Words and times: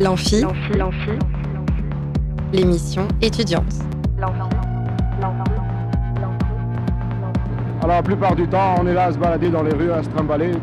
L'amphi, 0.00 0.42
l'émission 2.52 3.06
étudiante. 3.22 3.72
Alors 7.78 7.86
la 7.86 8.02
plupart 8.02 8.34
du 8.34 8.48
temps, 8.48 8.74
on 8.80 8.88
est 8.88 8.92
là 8.92 9.04
à 9.04 9.12
se 9.12 9.18
balader 9.18 9.50
dans 9.50 9.62
les 9.62 9.72
rues, 9.72 9.92
à 9.92 10.02
se 10.02 10.08
trimballer. 10.08 10.54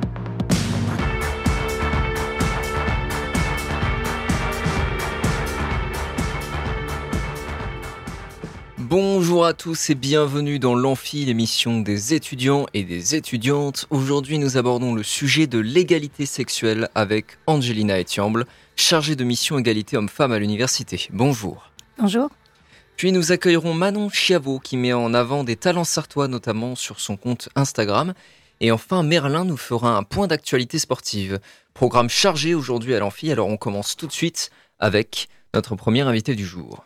Bonjour 8.91 9.45
à 9.45 9.53
tous 9.53 9.89
et 9.89 9.95
bienvenue 9.95 10.59
dans 10.59 10.75
l'Amphi, 10.75 11.23
l'émission 11.23 11.79
des 11.79 12.13
étudiants 12.13 12.65
et 12.73 12.83
des 12.83 13.15
étudiantes. 13.15 13.87
Aujourd'hui, 13.89 14.37
nous 14.37 14.57
abordons 14.57 14.93
le 14.93 15.03
sujet 15.03 15.47
de 15.47 15.59
l'égalité 15.59 16.25
sexuelle 16.25 16.89
avec 16.93 17.37
Angelina 17.47 17.97
Etiamble, 17.97 18.45
chargée 18.81 19.15
de 19.15 19.23
mission 19.23 19.59
égalité 19.59 19.95
homme-femme 19.95 20.31
à 20.31 20.39
l'université. 20.39 21.07
Bonjour. 21.11 21.71
Bonjour. 21.99 22.29
Puis 22.97 23.11
nous 23.11 23.31
accueillerons 23.31 23.73
Manon 23.73 24.09
Chiavo 24.09 24.59
qui 24.59 24.75
met 24.75 24.91
en 24.91 25.13
avant 25.13 25.43
des 25.43 25.55
talents 25.55 25.83
sartois 25.83 26.27
notamment 26.27 26.75
sur 26.75 26.99
son 26.99 27.15
compte 27.15 27.47
Instagram. 27.55 28.13
Et 28.59 28.71
enfin, 28.71 29.03
Merlin 29.03 29.45
nous 29.45 29.57
fera 29.57 29.95
un 29.95 30.03
point 30.03 30.27
d'actualité 30.27 30.79
sportive. 30.79 31.39
Programme 31.73 32.09
chargé 32.09 32.55
aujourd'hui 32.55 32.95
à 32.95 32.99
l'Amphi, 32.99 33.31
alors 33.31 33.47
on 33.47 33.57
commence 33.57 33.95
tout 33.95 34.07
de 34.07 34.11
suite 34.11 34.49
avec 34.79 35.29
notre 35.53 35.75
premier 35.75 36.01
invité 36.01 36.35
du 36.35 36.45
jour. 36.45 36.85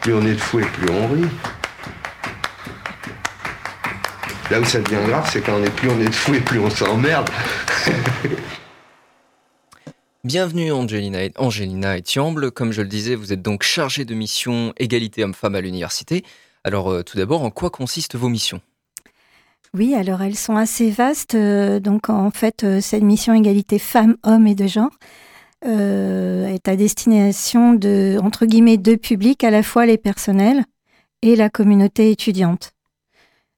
Plus 0.00 0.14
on 0.14 0.24
est 0.24 0.34
de 0.34 0.38
fou 0.38 0.60
et 0.60 0.64
plus 0.64 0.90
on 0.90 1.08
rit. 1.08 1.28
Là 4.50 4.60
où 4.60 4.64
ça 4.64 4.80
devient 4.80 5.06
grave, 5.06 5.28
c'est 5.32 5.42
quand 5.42 5.54
on 5.54 5.64
est 5.64 5.74
plus 5.74 5.90
on 5.90 6.00
est 6.00 6.08
de 6.08 6.14
fou 6.14 6.34
et 6.34 6.40
plus 6.40 6.60
on 6.60 6.70
s'emmerde. 6.70 7.28
Bienvenue 10.22 10.70
Angelina, 10.70 11.20
Angelina 11.38 11.96
Etiamble. 11.96 12.50
Comme 12.50 12.72
je 12.72 12.82
le 12.82 12.88
disais, 12.88 13.14
vous 13.14 13.32
êtes 13.32 13.40
donc 13.40 13.62
chargée 13.62 14.04
de 14.04 14.14
mission 14.14 14.74
égalité 14.76 15.24
homme-femme 15.24 15.54
à 15.54 15.62
l'université. 15.62 16.24
Alors 16.62 16.90
euh, 16.90 17.02
tout 17.02 17.16
d'abord, 17.16 17.42
en 17.42 17.50
quoi 17.50 17.70
consistent 17.70 18.16
vos 18.16 18.28
missions? 18.28 18.60
Oui, 19.72 19.94
alors 19.94 20.20
elles 20.20 20.36
sont 20.36 20.56
assez 20.56 20.90
vastes. 20.90 21.36
Euh, 21.36 21.80
donc 21.80 22.10
en 22.10 22.30
fait, 22.30 22.64
euh, 22.64 22.82
cette 22.82 23.02
mission 23.02 23.32
égalité 23.32 23.78
femmes-hommes 23.78 24.46
et 24.46 24.54
de 24.54 24.66
genre 24.66 24.92
est 25.62 26.68
à 26.68 26.76
destination 26.76 27.72
de, 27.72 28.18
entre 28.22 28.44
guillemets, 28.44 28.78
deux 28.78 28.96
publics, 28.98 29.42
à 29.42 29.50
la 29.50 29.62
fois 29.62 29.84
les 29.84 29.98
personnels 29.98 30.64
et 31.22 31.34
la 31.34 31.48
communauté 31.48 32.10
étudiante. 32.10 32.72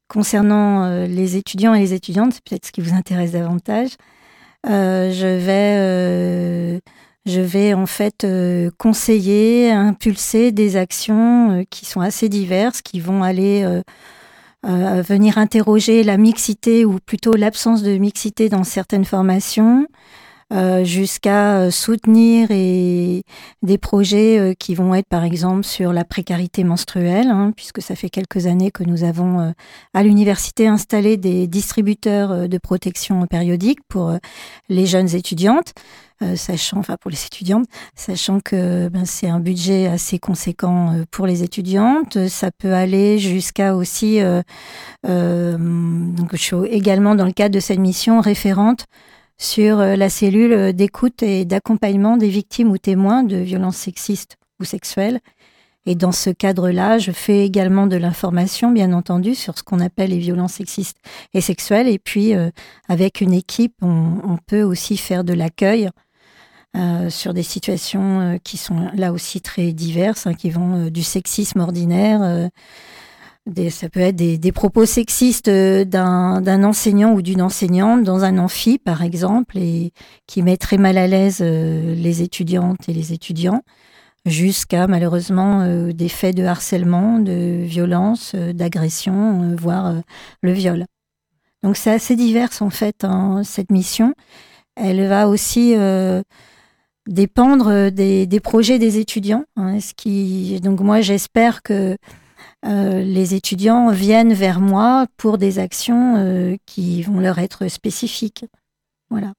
Concernant 0.08 1.06
les 1.06 1.36
étudiants 1.36 1.74
et 1.74 1.78
les 1.78 1.92
étudiantes, 1.92 2.32
c'est 2.34 2.44
peut-être 2.44 2.66
ce 2.66 2.72
qui 2.72 2.80
vous 2.80 2.92
intéresse 2.92 3.30
davantage, 3.32 3.90
je 4.64 5.26
vais, 5.26 5.76
euh, 5.78 6.78
je 7.26 7.40
vais 7.40 7.74
en 7.74 7.86
fait 7.86 8.24
euh, 8.24 8.70
conseiller, 8.78 9.70
impulser 9.70 10.52
des 10.52 10.76
actions 10.76 11.50
euh, 11.50 11.62
qui 11.70 11.84
sont 11.86 12.00
assez 12.00 12.28
diverses, 12.28 12.82
qui 12.82 13.00
vont 13.00 13.22
aller 13.22 13.62
euh, 13.64 13.82
euh, 14.66 15.02
venir 15.02 15.38
interroger 15.38 16.02
la 16.04 16.16
mixité 16.16 16.84
ou 16.84 16.98
plutôt 16.98 17.34
l'absence 17.34 17.82
de 17.82 17.96
mixité 17.96 18.48
dans 18.48 18.64
certaines 18.64 19.04
formations, 19.04 19.86
euh, 20.52 20.84
jusqu'à 20.84 21.60
euh, 21.60 21.70
soutenir 21.70 22.48
des 22.48 23.78
projets 23.80 24.38
euh, 24.38 24.52
qui 24.52 24.74
vont 24.74 24.94
être 24.94 25.08
par 25.08 25.24
exemple 25.24 25.64
sur 25.64 25.94
la 25.94 26.04
précarité 26.04 26.62
menstruelle, 26.62 27.28
hein, 27.28 27.52
puisque 27.56 27.80
ça 27.80 27.94
fait 27.94 28.10
quelques 28.10 28.46
années 28.46 28.70
que 28.70 28.84
nous 28.84 29.02
avons 29.02 29.54
à 29.94 30.02
l'université 30.02 30.66
installé 30.66 31.16
des 31.16 31.46
distributeurs 31.46 32.48
de 32.48 32.58
protection 32.58 33.26
périodique 33.26 33.78
pour 33.88 34.12
les 34.68 34.86
jeunes 34.86 35.14
étudiantes. 35.14 35.72
sachant, 36.36 36.78
enfin 36.78 36.96
pour 37.00 37.10
les 37.10 37.24
étudiantes, 37.24 37.66
sachant 37.94 38.40
que 38.40 38.88
ben, 38.88 39.04
c'est 39.04 39.28
un 39.28 39.40
budget 39.40 39.86
assez 39.86 40.18
conséquent 40.18 40.96
pour 41.10 41.26
les 41.26 41.42
étudiantes. 41.42 42.28
Ça 42.28 42.50
peut 42.50 42.74
aller 42.74 43.18
jusqu'à 43.18 43.74
aussi, 43.74 44.20
donc 45.02 46.30
je 46.32 46.36
suis 46.36 46.56
également 46.70 47.14
dans 47.14 47.26
le 47.26 47.32
cadre 47.32 47.54
de 47.54 47.60
cette 47.60 47.80
mission 47.80 48.20
référente 48.20 48.86
sur 49.38 49.80
euh, 49.80 49.96
la 49.96 50.08
cellule 50.08 50.72
d'écoute 50.72 51.22
et 51.22 51.44
d'accompagnement 51.44 52.16
des 52.16 52.28
victimes 52.28 52.70
ou 52.70 52.78
témoins 52.78 53.22
de 53.24 53.36
violences 53.36 53.76
sexistes 53.76 54.36
ou 54.60 54.64
sexuelles. 54.64 55.20
Et 55.84 55.96
dans 55.96 56.12
ce 56.12 56.30
cadre-là, 56.30 56.98
je 56.98 57.10
fais 57.10 57.44
également 57.44 57.88
de 57.88 57.96
l'information, 57.96 58.70
bien 58.70 58.92
entendu, 58.92 59.34
sur 59.34 59.58
ce 59.58 59.64
qu'on 59.64 59.80
appelle 59.80 60.10
les 60.10 60.18
violences 60.18 60.52
sexistes 60.54 60.98
et 61.34 61.40
sexuelles. 61.40 61.88
Et 61.88 61.98
puis, 61.98 62.36
euh, 62.36 62.50
avec 62.88 63.20
une 63.20 63.32
équipe, 63.32 63.74
on, 63.82 64.38
peut 64.46 64.62
aussi 64.62 64.96
faire 64.96 65.24
de 65.24 65.32
l'accueil 65.32 65.90
euh, 66.74 67.10
sur 67.10 67.34
des 67.34 67.42
situations 67.42 68.20
euh, 68.20 68.38
qui 68.42 68.56
sont 68.56 68.88
là 68.94 69.12
aussi 69.12 69.42
très 69.42 69.72
diverses, 69.72 70.26
hein, 70.26 70.32
qui 70.32 70.48
vont 70.48 70.86
euh, 70.86 70.90
du 70.90 71.02
sexisme 71.02 71.60
ordinaire. 71.60 72.48
Des, 73.46 73.70
ça 73.70 73.88
peut 73.88 74.00
être 74.00 74.16
des, 74.16 74.52
propos 74.52 74.86
sexistes 74.86 75.48
euh, 75.48 75.84
d'un 75.84 76.64
enseignant 76.64 77.12
ou 77.12 77.22
d'une 77.22 77.42
enseignante 77.42 78.04
dans 78.04 78.24
un 78.24 78.38
amphi, 78.38 78.78
par 78.78 79.02
exemple, 79.02 79.58
et 79.58 79.92
qui 80.26 80.42
met 80.42 80.56
très 80.56 80.78
mal 80.78 80.96
à 80.98 81.06
l'aise 81.06 81.38
euh, 81.40 81.94
les 81.94 82.22
étudiantes 82.22 82.88
et 82.88 82.92
les 82.92 83.12
étudiants, 83.12 83.62
jusqu'à 84.26 84.86
malheureusement 84.86 85.62
euh, 85.62 85.92
des 85.92 86.08
faits 86.08 86.36
de 86.36 86.44
harcèlement, 86.44 87.18
de 87.18 87.62
violence, 87.64 88.34
d'agression, 88.34 89.56
voire 89.56 89.94
le 90.42 90.52
viol. 90.52 90.86
Donc 91.62 91.76
c'est 91.76 91.92
assez 91.92 92.16
divers 92.16 92.50
en 92.60 92.70
fait, 92.70 93.04
hein, 93.04 93.42
cette 93.44 93.70
mission. 93.70 94.14
Elle 94.76 95.06
va 95.06 95.28
aussi 95.28 95.74
dépendre 97.06 97.90
des, 97.90 98.26
des 98.26 98.40
projets 98.40 98.78
des 98.78 98.98
étudiants. 98.98 99.44
hein, 99.56 99.78
ce 99.80 99.92
qui, 99.94 100.60
donc 100.60 100.80
moi 100.80 101.00
j'espère 101.00 101.62
que 101.62 101.96
euh, 102.64 103.02
les 103.02 103.34
étudiants 103.34 103.90
viennent 103.90 104.32
vers 104.32 104.60
moi 104.60 105.06
pour 105.16 105.36
des 105.36 105.58
actions 105.58 106.16
euh, 106.16 106.56
qui 106.64 107.02
vont 107.02 107.18
leur 107.18 107.38
être 107.38 107.68
spécifiques. 107.68 108.44
Voilà. 109.10 109.32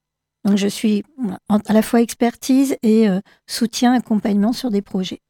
Donc 0.44 0.58
je 0.58 0.68
suis 0.68 1.04
à 1.48 1.72
la 1.72 1.80
fois 1.80 2.02
expertise 2.02 2.76
et 2.82 3.08
euh, 3.08 3.20
soutien, 3.46 3.94
accompagnement 3.94 4.52
sur 4.52 4.70
des 4.70 4.82
projets. 4.82 5.22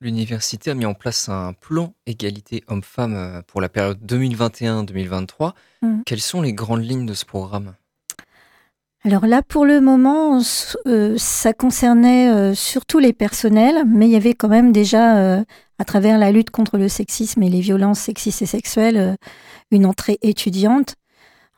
L'université 0.00 0.70
a 0.70 0.74
mis 0.74 0.86
en 0.86 0.94
place 0.94 1.28
un 1.28 1.52
plan 1.52 1.94
égalité 2.06 2.64
homme-femme 2.66 3.42
pour 3.46 3.60
la 3.60 3.68
période 3.68 3.98
2021-2023. 4.06 5.52
Mhm. 5.82 6.02
Quelles 6.04 6.20
sont 6.20 6.40
les 6.40 6.54
grandes 6.54 6.84
lignes 6.84 7.06
de 7.06 7.14
ce 7.14 7.26
programme? 7.26 7.74
Alors 9.04 9.26
là, 9.26 9.42
pour 9.42 9.66
le 9.66 9.82
moment, 9.82 10.40
ça 10.40 11.52
concernait 11.52 12.54
surtout 12.54 12.98
les 12.98 13.12
personnels, 13.12 13.84
mais 13.86 14.06
il 14.06 14.12
y 14.12 14.16
avait 14.16 14.32
quand 14.32 14.48
même 14.48 14.72
déjà, 14.72 15.44
à 15.78 15.84
travers 15.84 16.18
la 16.18 16.32
lutte 16.32 16.50
contre 16.50 16.78
le 16.78 16.88
sexisme 16.88 17.42
et 17.42 17.50
les 17.50 17.60
violences 17.60 18.00
sexistes 18.00 18.42
et 18.42 18.46
sexuelles, 18.46 18.96
euh, 18.96 19.14
une 19.70 19.86
entrée 19.86 20.18
étudiante. 20.22 20.94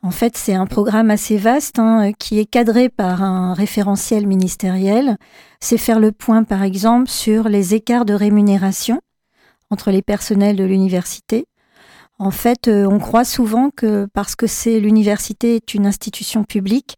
En 0.03 0.11
fait, 0.11 0.37
c'est 0.37 0.53
un 0.53 0.67
programme 0.67 1.09
assez 1.09 1.37
vaste 1.37 1.79
hein, 1.79 2.11
qui 2.17 2.39
est 2.39 2.45
cadré 2.45 2.89
par 2.89 3.23
un 3.23 3.53
référentiel 3.53 4.27
ministériel. 4.27 5.17
C'est 5.59 5.77
faire 5.77 5.99
le 5.99 6.11
point, 6.11 6.43
par 6.43 6.63
exemple, 6.63 7.09
sur 7.09 7.49
les 7.49 7.73
écarts 7.73 8.05
de 8.05 8.13
rémunération 8.13 9.01
entre 9.69 9.91
les 9.91 10.01
personnels 10.01 10.55
de 10.55 10.63
l'université. 10.63 11.45
En 12.19 12.31
fait, 12.31 12.67
euh, 12.67 12.85
on 12.85 12.99
croit 12.99 13.25
souvent 13.25 13.69
que 13.69 14.07
parce 14.13 14.35
que 14.35 14.47
c'est 14.47 14.79
l'université 14.79 15.55
est 15.55 15.73
une 15.73 15.85
institution 15.85 16.43
publique, 16.43 16.97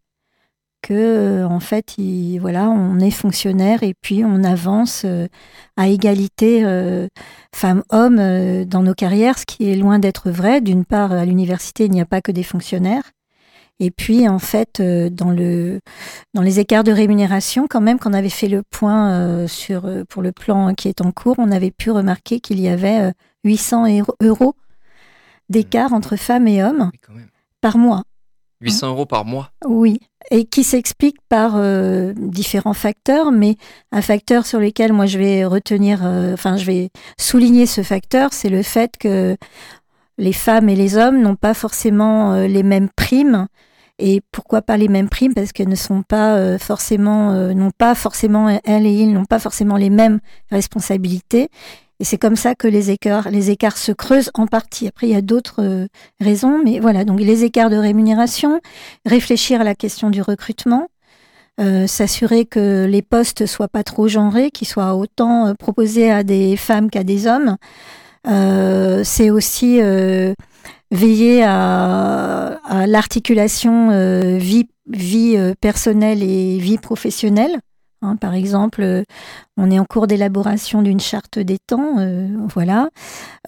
que 0.82 0.94
euh, 0.94 1.48
en 1.48 1.60
fait, 1.60 1.98
il, 1.98 2.40
voilà, 2.40 2.70
on 2.70 3.00
est 3.00 3.12
fonctionnaire 3.12 3.84
et 3.84 3.94
puis 4.02 4.24
on 4.26 4.44
avance 4.44 5.04
euh, 5.06 5.28
à 5.78 5.88
égalité 5.88 6.64
euh, 6.66 7.08
femmes-hommes 7.56 8.20
euh, 8.20 8.66
dans 8.66 8.84
nos 8.84 8.94
carrières, 8.94 9.38
ce 9.38 9.46
qui 9.46 9.70
est 9.70 9.76
loin 9.76 10.00
d'être 10.00 10.30
vrai. 10.32 10.62
D'une 10.62 10.86
part, 10.86 11.12
à 11.12 11.26
l'université, 11.26 11.86
il 11.86 11.92
n'y 11.92 12.02
a 12.02 12.06
pas 12.06 12.22
que 12.22 12.32
des 12.32 12.44
fonctionnaires. 12.44 13.12
Et 13.82 13.92
puis, 13.92 14.28
en 14.28 14.40
fait, 14.40 14.82
dans, 14.82 15.32
le, 15.32 15.80
dans 16.34 16.42
les 16.42 16.60
écarts 16.60 16.84
de 16.84 16.92
rémunération, 16.92 17.66
quand 17.70 17.80
même, 17.80 17.98
qu'on 17.98 18.12
avait 18.12 18.28
fait 18.28 18.50
le 18.50 18.62
point 18.70 19.48
sur, 19.48 19.90
pour 20.10 20.22
le 20.22 20.34
plan 20.34 20.74
qui 20.74 20.90
est 20.90 21.00
en 21.00 21.12
cours, 21.14 21.36
on 21.38 21.50
avait 21.50 21.72
pu 21.72 21.90
remarquer 21.90 22.42
qu'il 22.42 22.60
y 22.60 22.68
avait 22.68 23.00
euh, 23.00 23.12
800 23.46 23.88
euro- 24.00 24.16
euros 24.22 24.56
d'écart 25.50 25.94
entre 25.94 26.18
femmes 26.18 26.48
et 26.48 26.62
hommes 26.62 26.92
quand 27.02 27.14
par 27.62 27.78
mois. 27.78 28.04
800 28.62 28.90
euros 28.90 29.06
par 29.06 29.26
mois. 29.26 29.52
Oui, 29.66 30.00
et 30.32 30.46
qui 30.46 30.64
s'explique 30.64 31.18
par 31.30 31.54
euh, 31.56 32.14
différents 32.16 32.74
facteurs, 32.74 33.32
mais 33.32 33.58
un 33.92 34.02
facteur 34.02 34.46
sur 34.46 34.60
lequel 34.60 34.94
moi 34.94 35.06
je 35.06 35.18
vais 35.18 35.46
retenir, 35.46 36.02
euh, 36.04 36.34
enfin 36.34 36.58
je 36.58 36.66
vais 36.66 36.90
souligner 37.18 37.66
ce 37.66 37.82
facteur, 37.82 38.34
c'est 38.34 38.50
le 38.50 38.62
fait 38.62 38.98
que 38.98 39.38
les 40.18 40.34
femmes 40.34 40.70
et 40.70 40.76
les 40.76 40.98
hommes 40.98 41.22
n'ont 41.22 41.36
pas 41.36 41.54
forcément 41.54 42.34
euh, 42.34 42.48
les 42.48 42.64
mêmes 42.64 42.90
primes. 42.90 43.48
Et 44.02 44.22
pourquoi 44.32 44.62
pas 44.62 44.78
les 44.78 44.88
mêmes 44.88 45.10
primes? 45.10 45.34
Parce 45.34 45.52
qu'elles 45.52 45.68
ne 45.68 45.76
sont 45.76 46.04
pas 46.04 46.58
forcément, 46.58 47.34
n'ont 47.54 47.72
pas 47.78 47.96
forcément, 47.96 48.48
elles 48.64 48.86
et 48.86 48.94
ils 48.94 49.12
n'ont 49.12 49.26
pas 49.26 49.40
forcément 49.40 49.76
les 49.76 49.90
mêmes 49.90 50.22
responsabilités. 50.52 51.50
Et 52.00 52.06
c'est 52.06 52.18
comme 52.18 52.36
ça 52.36 52.56
que 52.56 52.68
les 52.68 52.92
écarts, 52.92 53.30
les 53.30 53.50
écarts 53.50 53.78
se 53.78 53.92
creusent 53.92 54.32
en 54.34 54.48
partie. 54.48 54.88
Après, 54.88 55.08
il 55.08 55.12
y 55.12 55.16
a 55.16 55.22
d'autres 55.22 55.62
euh, 55.62 55.88
raisons, 56.22 56.62
mais 56.64 56.80
voilà. 56.80 57.04
Donc, 57.04 57.20
les 57.20 57.44
écarts 57.44 57.70
de 57.70 57.76
rémunération, 57.76 58.62
réfléchir 59.06 59.62
à 59.62 59.64
la 59.64 59.76
question 59.76 60.10
du 60.10 60.22
recrutement, 60.22 60.88
s'assurer 61.88 62.46
que 62.46 62.86
les 62.86 63.02
postes 63.02 63.46
soient 63.46 63.68
pas 63.68 63.84
trop 63.84 64.08
genrés, 64.08 64.50
qu'ils 64.50 64.68
soient 64.70 64.96
autant 64.96 65.54
proposés 65.56 66.10
à 66.10 66.24
des 66.24 66.56
femmes 66.56 66.90
qu'à 66.90 67.04
des 67.04 67.28
hommes. 67.28 67.58
c'est 69.04 69.30
aussi 69.30 69.82
veiller 70.90 71.44
à, 71.44 72.60
à 72.64 72.88
l'articulation 72.88 74.38
vie, 74.38 74.70
vie 74.88 75.38
personnelle 75.60 76.24
et 76.24 76.60
vie 76.60 76.78
professionnelle. 76.78 77.60
Hein, 78.02 78.16
par 78.16 78.34
exemple, 78.34 78.82
euh, 78.82 79.04
on 79.58 79.70
est 79.70 79.80
en 79.80 79.86
cours 79.86 80.08
d'élaboration 80.08 80.82
d'une 80.82 81.00
charte 81.00 81.38
des 81.38 81.58
temps, 81.58 82.00
euh, 82.00 82.28
voilà. 82.54 82.90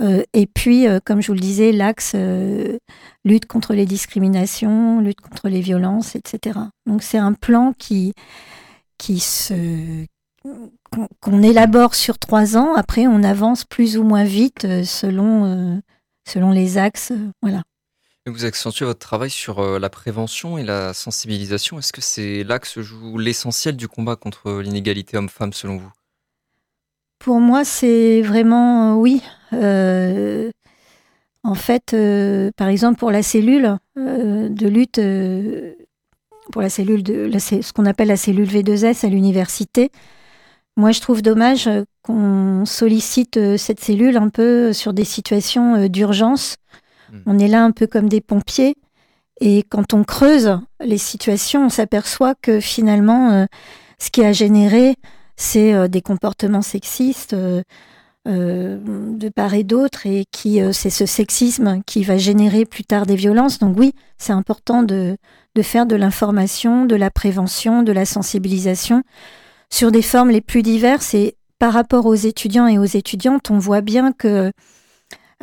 Euh, 0.01 0.23
et 0.33 0.45
puis, 0.45 0.85
comme 1.05 1.21
je 1.21 1.27
vous 1.27 1.33
le 1.33 1.39
disais, 1.39 1.71
l'axe 1.71 2.15
lutte 3.23 3.45
contre 3.45 3.73
les 3.73 3.85
discriminations, 3.85 4.99
lutte 4.99 5.21
contre 5.21 5.47
les 5.47 5.61
violences, 5.61 6.15
etc. 6.15 6.59
Donc 6.85 7.03
c'est 7.03 7.17
un 7.17 7.33
plan 7.33 7.73
qui, 7.77 8.13
qui 8.97 9.19
se 9.19 10.05
qu'on 11.21 11.43
élabore 11.43 11.93
sur 11.93 12.17
trois 12.17 12.57
ans. 12.57 12.73
Après, 12.75 13.07
on 13.07 13.23
avance 13.23 13.63
plus 13.63 13.97
ou 13.97 14.03
moins 14.03 14.23
vite 14.23 14.67
selon 14.83 15.81
selon 16.27 16.51
les 16.51 16.77
axes, 16.77 17.13
voilà. 17.41 17.61
Vous 18.27 18.45
accentuez 18.45 18.85
votre 18.85 18.99
travail 18.99 19.31
sur 19.31 19.59
euh, 19.59 19.79
la 19.79 19.89
prévention 19.89 20.59
et 20.59 20.63
la 20.63 20.93
sensibilisation. 20.93 21.79
Est-ce 21.79 21.91
que 21.91 22.01
c'est 22.01 22.43
là 22.43 22.59
que 22.59 22.67
se 22.67 22.83
joue 22.83 23.17
l'essentiel 23.17 23.75
du 23.75 23.87
combat 23.87 24.15
contre 24.15 24.61
l'inégalité 24.61 25.17
homme-femme 25.17 25.53
selon 25.53 25.77
vous? 25.77 25.91
Pour 27.17 27.39
moi, 27.39 27.65
c'est 27.65 28.21
vraiment 28.21 28.91
euh, 28.91 28.95
oui. 28.95 29.23
Euh, 29.53 30.51
en 31.43 31.55
fait, 31.55 31.95
par 32.55 32.67
exemple, 32.67 32.99
pour 32.99 33.09
la 33.09 33.23
cellule 33.23 33.77
de 33.95 34.67
lutte, 34.67 35.01
pour 36.51 36.61
la 36.61 36.69
cellule 36.69 37.01
de 37.01 37.31
ce 37.39 37.73
qu'on 37.73 37.87
appelle 37.87 38.09
la 38.09 38.17
cellule 38.17 38.47
V2S 38.47 39.03
à 39.03 39.09
l'université, 39.09 39.89
moi 40.77 40.91
je 40.91 41.01
trouve 41.01 41.23
dommage 41.23 41.67
qu'on 42.03 42.65
sollicite 42.67 43.57
cette 43.57 43.79
cellule 43.79 44.17
un 44.17 44.29
peu 44.29 44.71
sur 44.71 44.93
des 44.93 45.03
situations 45.03 45.87
d'urgence 45.87 46.57
Hmm. 47.11 47.19
On 47.25 47.39
est 47.39 47.47
là 47.47 47.63
un 47.63 47.71
peu 47.71 47.87
comme 47.87 48.09
des 48.09 48.21
pompiers. 48.21 48.75
Et 49.39 49.63
quand 49.63 49.93
on 49.93 50.03
creuse 50.03 50.59
les 50.79 50.99
situations, 50.99 51.65
on 51.65 51.69
s'aperçoit 51.69 52.35
que 52.35 52.59
finalement, 52.59 53.31
euh, 53.31 53.45
ce 53.97 54.11
qui 54.11 54.23
a 54.23 54.31
généré, 54.31 54.95
c'est 55.35 55.73
euh, 55.73 55.87
des 55.87 56.01
comportements 56.01 56.61
sexistes 56.61 57.33
euh, 57.33 57.63
de 58.27 59.29
part 59.29 59.55
et 59.55 59.63
d'autre, 59.63 60.05
et 60.05 60.25
qui 60.31 60.59
c'est 60.73 60.91
ce 60.91 61.07
sexisme 61.07 61.81
qui 61.87 62.03
va 62.03 62.19
générer 62.19 62.65
plus 62.65 62.83
tard 62.83 63.07
des 63.07 63.15
violences. 63.15 63.57
Donc 63.57 63.75
oui, 63.79 63.95
c'est 64.19 64.31
important 64.31 64.83
de 64.83 65.17
faire 65.63 65.87
de 65.87 65.95
l'information, 65.95 66.85
de 66.85 66.95
la 66.95 67.09
prévention, 67.09 67.81
de 67.81 67.91
la 67.91 68.05
sensibilisation 68.05 69.01
sur 69.71 69.91
des 69.91 70.03
formes 70.03 70.29
les 70.29 70.41
plus 70.41 70.61
diverses. 70.61 71.15
Et 71.15 71.35
par 71.57 71.73
rapport 71.73 72.05
aux 72.05 72.13
étudiants 72.13 72.67
et 72.67 72.77
aux 72.77 72.85
étudiantes, 72.85 73.49
on 73.49 73.57
voit 73.57 73.81
bien 73.81 74.11
que 74.11 74.51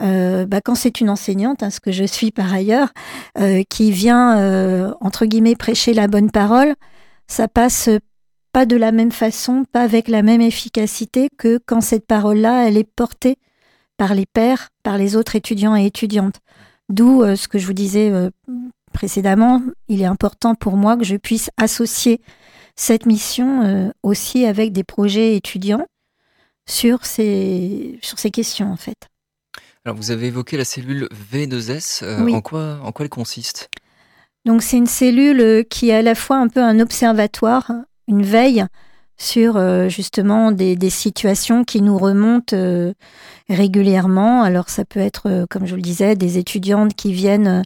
euh, 0.01 0.47
bah, 0.47 0.61
quand 0.61 0.75
c'est 0.75 1.01
une 1.01 1.11
enseignante, 1.11 1.63
hein, 1.63 1.71
ce 1.71 1.81
que 1.81 1.93
je 1.93 2.05
suis 2.05 2.31
par 2.31 2.53
ailleurs, 2.53 2.93
euh, 3.39 3.63
qui 3.69 3.91
vient, 3.91 4.39
euh, 4.39 4.93
entre 5.01 5.27
guillemets, 5.27 5.57
prêcher 5.57 5.95
la 5.95 6.09
bonne 6.09 6.31
parole, 6.31 6.75
ça 7.27 7.49
passe 7.49 7.91
pas 8.53 8.67
de 8.67 8.77
la 8.77 8.93
même 8.93 9.13
façon, 9.13 9.65
pas 9.71 9.83
avec 9.83 10.09
la 10.09 10.23
même 10.23 10.41
efficacité 10.41 11.29
que 11.37 11.59
quand 11.67 11.81
cette 11.81 12.07
parole-là, 12.07 12.69
elle 12.69 12.77
est 12.77 12.89
portée 12.89 13.37
par 13.97 14.15
les 14.15 14.27
pairs, 14.27 14.69
par 14.83 14.99
les 14.99 15.17
autres 15.17 15.37
étudiants 15.37 15.77
et 15.77 15.87
étudiantes. 15.87 16.41
D'où 16.89 17.23
ce 17.37 17.49
que 17.49 17.59
je 17.59 17.67
vous 17.67 17.75
disais 17.75 18.11
précédemment, 18.95 19.61
il 19.89 20.01
est 20.01 20.07
important 20.07 20.55
pour 20.55 20.77
moi 20.77 20.97
que 20.97 21.05
je 21.05 21.17
puisse 21.17 21.51
associer 21.59 22.23
cette 22.77 23.05
mission 23.05 23.93
aussi 24.03 24.47
avec 24.47 24.73
des 24.73 24.85
projets 24.85 25.37
étudiants 25.37 25.85
sur 26.67 27.05
ces, 27.05 27.99
sur 28.01 28.19
ces 28.19 28.31
questions 28.31 28.73
en 28.73 28.77
fait. 28.77 29.09
Alors 29.89 29.97
vous 29.97 30.11
avez 30.11 30.27
évoqué 30.27 30.59
la 30.59 30.67
cellule 30.67 31.09
V2S. 31.33 32.05
Euh, 32.05 32.29
en, 32.29 32.43
quoi, 32.43 32.79
en 32.85 32.93
quoi 32.93 33.05
elle 33.05 33.09
consiste? 33.09 33.71
Donc 34.45 34.61
c'est 34.61 34.77
une 34.77 34.85
cellule 34.85 35.41
euh, 35.41 35.63
qui 35.63 35.89
est 35.89 35.95
à 35.95 36.03
la 36.03 36.15
fois 36.15 36.37
un 36.37 36.49
peu 36.49 36.61
un 36.61 36.79
observatoire, 36.79 37.73
une 38.07 38.23
veille 38.23 38.67
sur 39.17 39.57
euh, 39.57 39.89
justement 39.89 40.53
des, 40.53 40.91
situations 40.91 41.65
qui 41.65 41.81
nous 41.81 41.97
remontent 41.97 42.55
régulièrement. 43.49 44.43
Alors 44.43 44.69
ça 44.69 44.85
peut 44.85 45.01
être, 45.01 45.47
comme 45.49 45.65
je 45.65 45.71
vous 45.71 45.77
le 45.77 45.83
disais, 45.83 46.17
des 46.17 46.37
étudiantes 46.37 46.93
qui 46.93 47.15
viennent 47.15 47.63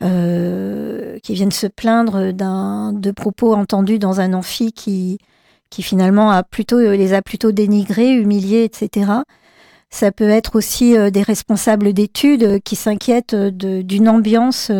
qui 0.00 1.34
viennent 1.34 1.52
se 1.52 1.68
plaindre 1.68 2.32
d'un 2.32 2.92
de 2.92 3.12
propos 3.12 3.54
entendus 3.54 4.00
dans 4.00 4.20
un 4.20 4.32
amphi 4.32 4.72
qui 4.72 5.18
qui 5.70 5.84
finalement 5.84 6.32
a 6.32 6.42
plutôt 6.42 6.80
les 6.80 7.14
a 7.14 7.22
plutôt 7.22 7.52
dénigrés, 7.52 8.12
humiliés, 8.14 8.64
etc. 8.64 9.22
Ça 9.92 10.10
peut 10.10 10.30
être 10.30 10.56
aussi 10.56 10.96
euh, 10.96 11.10
des 11.10 11.22
responsables 11.22 11.92
d'études 11.92 12.44
euh, 12.44 12.58
qui 12.58 12.76
s'inquiètent 12.76 13.34
euh, 13.34 13.50
d'une 13.50 14.08
ambiance 14.08 14.72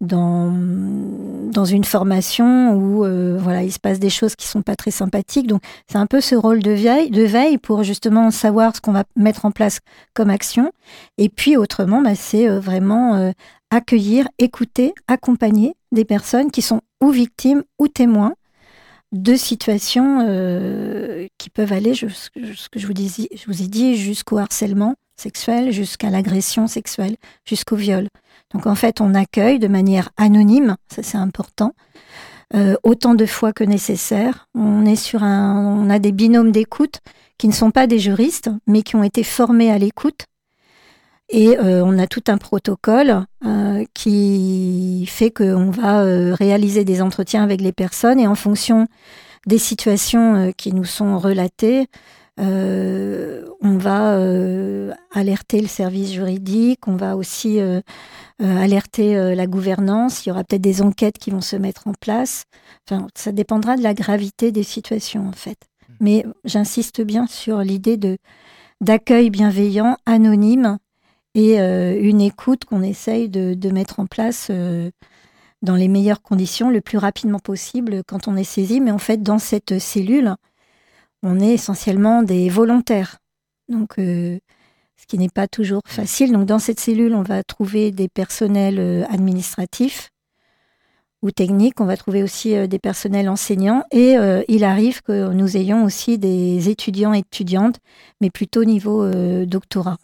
dans, 0.00 0.52
dans 0.52 1.64
une 1.64 1.84
formation 1.84 2.74
où 2.74 2.98
voilà, 3.38 3.62
il 3.62 3.72
se 3.72 3.78
passe 3.78 3.98
des 3.98 4.10
choses 4.10 4.36
qui 4.36 4.46
sont 4.46 4.62
pas 4.62 4.76
très 4.76 4.90
sympathiques. 4.90 5.46
Donc 5.46 5.62
c'est 5.90 5.98
un 5.98 6.06
peu 6.06 6.20
ce 6.20 6.34
rôle 6.34 6.62
de 6.62 6.70
veille, 6.70 7.10
de 7.10 7.22
veille 7.22 7.58
pour 7.58 7.82
justement 7.82 8.30
savoir 8.30 8.76
ce 8.76 8.80
qu'on 8.80 8.92
va 8.92 9.04
mettre 9.16 9.46
en 9.46 9.50
place 9.50 9.80
comme 10.14 10.30
action. 10.30 10.70
Et 11.18 11.28
puis 11.28 11.56
autrement, 11.56 12.02
bah, 12.02 12.14
c'est 12.14 12.48
vraiment 12.48 13.32
accueillir, 13.70 14.28
écouter, 14.38 14.94
accompagner 15.08 15.74
des 15.92 16.04
personnes 16.04 16.50
qui 16.50 16.62
sont 16.62 16.82
ou 17.02 17.10
victimes 17.10 17.62
ou 17.78 17.88
témoins 17.88 18.34
deux 19.14 19.36
situations 19.36 20.26
euh, 20.28 21.26
qui 21.38 21.48
peuvent 21.48 21.72
aller, 21.72 21.94
ce 21.94 22.28
que 22.28 22.78
je 22.78 22.86
vous, 22.86 22.94
je 22.94 23.46
vous 23.46 23.62
ai 23.62 23.68
dit, 23.68 23.96
jusqu'au 23.96 24.38
harcèlement 24.38 24.94
sexuel, 25.16 25.72
jusqu'à 25.72 26.10
l'agression 26.10 26.66
sexuelle, 26.66 27.16
jusqu'au 27.46 27.76
viol. 27.76 28.08
Donc 28.52 28.66
en 28.66 28.74
fait, 28.74 29.00
on 29.00 29.14
accueille 29.14 29.58
de 29.58 29.68
manière 29.68 30.10
anonyme, 30.16 30.76
ça 30.88 31.02
c'est 31.02 31.16
important, 31.16 31.72
euh, 32.54 32.74
autant 32.82 33.14
de 33.14 33.24
fois 33.24 33.52
que 33.52 33.64
nécessaire. 33.64 34.48
On 34.54 34.84
est 34.84 34.96
sur 34.96 35.22
un, 35.22 35.64
on 35.64 35.88
a 35.90 35.98
des 35.98 36.12
binômes 36.12 36.52
d'écoute 36.52 37.00
qui 37.38 37.48
ne 37.48 37.52
sont 37.52 37.70
pas 37.70 37.86
des 37.86 37.98
juristes, 37.98 38.50
mais 38.66 38.82
qui 38.82 38.96
ont 38.96 39.04
été 39.04 39.22
formés 39.22 39.70
à 39.70 39.78
l'écoute 39.78 40.26
et 41.28 41.58
euh, 41.58 41.82
on 41.84 41.98
a 41.98 42.06
tout 42.06 42.24
un 42.28 42.36
protocole 42.36 43.24
euh, 43.44 43.84
qui 43.94 45.06
fait 45.08 45.30
qu'on 45.30 45.70
va 45.70 46.02
euh, 46.02 46.34
réaliser 46.34 46.84
des 46.84 47.00
entretiens 47.00 47.42
avec 47.42 47.60
les 47.60 47.72
personnes 47.72 48.20
et 48.20 48.26
en 48.26 48.34
fonction 48.34 48.86
des 49.46 49.58
situations 49.58 50.52
qui 50.56 50.72
nous 50.72 50.84
sont 50.84 51.18
relatées, 51.18 51.88
on 52.38 53.76
va 53.78 54.18
alerter 55.12 55.60
le 55.60 55.68
service 55.68 56.12
juridique, 56.12 56.88
on 56.88 56.96
va 56.96 57.14
aussi 57.14 57.60
alerter 58.40 59.34
la 59.34 59.46
gouvernance, 59.46 60.24
il 60.24 60.30
y 60.30 60.32
aura 60.32 60.44
peut-être 60.44 60.62
des 60.62 60.80
enquêtes 60.80 61.18
qui 61.18 61.30
vont 61.30 61.42
se 61.42 61.56
mettre 61.56 61.86
en 61.86 61.92
place. 61.92 62.44
Enfin, 62.88 63.06
ça 63.14 63.32
dépendra 63.32 63.76
de 63.76 63.82
la 63.82 63.92
gravité 63.92 64.50
des 64.50 64.62
situations 64.62 65.28
en 65.28 65.32
fait. 65.32 65.58
Mmh. 65.58 65.92
Mais 66.00 66.26
j'insiste 66.46 67.02
bien 67.02 67.26
sur 67.26 67.58
l'idée 67.58 67.98
de 67.98 68.16
d'accueil 68.80 69.28
bienveillant, 69.28 69.98
anonyme, 70.06 70.78
et 71.34 71.60
euh, 71.60 71.98
une 72.00 72.20
écoute 72.20 72.64
qu'on 72.64 72.82
essaye 72.82 73.28
de, 73.28 73.70
mettre 73.70 73.98
en 74.00 74.06
place 74.06 74.48
euh, 74.50 74.90
dans 75.62 75.74
les 75.74 75.88
meilleures 75.88 76.22
conditions, 76.22 76.70
le 76.70 76.80
plus 76.80 76.98
rapidement 76.98 77.40
possible 77.40 78.02
quand 78.06 78.28
on 78.28 78.36
est 78.36 78.44
saisi. 78.44 78.80
Mais 78.80 78.92
en 78.92 78.98
fait, 78.98 79.22
dans 79.22 79.38
cette 79.38 79.78
cellule, 79.78 80.34
on 81.22 81.40
est 81.40 81.54
essentiellement 81.54 82.22
des 82.22 82.48
volontaires. 82.48 83.18
Donc, 83.68 83.98
euh, 83.98 84.38
ce 84.96 85.06
qui 85.06 85.18
n'est 85.18 85.28
pas 85.28 85.48
toujours 85.48 85.82
facile. 85.86 86.32
Donc, 86.32 86.46
dans 86.46 86.60
cette 86.60 86.78
cellule, 86.78 87.14
on 87.14 87.22
va 87.22 87.42
trouver 87.42 87.90
des 87.90 88.08
personnels 88.08 89.06
administratifs 89.10 90.10
ou 91.22 91.30
techniques. 91.32 91.80
On 91.80 91.86
va 91.86 91.96
trouver 91.96 92.22
aussi 92.22 92.68
des 92.68 92.78
personnels 92.78 93.28
enseignants. 93.28 93.82
Et 93.90 94.14
il 94.48 94.64
arrive 94.64 95.02
que 95.02 95.32
nous 95.32 95.56
ayons 95.56 95.84
aussi 95.84 96.18
des 96.18 96.68
étudiants 96.68 97.12
et 97.12 97.18
étudiantes, 97.18 97.80
mais 98.20 98.30
plutôt 98.30 98.60
au 98.60 98.64
niveau 98.64 99.10
doctorat. 99.44 99.98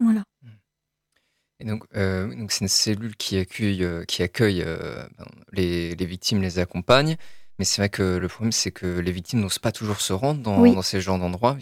Voilà. 0.00 0.22
Euh, 1.96 2.34
donc, 2.34 2.52
c'est 2.52 2.64
une 2.64 2.68
cellule 2.68 3.16
qui 3.16 3.38
accueille, 3.38 3.84
euh, 3.84 4.04
qui 4.04 4.22
accueille 4.22 4.62
euh, 4.66 5.02
ben, 5.18 5.24
les, 5.52 5.94
victimes, 6.06 6.42
les 6.42 6.58
accompagne. 6.58 7.16
Mais 7.58 7.64
c'est 7.64 7.80
vrai 7.82 7.88
que 7.88 8.02
le 8.02 8.28
problème, 8.28 8.52
c'est 8.52 8.70
que 8.70 8.98
les 8.98 9.12
victimes 9.12 9.40
n'osent 9.40 9.58
pas 9.58 9.72
toujours 9.72 10.00
se 10.00 10.12
rendre 10.12 10.40
dans, 10.40 10.82
ces 10.82 11.00
genres 11.00 11.18
d'endroits, 11.18 11.56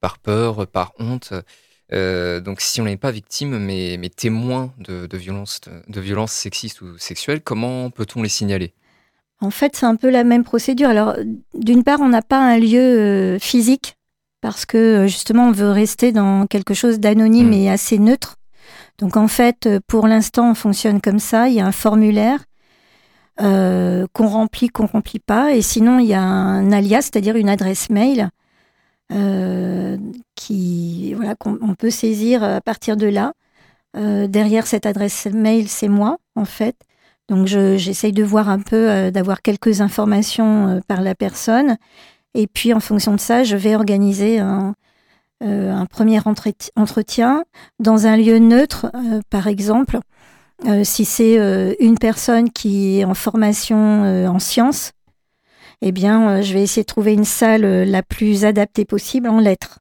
par 0.00 0.18
peur, 0.18 0.66
par 0.66 0.92
honte. 0.98 1.32
donc, 1.90 2.60
si 2.60 2.80
on 2.80 2.84
n'est 2.84 2.96
pas 2.96 3.10
victime, 3.10 3.58
mais, 3.58 3.96
mais 3.98 4.10
témoin 4.10 4.72
de, 4.78 5.06
de 5.06 5.16
violences 5.16 5.60
de, 5.88 6.00
violences 6.00 6.32
sexistes 6.32 6.82
ou 6.82 6.98
sexuelles, 6.98 7.40
comment 7.40 7.90
peut-on 7.90 8.22
les 8.22 8.28
signaler? 8.28 8.74
En 9.40 9.50
fait, 9.50 9.74
c'est 9.76 9.86
un 9.86 9.96
peu 9.96 10.10
la 10.10 10.24
même 10.24 10.44
procédure. 10.44 10.90
Alors, 10.90 11.16
d'une 11.54 11.84
part, 11.84 12.00
on 12.00 12.08
n'a 12.08 12.22
pas 12.22 12.38
un 12.38 12.58
lieu 12.58 13.38
physique 13.40 13.96
parce 14.42 14.66
que 14.66 15.06
justement, 15.06 15.48
on 15.48 15.52
veut 15.52 15.70
rester 15.70 16.12
dans 16.12 16.46
quelque 16.46 16.74
chose 16.74 17.00
d'anonyme 17.00 17.48
mmh. 17.48 17.54
et 17.54 17.70
assez 17.70 17.98
neutre. 17.98 18.36
Donc 18.98 19.16
en 19.16 19.28
fait, 19.28 19.66
euh, 19.66 19.80
pour 19.86 20.06
l'instant, 20.06 20.50
on 20.50 20.54
fonctionne 20.54 21.00
comme 21.00 21.18
ça. 21.18 21.48
Il 21.48 21.54
y 21.54 21.60
a 21.60 21.66
un 21.66 21.72
formulaire 21.72 22.44
qu'on 23.36 24.28
remplit, 24.28 24.68
qu'on 24.68 24.86
remplit 24.86 25.18
pas. 25.18 25.54
Et 25.54 25.62
sinon, 25.62 25.98
il 25.98 26.06
y 26.06 26.14
a 26.14 26.22
un 26.22 26.70
alias, 26.70 27.02
c'est-à-dire 27.02 27.34
une 27.34 27.48
adresse 27.48 27.90
mail 27.90 28.30
qui, 30.36 31.14
voilà, 31.14 31.34
qu'on 31.34 31.74
peut 31.74 31.90
saisir 31.90 32.44
à 32.44 32.60
partir 32.60 32.96
de 32.96 33.06
là. 33.06 33.32
derrière 33.94 34.68
cette 34.68 34.86
adresse 34.86 35.26
mail, 35.26 35.68
c'est 35.68 35.88
moi, 35.88 36.18
en 36.36 36.44
fait. 36.44 36.76
Donc, 37.28 37.48
j'essaye 37.48 38.12
de 38.12 38.22
voir 38.22 38.48
un 38.48 38.60
peu, 38.60 39.10
d'avoir 39.10 39.42
quelques 39.42 39.80
informations 39.80 40.80
par 40.86 41.00
la 41.00 41.16
personne. 41.16 41.76
Et 42.34 42.46
puis, 42.46 42.72
en 42.74 42.80
fonction 42.80 43.14
de 43.14 43.20
ça, 43.20 43.44
je 43.44 43.56
vais 43.56 43.76
organiser 43.76 44.40
un, 44.40 44.68
euh, 44.68 44.72
un 45.40 45.86
premier 45.86 46.20
entretien 46.76 47.44
dans 47.78 48.06
un 48.06 48.16
lieu 48.16 48.38
neutre, 48.38 48.90
euh, 48.94 49.20
par 49.30 49.46
exemple. 49.46 49.98
Euh, 50.66 50.84
si 50.84 51.04
c'est 51.04 51.36
une 51.80 51.98
personne 51.98 52.50
qui 52.50 53.00
est 53.00 53.04
en 53.04 53.14
formation 53.14 54.26
en 54.26 54.38
sciences, 54.38 54.92
eh 55.82 55.92
bien, 55.92 56.40
je 56.40 56.54
vais 56.54 56.62
essayer 56.62 56.82
de 56.82 56.86
trouver 56.86 57.12
une 57.12 57.24
salle 57.24 57.62
la 57.62 58.02
plus 58.02 58.44
adaptée 58.44 58.84
possible 58.84 59.28
en 59.28 59.40
lettres. 59.40 59.80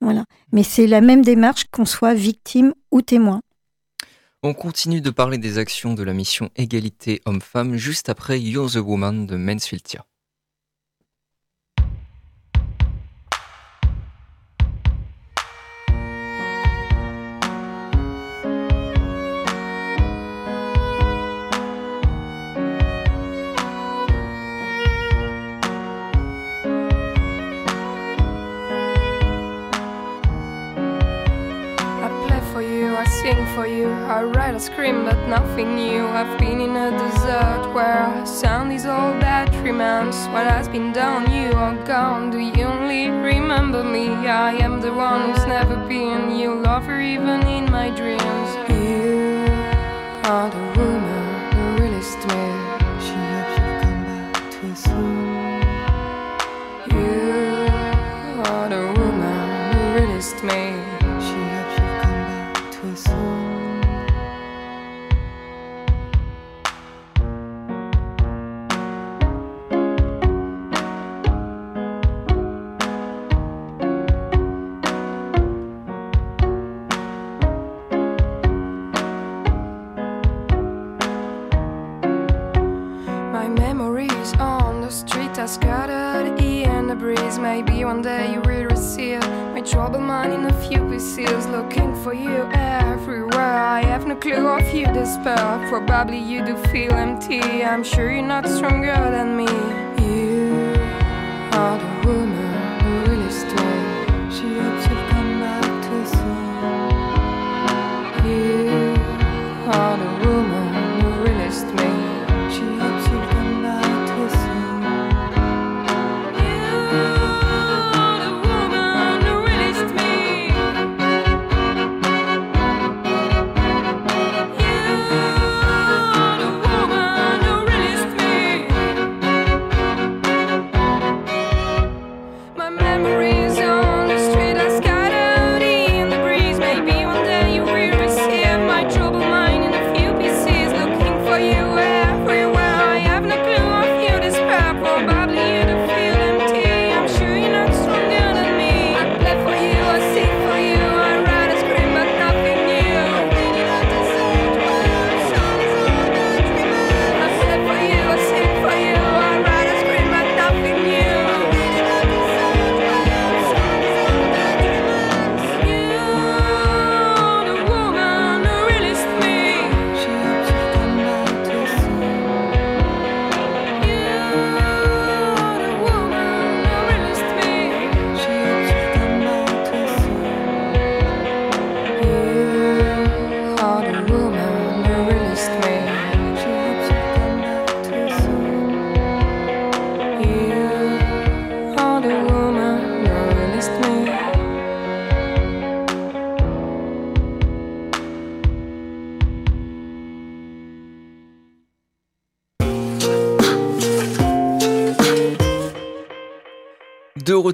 Voilà. 0.00 0.24
Mais 0.52 0.62
c'est 0.62 0.86
la 0.86 1.00
même 1.00 1.22
démarche 1.22 1.64
qu'on 1.72 1.86
soit 1.86 2.14
victime 2.14 2.74
ou 2.92 3.00
témoin. 3.00 3.40
On 4.42 4.52
continue 4.52 5.00
de 5.00 5.08
parler 5.08 5.38
des 5.38 5.56
actions 5.56 5.94
de 5.94 6.02
la 6.02 6.12
mission 6.12 6.50
Égalité 6.54 7.22
Homme-Femme 7.24 7.76
juste 7.76 8.10
après 8.10 8.38
You're 8.38 8.70
the 8.70 8.76
Woman 8.76 9.26
de 9.26 9.36
Mansfield 9.36 9.82
I 34.14 34.22
write 34.22 34.54
a 34.54 34.60
scream, 34.60 35.04
but 35.04 35.18
nothing 35.26 35.74
new. 35.74 36.06
I've 36.06 36.38
been 36.38 36.60
in 36.60 36.76
a 36.76 36.92
desert 36.92 37.74
where 37.74 38.24
sound 38.24 38.72
is 38.72 38.86
all 38.86 39.10
that 39.18 39.52
remains. 39.64 40.14
What 40.28 40.46
has 40.46 40.68
been 40.68 40.92
done, 40.92 41.32
you 41.32 41.50
are 41.50 41.74
gone. 41.84 42.30
Do 42.30 42.38
you 42.38 42.62
only 42.62 43.10
remember 43.10 43.82
me? 43.82 44.06
I 44.06 44.52
am 44.52 44.80
the 44.80 44.94
one 44.94 45.32
who's 45.32 45.44
never 45.46 45.74
been 45.88 46.38
your 46.38 46.54
lover, 46.54 47.00
even 47.00 47.44
in 47.48 47.68
my 47.72 47.90
dreams. 47.90 48.50
You 48.70 49.48
are 50.30 50.48
the 50.48 50.62
woman 50.78 50.93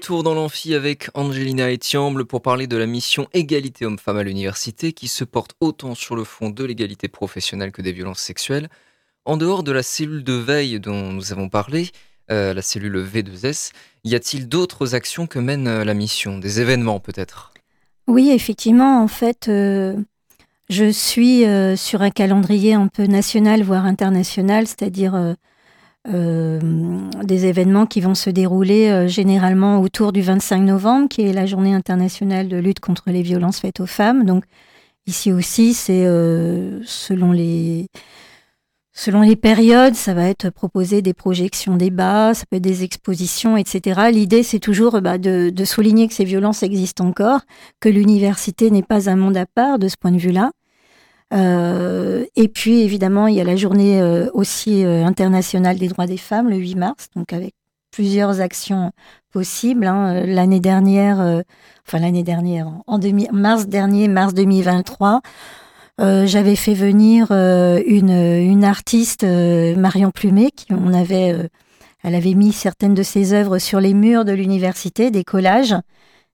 retour 0.01 0.23
dans 0.23 0.33
l'amphi 0.33 0.73
avec 0.75 1.11
Angelina 1.13 1.71
Etiamble 1.71 2.25
pour 2.25 2.41
parler 2.41 2.67
de 2.67 2.79
la 2.79 2.87
mission 2.87 3.29
Égalité 3.35 3.85
homme-femme 3.85 4.17
à 4.17 4.23
l'université 4.23 4.95
qui 4.95 5.09
se 5.09 5.25
porte 5.25 5.53
autant 5.61 5.95
sur 5.95 6.17
le 6.17 6.25
fond 6.25 6.49
de 6.49 6.65
l'égalité 6.65 7.07
professionnelle 7.07 7.71
que 7.71 7.83
des 7.83 7.93
violences 7.93 8.21
sexuelles. 8.21 8.71
En 9.27 9.37
dehors 9.37 9.63
de 9.63 9.73
la 9.73 9.83
cellule 9.83 10.25
de 10.25 10.33
veille 10.33 10.81
dont 10.81 11.13
nous 11.13 11.33
avons 11.33 11.51
parlé, 11.51 11.91
euh, 12.31 12.55
la 12.55 12.63
cellule 12.63 12.97
V2S, 12.97 13.73
y 14.05 14.15
a-t-il 14.15 14.49
d'autres 14.49 14.95
actions 14.95 15.27
que 15.27 15.39
mène 15.39 15.69
euh, 15.69 15.85
la 15.85 15.93
mission? 15.93 16.39
Des 16.39 16.63
événements 16.63 16.99
peut-être? 16.99 17.53
Oui, 18.07 18.31
effectivement, 18.31 19.03
en 19.03 19.09
fait, 19.09 19.49
euh, 19.49 19.99
je 20.71 20.91
suis 20.91 21.45
sur 21.77 22.01
un 22.01 22.11
calendrier 22.11 22.73
un 22.73 22.89
peu 22.89 23.05
national, 23.05 23.63
voire 23.63 23.85
international, 23.85 24.67
c'est-à-dire 24.67 25.37
euh, 26.09 26.59
des 27.23 27.45
événements 27.45 27.85
qui 27.85 28.01
vont 28.01 28.15
se 28.15 28.31
dérouler 28.31 28.89
euh, 28.89 29.07
généralement 29.07 29.81
autour 29.81 30.13
du 30.13 30.23
25 30.23 30.61
novembre, 30.61 31.09
qui 31.09 31.23
est 31.23 31.33
la 31.35 31.45
journée 31.45 31.75
internationale 31.75 32.49
de 32.49 32.57
lutte 32.57 32.81
contre 32.81 33.11
les 33.11 33.23
violences 33.23 33.61
faites 33.61 33.81
aux 33.81 33.87
femmes. 33.87 34.25
Donc 34.25 34.45
ici 35.07 35.31
aussi, 35.31 35.75
c'est 35.75 36.07
euh, 36.07 36.81
selon 36.85 37.33
les 37.33 37.87
Selon 38.93 39.23
les 39.23 39.37
périodes, 39.37 39.95
ça 39.95 40.15
va 40.15 40.25
être 40.25 40.51
proposé 40.51 41.01
des 41.01 41.15
projections 41.15 41.77
débats, 41.77 42.35
ça 42.35 42.45
peut 42.51 42.57
être 42.57 42.63
des 42.63 42.83
expositions, 42.83 43.57
etc. 43.57 44.11
L'idée, 44.13 44.43
c'est 44.43 44.59
toujours 44.59 45.01
bah, 45.01 45.17
de, 45.17 45.49
de, 45.49 45.65
souligner 45.65 46.09
que 46.09 46.13
ces 46.13 46.25
violences 46.25 46.63
existent 46.65 47.07
encore, 47.07 47.41
que 47.79 47.89
l'université 47.89 48.71
n'est 48.71 48.83
pas 48.83 49.09
un 49.09 49.17
monde 49.17 49.37
à 49.37 49.47
part 49.47 49.79
de 49.79 49.89
ce 49.89 49.97
point 49.97 50.11
de 50.11 50.19
vue-là, 50.19 50.51
et 51.33 52.49
puis 52.49 52.81
évidemment, 52.83 53.27
il 53.27 53.37
y 53.37 53.41
a 53.41 53.45
la 53.45 53.57
journée 53.57 54.03
aussi 54.33 54.85
internationale 54.85 55.79
des 55.79 55.89
droits 55.89 56.07
des 56.07 56.17
femmes 56.17 56.49
le 56.49 56.57
8 56.57 56.75
mars, 56.75 57.09
donc 57.15 57.33
avec 57.33 57.55
plusieurs 57.93 58.41
actions 58.41 58.93
possibles. 59.33 59.87
Hein. 59.87 60.25
L'année 60.27 60.61
dernière, 60.61 61.43
enfin 61.87 61.99
l'année 61.99 62.23
dernière, 62.25 62.69
en 62.87 62.99
mars 63.33 63.67
dernier, 63.67 64.09
mars 64.09 64.35
2023, 64.35 65.21
j'avais 65.99 66.57
fait 66.57 66.75
venir 66.75 67.31
une, 67.31 68.11
une 68.11 68.65
artiste, 68.65 69.25
Marion 69.25 70.11
Plumet, 70.11 70.51
qui 70.51 70.73
on 70.73 70.93
avait 70.93 71.49
elle 72.03 72.15
avait 72.15 72.35
mis 72.35 72.53
certaines 72.53 72.95
de 72.95 73.03
ses 73.03 73.33
œuvres 73.33 73.59
sur 73.59 73.81
les 73.81 73.95
murs 73.95 74.25
de 74.25 74.33
l'université, 74.33 75.11
des 75.11 75.25
collages, 75.25 75.75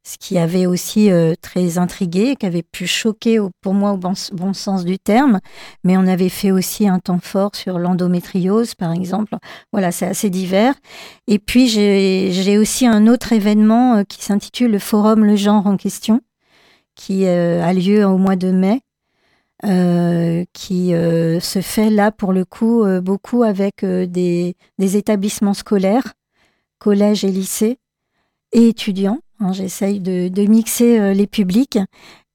ce 0.06 0.18
qui 0.18 0.38
avait 0.38 0.66
aussi 0.66 1.10
euh, 1.10 1.34
très 1.40 1.78
intrigué, 1.78 2.36
qui 2.36 2.46
avait 2.46 2.62
pu 2.62 2.86
choquer 2.86 3.38
pour 3.60 3.74
moi 3.74 3.92
au 3.92 3.96
bon, 3.96 4.54
sens 4.54 4.84
du 4.84 4.98
terme. 4.98 5.40
Mais 5.84 5.96
on 5.96 6.06
avait 6.06 6.28
fait 6.28 6.50
aussi 6.50 6.86
un 6.86 6.98
temps 6.98 7.18
fort 7.20 7.56
sur 7.56 7.78
l'endométriose, 7.78 8.74
par 8.74 8.92
exemple. 8.92 9.36
Voilà, 9.72 9.90
c'est 9.92 10.06
assez 10.06 10.30
divers. 10.30 10.74
Et 11.26 11.38
puis 11.38 11.68
j'ai 11.68 12.58
aussi 12.58 12.86
un 12.86 13.06
autre 13.06 13.32
événement 13.32 13.96
euh, 13.96 14.02
qui 14.04 14.22
s'intitule 14.22 14.70
le 14.70 14.78
Forum 14.78 15.24
Le 15.24 15.36
Genre 15.36 15.66
en 15.66 15.76
question, 15.76 16.20
qui 16.94 17.26
euh, 17.26 17.62
a 17.64 17.72
lieu 17.72 18.04
au 18.04 18.18
mois 18.18 18.36
de 18.36 18.50
mai 18.50 18.82
euh, 19.64 20.44
qui 20.52 20.92
euh, 20.92 21.40
se 21.40 21.62
fait 21.62 21.88
là 21.88 22.12
pour 22.12 22.34
le 22.34 22.44
coup 22.44 22.84
euh, 22.84 23.00
beaucoup 23.00 23.42
avec 23.42 23.84
des, 23.86 24.54
des, 24.78 24.96
établissements 24.98 25.54
scolaires, 25.54 26.12
collèges 26.78 27.24
et 27.24 27.30
lycées 27.30 27.78
et 28.52 28.68
étudiants. 28.68 29.18
Hein, 29.40 29.52
J'essaye 29.52 30.00
de, 30.00 30.46
mixer 30.46 31.14
les 31.14 31.26
publics. 31.26 31.78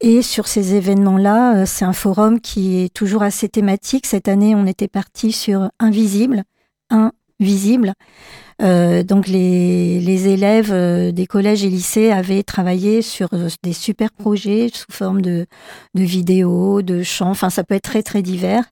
Et 0.01 0.22
sur 0.22 0.48
ces 0.48 0.74
événements-là, 0.75 1.65
c'est 1.65 1.86
un 1.86 1.93
forum 1.93 2.39
qui 2.41 2.79
est 2.79 2.93
toujours 2.93 3.22
assez 3.24 3.50
thématique. 3.50 4.08
Cette 4.08 4.27
année, 4.27 4.55
on 4.55 4.65
était 4.65 4.88
parti 4.88 5.31
sur 5.31 5.70
Invisible, 5.79 6.43
Invisible. 6.89 7.93
Euh, 8.62 9.01
donc 9.01 9.27
les, 9.27 10.27
élèves 10.27 10.72
euh, 10.72 11.12
des 11.12 11.25
collèges 11.25 11.63
et 11.63 11.70
lycées 11.70 12.12
avaient 12.12 12.43
travaillé 12.43 13.01
sur 13.01 13.29
euh, 13.34 13.50
des 13.63 13.74
super 13.74 14.12
projets 14.12 14.70
sous 14.72 14.91
forme 14.91 15.22
de, 15.22 15.48
de 15.96 16.03
vidéos, 16.03 16.84
de 16.84 17.01
chants, 17.01 17.31
enfin 17.31 17.50
ça 17.50 17.63
peut 17.63 17.75
être 17.75 17.84
très 17.84 18.03
très 18.03 18.22
divers. 18.22 18.65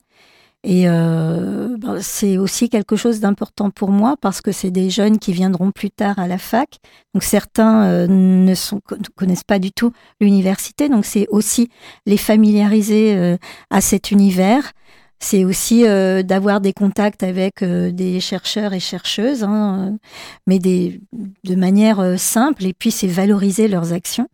Et 0.62 0.88
euh, 0.88 1.76
ben, 1.78 1.98
c'est 2.00 2.36
aussi 2.36 2.68
quelque 2.68 2.96
chose 2.96 3.20
d'important 3.20 3.70
pour 3.70 3.90
moi 3.90 4.16
parce 4.20 4.42
que 4.42 4.52
c'est 4.52 4.70
des 4.70 4.90
jeunes 4.90 5.18
qui 5.18 5.32
viendront 5.32 5.70
plus 5.70 5.90
tard 5.90 6.18
à 6.18 6.28
la 6.28 6.38
fac. 6.38 6.78
Donc 7.14 7.22
certains 7.22 8.06
ne, 8.06 8.54
sont, 8.54 8.80
ne 8.90 9.08
connaissent 9.16 9.44
pas 9.44 9.58
du 9.58 9.72
tout 9.72 9.92
l'université. 10.20 10.88
Donc 10.88 11.06
c'est 11.06 11.26
aussi 11.30 11.70
les 12.04 12.18
familiariser 12.18 13.38
à 13.70 13.80
cet 13.80 14.10
univers 14.10 14.72
c'est 15.20 15.44
aussi 15.44 15.86
euh, 15.86 16.22
d'avoir 16.22 16.60
des 16.60 16.72
contacts 16.72 17.22
avec 17.22 17.62
euh, 17.62 17.92
des 17.92 18.20
chercheurs 18.20 18.72
et 18.72 18.80
chercheuses, 18.80 19.44
hein, 19.44 19.98
mais 20.46 20.58
des, 20.58 21.00
de 21.44 21.54
manière 21.54 22.00
euh, 22.00 22.16
simple, 22.16 22.64
et 22.64 22.72
puis 22.72 22.90
c'est 22.90 23.06
valoriser 23.06 23.68
leurs 23.68 23.92
actions. 23.92 24.28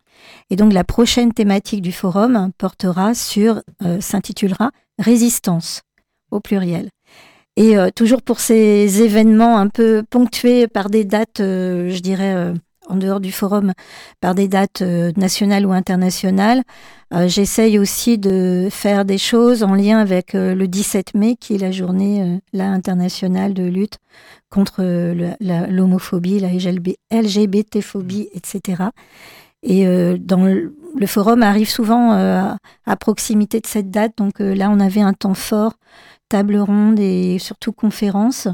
Et 0.49 0.57
donc 0.57 0.73
la 0.73 0.85
prochaine 0.85 1.33
thématique 1.33 1.83
du 1.83 1.93
forum 1.93 2.51
portera 2.57 3.15
sur, 3.15 3.63
s'intitulera 4.01 4.71
Résistance, 4.99 5.83
au 6.37 6.41
pluriel. 6.41 6.91
Et 7.57 7.77
toujours 7.95 8.21
pour 8.21 8.39
ces 8.39 9.03
événements 9.03 9.57
un 9.57 9.69
peu 9.69 10.03
ponctués 10.11 10.69
par 10.69 10.91
des 10.91 11.05
dates, 11.05 11.39
je 11.39 12.01
dirais, 12.01 12.53
en 12.89 12.97
dehors 12.97 13.21
du 13.21 13.33
forum 13.33 13.73
par 14.21 14.35
des 14.35 14.49
dates 14.49 14.83
euh, 14.83 15.13
nationales 15.17 15.67
ou 15.67 15.73
internationales. 15.73 16.63
Euh, 17.15 17.29
j'essaye 17.29 17.79
aussi 17.79 18.19
de 18.19 18.69
faire 18.71 19.05
des 19.05 19.19
choses 19.19 19.63
en 19.63 19.75
lien 19.75 19.99
avec 19.99 20.35
euh, 20.35 20.55
le 20.55 20.69
17 20.69 21.15
mai, 21.15 21.37
qui 21.37 21.55
est 21.55 21.59
la 21.59 21.71
journée 21.71 22.41
là, 22.53 22.69
internationale 22.71 23.55
de 23.55 23.65
lutte 23.65 23.99
contre 24.51 24.83
l'homophobie, 25.41 26.41
la, 26.41 26.49
LGBT-phobie, 26.51 28.29
etc. 28.33 28.85
Et 29.63 29.85
dans 30.19 30.45
le, 30.45 30.73
forum 31.07 31.43
arrive 31.43 31.69
souvent 31.69 32.13
à 32.13 32.97
proximité 32.97 33.61
de 33.61 33.67
cette 33.67 33.91
date. 33.91 34.13
Donc 34.17 34.39
là, 34.39 34.71
on 34.71 34.79
avait 34.79 35.01
un 35.01 35.13
temps 35.13 35.35
fort, 35.35 35.75
table 36.29 36.57
ronde 36.57 36.99
et 36.99 37.39
surtout 37.39 37.73
conférence. 37.73 38.49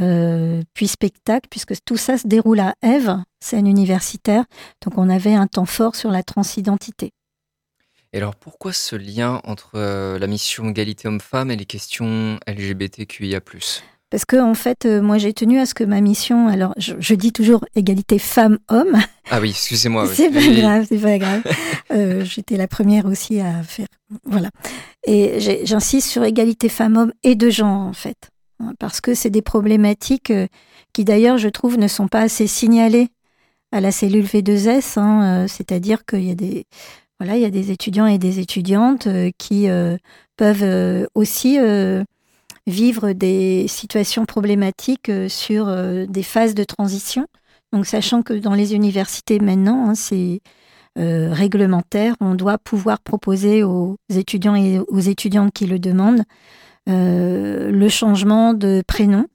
Euh, 0.00 0.62
puis 0.72 0.88
spectacle, 0.88 1.48
puisque 1.50 1.74
tout 1.84 1.98
ça 1.98 2.16
se 2.16 2.26
déroule 2.26 2.60
à 2.60 2.74
Ève, 2.80 3.16
scène 3.40 3.66
universitaire. 3.66 4.44
Donc 4.82 4.96
on 4.96 5.10
avait 5.10 5.34
un 5.34 5.46
temps 5.46 5.66
fort 5.66 5.96
sur 5.96 6.10
la 6.10 6.22
transidentité. 6.22 7.12
Et 8.14 8.18
alors 8.18 8.34
pourquoi 8.34 8.72
ce 8.72 8.96
lien 8.96 9.40
entre 9.44 9.72
euh, 9.74 10.18
la 10.18 10.26
mission 10.26 10.68
égalité 10.68 11.08
homme-femme 11.08 11.50
et 11.50 11.56
les 11.56 11.66
questions 11.66 12.38
LGBTQIA 12.46 13.40
parce 14.12 14.24
que 14.24 14.36
en 14.36 14.54
fait, 14.54 14.86
euh, 14.86 15.02
moi, 15.02 15.18
j'ai 15.18 15.32
tenu 15.32 15.58
à 15.58 15.66
ce 15.66 15.74
que 15.74 15.82
ma 15.82 16.00
mission. 16.00 16.46
Alors, 16.46 16.72
je, 16.76 17.14
dis 17.14 17.32
toujours 17.32 17.64
égalité 17.74 18.20
femme-homme. 18.20 18.96
Ah 19.28 19.40
oui, 19.40 19.50
excusez-moi. 19.50 20.06
c'est 20.14 20.30
pas 20.30 20.46
grave, 20.46 20.86
c'est 20.88 20.98
pas 20.98 21.18
grave. 21.18 21.42
J'étais 22.24 22.56
la 22.56 22.68
première 22.68 23.06
aussi 23.06 23.40
à 23.40 23.64
faire. 23.64 23.88
Voilà. 24.24 24.50
Et 25.04 25.40
j'insiste 25.64 26.08
sur 26.08 26.22
égalité 26.22 26.68
femme-homme 26.68 27.12
et 27.24 27.34
de 27.34 27.50
genre, 27.50 27.80
en 27.80 27.92
fait 27.92 28.30
parce 28.78 29.00
que 29.00 29.14
c'est 29.14 29.30
des 29.30 29.42
problématiques 29.42 30.30
euh, 30.30 30.46
qui 30.92 31.04
d'ailleurs, 31.04 31.38
je 31.38 31.48
trouve, 31.48 31.78
ne 31.78 31.88
sont 31.88 32.08
pas 32.08 32.20
assez 32.20 32.46
signalées 32.46 33.08
à 33.72 33.80
la 33.80 33.90
cellule 33.90 34.24
V2S, 34.24 34.98
hein, 34.98 35.44
euh, 35.44 35.48
c'est-à-dire 35.48 36.04
qu'il 36.04 36.24
y 36.24 36.30
a 36.30 36.34
des 36.34 36.64
voilà, 37.18 37.36
il 37.36 37.42
y 37.42 37.46
a 37.46 37.50
des 37.50 37.70
étudiants 37.70 38.06
et 38.06 38.18
des 38.18 38.40
étudiantes 38.40 39.06
euh, 39.06 39.30
qui 39.38 39.68
peuvent 40.36 41.06
aussi 41.14 41.58
vivre 42.66 43.12
des 43.12 43.66
situations 43.68 44.24
problématiques 44.24 45.10
sur 45.28 45.66
des 46.06 46.22
phases 46.22 46.54
de 46.54 46.64
transition. 46.64 47.26
Donc, 47.72 47.86
sachant 47.86 48.22
que 48.22 48.34
dans 48.34 48.54
les 48.54 48.74
universités 48.74 49.40
maintenant, 49.40 49.88
hein, 49.88 49.94
c'est 49.94 50.40
réglementaire, 50.96 52.14
on 52.20 52.34
doit 52.34 52.58
pouvoir 52.58 53.00
proposer 53.00 53.64
aux 53.64 53.96
étudiants 54.10 54.54
et 54.54 54.78
aux 54.78 55.00
étudiantes 55.00 55.52
qui 55.52 55.66
le 55.66 55.78
demandent 55.78 56.22
euh, 56.88 57.70
le 57.70 57.88
changement 57.88 58.54
de 58.54 58.82
prénom. 58.86 59.26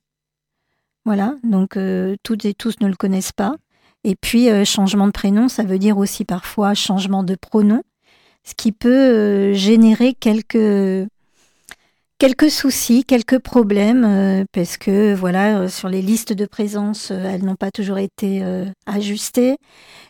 Voilà, 1.06 1.36
donc 1.44 1.78
euh, 1.78 2.18
toutes 2.24 2.44
et 2.44 2.54
tous 2.54 2.76
ne 2.82 2.88
le 2.88 2.96
connaissent 2.96 3.32
pas. 3.32 3.56
Et 4.04 4.16
puis, 4.16 4.50
euh, 4.50 4.66
changement 4.66 5.08
de 5.08 5.12
prénom, 5.12 5.48
ça 5.48 5.64
veut 5.64 5.80
dire 5.80 5.98
aussi 5.98 6.26
parfois 6.26 6.74
changement 6.74 7.24
de 7.24 7.36
pronom, 7.36 7.82
ce 8.44 8.54
qui 8.54 8.74
peut 8.74 9.54
générer 9.54 10.14
quelques, 10.14 11.08
quelques 12.20 12.50
soucis, 12.50 13.04
quelques 13.04 13.40
problèmes, 13.40 14.46
parce 14.52 14.78
que 14.78 15.14
voilà, 15.14 15.68
sur 15.70 15.90
les 15.90 16.02
listes 16.02 16.34
de 16.34 16.46
présence, 16.46 17.12
elles 17.12 17.44
n'ont 17.44 17.56
pas 17.56 17.72
toujours 17.72 17.98
été 17.98 18.44
ajustées. 18.86 19.58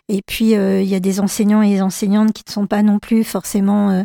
Et 0.10 0.22
puis, 0.26 0.52
il 0.52 0.88
y 0.88 0.96
a 0.96 1.00
des 1.00 1.20
enseignants 1.20 1.62
et 1.62 1.70
des 1.70 1.82
enseignantes 1.82 2.34
qui 2.34 2.44
ne 2.48 2.52
sont 2.52 2.68
pas 2.68 2.82
non 2.82 3.00
plus 3.00 3.24
forcément 3.24 4.04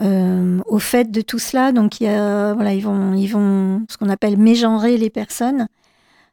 euh, 0.00 0.58
au 0.66 0.78
fait 0.78 1.10
de 1.10 1.20
tout 1.20 1.38
cela. 1.38 1.72
Donc, 1.72 2.00
y 2.00 2.06
a, 2.06 2.54
voilà, 2.54 2.72
ils 2.72 2.82
vont, 2.82 3.14
ils 3.14 3.28
vont, 3.28 3.84
ce 3.90 3.98
qu'on 3.98 4.08
appelle 4.08 4.38
mégenrer 4.38 4.96
les 4.96 5.10
personnes. 5.10 5.68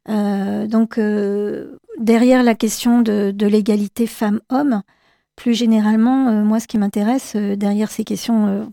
Euh, 0.07 0.65
donc, 0.67 0.97
euh, 0.97 1.77
derrière 1.97 2.43
la 2.43 2.55
question 2.55 3.01
de, 3.01 3.31
de 3.35 3.47
l'égalité 3.47 4.07
femmes-hommes, 4.07 4.81
plus 5.35 5.53
généralement, 5.53 6.31
moi, 6.43 6.59
ce 6.59 6.67
qui 6.67 6.77
m'intéresse 6.77 7.35
derrière 7.35 7.91
ces 7.91 8.03
questions 8.03 8.69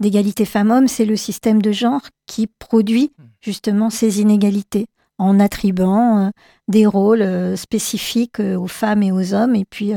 d'égalité 0.00 0.44
femmes-hommes, 0.44 0.88
c'est 0.88 1.04
le 1.04 1.16
système 1.16 1.62
de 1.62 1.72
genre 1.72 2.02
qui 2.26 2.46
produit 2.46 3.12
justement 3.40 3.90
ces 3.90 4.20
inégalités 4.20 4.86
en 5.18 5.40
attribuant 5.40 6.30
des 6.68 6.86
rôles 6.86 7.56
spécifiques 7.56 8.40
aux 8.40 8.66
femmes 8.66 9.02
et 9.02 9.12
aux 9.12 9.32
hommes. 9.32 9.54
Et 9.56 9.64
puis, 9.64 9.94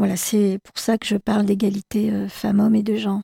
voilà, 0.00 0.16
c'est 0.16 0.58
pour 0.64 0.78
ça 0.78 0.96
que 0.96 1.06
je 1.06 1.16
parle 1.16 1.44
d'égalité 1.44 2.10
euh, 2.10 2.26
femmes-hommes 2.26 2.74
et 2.74 2.82
de 2.82 2.96
genre. 2.96 3.20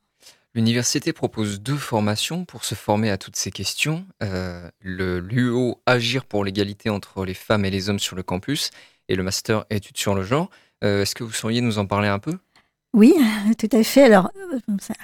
L'université 0.54 1.14
propose 1.14 1.62
deux 1.62 1.78
formations 1.78 2.44
pour 2.44 2.66
se 2.66 2.74
former 2.74 3.08
à 3.08 3.16
toutes 3.16 3.36
ces 3.36 3.50
questions. 3.50 4.04
Euh, 4.22 4.70
le 4.80 5.18
l'UO 5.20 5.80
Agir 5.86 6.26
pour 6.26 6.44
l'égalité 6.44 6.90
entre 6.90 7.24
les 7.24 7.32
femmes 7.32 7.64
et 7.64 7.70
les 7.70 7.88
hommes 7.88 7.98
sur 7.98 8.14
le 8.14 8.22
campus 8.22 8.72
et 9.08 9.16
le 9.16 9.22
master 9.22 9.64
Études 9.70 9.96
sur 9.96 10.14
le 10.14 10.22
genre. 10.22 10.50
Euh, 10.84 11.00
est-ce 11.00 11.14
que 11.14 11.24
vous 11.24 11.32
sauriez 11.32 11.62
nous 11.62 11.78
en 11.78 11.86
parler 11.86 12.08
un 12.08 12.18
peu? 12.18 12.36
Oui, 12.94 13.14
tout 13.58 13.68
à 13.72 13.82
fait. 13.82 14.04
Alors, 14.04 14.30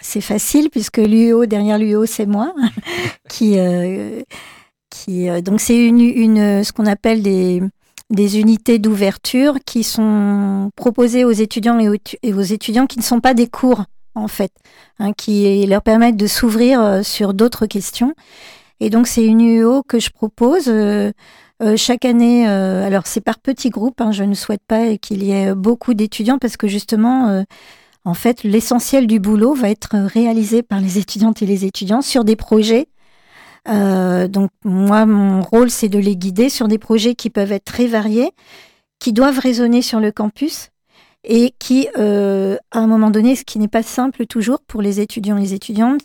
c'est 0.01 0.21
facile 0.21 0.71
puisque 0.71 0.99
l'UO, 0.99 1.47
derrière 1.47 1.79
l'UO, 1.79 2.07
c'est 2.07 2.27
moi 2.27 2.55
qui, 3.29 3.57
qui 4.91 5.43
donc 5.43 5.61
c'est 5.61 5.87
une, 5.87 6.01
une, 6.01 6.65
ce 6.65 6.73
qu'on 6.73 6.87
appelle 6.87 7.23
des, 7.23 7.61
unités 8.39 8.79
d'ouverture 8.79 9.59
qui 9.65 9.85
sont 9.85 10.71
proposées 10.77 11.25
aux 11.25 11.33
étudiants 11.33 11.79
et 11.79 12.33
aux, 12.33 12.43
étudiants 12.43 12.87
qui 12.87 12.99
ne 12.99 13.05
sont 13.05 13.21
pas 13.21 13.35
des 13.35 13.49
cours 13.49 13.85
en 14.15 14.29
fait, 14.29 14.53
hein, 14.99 15.13
qui 15.13 15.67
leur 15.67 15.83
permettent 15.83 16.17
de 16.19 16.27
s'ouvrir 16.27 16.83
euh, 16.83 17.03
sur 17.03 17.33
d'autres 17.33 17.67
questions. 17.67 18.15
Et 18.81 18.91
donc 18.91 19.07
c'est 19.07 19.25
une 19.25 19.41
UO 19.41 19.83
que 19.83 19.99
je 19.99 20.11
propose 20.11 20.65
euh, 20.69 21.13
euh, 21.63 21.77
chaque 21.77 22.05
année. 22.05 22.47
alors 22.47 23.07
c'est 23.07 23.21
par 23.21 23.39
petits 23.39 23.71
groupes. 23.71 24.01
Hein, 24.01 24.13
je 24.13 24.25
ne 24.25 24.35
souhaite 24.35 24.63
pas 24.67 24.97
qu'il 24.97 25.23
y 25.23 25.33
ait 25.33 25.55
beaucoup 25.55 25.95
d'étudiants 25.95 26.39
parce 26.39 26.57
que 26.57 26.69
justement 26.69 27.45
en 28.05 28.15
fait, 28.15 28.43
l'essentiel 28.43 29.07
du 29.07 29.21
boulot 29.21 29.55
va 29.55 29.71
être 29.71 29.97
réalisé 29.97 30.63
par 30.63 30.81
les 30.81 30.99
étudiantes 30.99 31.43
et 31.43 31.47
les 31.47 31.65
étudiants 31.65 32.03
sur 32.03 32.25
des 32.25 32.37
projets. 32.37 32.89
Euh, 33.69 34.27
donc 34.27 34.51
moi, 34.65 35.07
mon 35.07 35.41
rôle, 35.41 35.71
c'est 35.71 35.89
de 35.89 35.99
les 35.99 36.17
guider 36.17 36.49
sur 36.49 36.67
des 36.67 36.79
projets 36.79 37.15
qui 37.15 37.31
peuvent 37.31 37.53
être 37.53 37.65
très 37.65 37.87
variés, 37.87 38.33
qui 38.99 39.13
doivent 39.13 39.39
résonner 39.39 39.83
sur 39.83 40.01
le 40.01 40.11
campus 40.11 40.71
et 41.25 41.55
qui, 41.61 41.89
euh, 41.97 42.57
à 42.73 42.81
un 42.81 42.89
moment 42.89 43.11
donné, 43.11 43.37
ce 43.37 43.45
qui 43.45 43.61
n'est 43.61 43.69
pas 43.69 43.85
simple 43.85 44.27
toujours 44.27 44.61
pour 44.67 44.83
les 44.83 44.99
étudiants 44.99 45.39
et 45.39 45.43
les 45.43 45.55
étudiantes, 45.55 46.01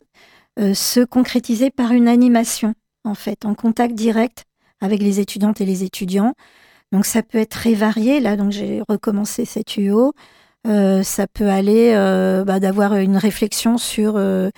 euh, 0.59 0.75
se 0.75 0.99
concrétiser 0.99 1.71
par 1.71 1.91
une 1.91 2.07
animation, 2.07 2.75
en 3.03 3.15
fait, 3.15 3.45
en 3.45 3.55
contact 3.55 3.95
direct 3.95 4.45
avec 4.81 5.01
les 5.01 5.19
étudiantes 5.19 5.61
et 5.61 5.65
les 5.65 5.83
étudiants. 5.83 6.33
Donc 6.91 7.05
ça 7.05 7.21
peut 7.23 7.37
être 7.37 7.49
très 7.49 7.73
varié. 7.73 8.19
Là, 8.19 8.35
donc 8.35 8.51
j'ai 8.51 8.81
recommencé 8.87 9.45
cette 9.45 9.77
UO. 9.77 10.13
Euh, 10.67 11.03
ça 11.03 11.27
peut 11.27 11.49
aller 11.49 11.93
euh, 11.95 12.43
bah, 12.43 12.59
d'avoir 12.59 12.95
une 12.95 13.17
réflexion 13.17 13.77
sur 13.77 14.15
euh, 14.17 14.49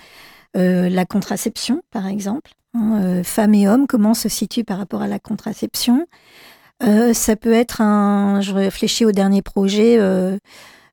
la 0.54 1.04
contraception, 1.04 1.82
par 1.90 2.06
exemple. 2.06 2.52
Hein, 2.74 3.22
femmes 3.24 3.54
et 3.54 3.68
hommes, 3.68 3.86
comment 3.88 4.10
on 4.10 4.14
se 4.14 4.28
situe 4.28 4.62
par 4.62 4.78
rapport 4.78 5.02
à 5.02 5.08
la 5.08 5.18
contraception. 5.18 6.06
ça 6.80 7.36
peut 7.36 7.52
être 7.52 7.80
un. 7.80 8.40
Je 8.40 8.52
réfléchis 8.52 9.04
au 9.04 9.12
dernier 9.12 9.42
projet. 9.42 9.98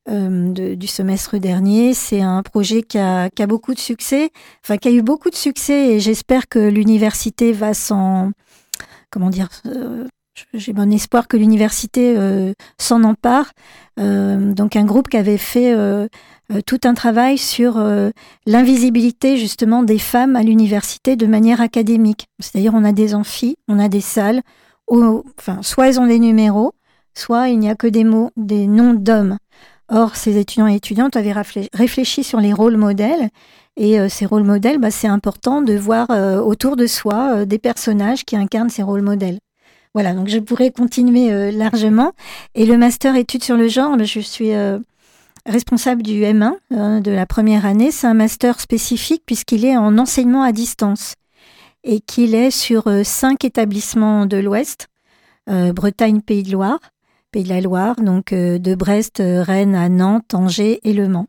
du 0.08 0.88
semestre 0.88 1.38
dernier. 1.38 1.94
C'est 1.94 2.22
un 2.22 2.42
projet 2.42 2.82
qui 2.82 2.98
a, 2.98 3.30
qui 3.30 3.44
a, 3.44 3.48
beaucoup 3.48 3.76
de 3.76 3.80
succès, 3.80 4.32
enfin 4.64 4.78
qui 4.78 4.88
a 4.88 4.92
eu 4.92 5.04
beaucoup 5.04 5.30
de 5.30 5.36
succès 5.36 5.90
et 5.90 6.00
j'espère 6.00 6.48
que 6.48 6.60
l'université 6.60 7.52
va 7.52 7.74
s'en, 7.76 8.32
comment 9.12 9.30
dire, 9.30 9.50
j'ai 10.54 10.74
bon 10.74 10.92
espoir 10.92 11.28
que 11.28 11.38
l'université 11.38 12.16
euh, 12.18 12.54
s'en 12.78 13.04
empare. 13.04 13.52
Euh, 14.00 14.54
donc 14.54 14.76
un 14.76 14.86
groupe 14.86 15.10
qui 15.10 15.18
avait 15.18 15.38
fait 15.38 15.74
euh, 15.74 16.08
tout 16.66 16.80
un 16.84 16.94
travail 16.94 17.38
sur 17.38 17.84
l'invisibilité 18.46 19.38
justement 19.38 19.84
des 19.84 20.00
femmes 20.00 20.36
à 20.36 20.44
l'université 20.44 21.16
de 21.16 21.26
manière 21.26 21.62
académique. 21.62 22.28
C'est-à-dire 22.40 22.74
on 22.74 22.84
a 22.84 22.94
des 22.94 23.16
amphis, 23.16 23.58
on 23.68 23.80
a 23.80 23.90
des 23.90 24.02
salles, 24.02 24.42
où, 24.90 25.24
enfin 25.38 25.62
soit 25.62 25.90
elles 25.90 26.00
ont 26.00 26.08
des 26.08 26.20
numéros, 26.20 26.74
soit 27.14 27.50
il 27.50 27.60
n'y 27.60 27.70
a 27.70 27.76
que 27.76 27.88
des 27.88 28.04
mots, 28.04 28.32
des 28.38 28.68
noms 28.68 28.94
d'hommes. 28.94 29.38
Or 29.90 30.16
ces 30.16 30.38
étudiants 30.38 30.68
et 30.68 30.76
étudiantes 30.76 31.16
avaient 31.16 31.36
réfléchi 31.74 32.24
sur 32.24 32.40
les 32.40 32.54
rôles 32.54 32.78
modèles 32.78 33.30
et 33.78 34.10
ces 34.10 34.26
rôles 34.26 34.44
modèles, 34.44 34.80
bah, 34.80 34.92
c'est 34.92 35.08
important 35.08 35.62
de 35.62 35.74
voir 35.74 36.10
autour 36.46 36.76
de 36.76 36.88
soi 36.88 37.46
des 37.46 37.60
personnages 37.60 38.26
qui 38.26 38.36
incarnent 38.36 38.70
ces 38.70 38.84
rôles 38.84 39.04
modèles. 39.04 39.40
Voilà, 39.98 40.14
donc 40.14 40.28
je 40.28 40.38
pourrais 40.38 40.70
continuer 40.70 41.34
euh, 41.34 41.50
largement. 41.50 42.12
Et 42.54 42.68
le 42.68 42.78
master 42.78 43.16
études 43.16 43.44
sur 43.44 43.58
le 43.58 43.68
genre, 43.68 43.98
je 43.98 44.20
suis 44.20 44.54
euh, 44.54 44.78
responsable 45.48 46.04
du 46.04 46.22
M1 46.22 46.54
euh, 46.72 47.00
de 47.00 47.10
la 47.10 47.26
première 47.26 47.66
année. 47.66 47.90
C'est 47.90 48.06
un 48.06 48.14
master 48.14 48.60
spécifique 48.60 49.24
puisqu'il 49.26 49.66
est 49.66 49.76
en 49.76 49.98
enseignement 49.98 50.44
à 50.44 50.52
distance 50.52 51.16
et 51.84 52.00
qu'il 52.00 52.36
est 52.36 52.52
sur 52.52 52.84
cinq 53.04 53.44
établissements 53.44 54.28
de 54.28 54.38
l'Ouest, 54.38 54.88
Bretagne, 55.48 56.22
Pays 56.22 56.44
de 56.44 56.52
Loire, 56.52 56.80
Pays 57.32 57.44
de 57.44 57.50
la 57.50 57.62
Loire, 57.62 57.96
donc 57.96 58.34
de 58.34 58.76
Brest, 58.76 59.24
Rennes 59.24 59.76
à 59.76 59.90
Nantes, 59.90 60.34
Angers 60.34 60.80
et 60.84 60.94
Le 60.94 61.08
Mans. 61.08 61.28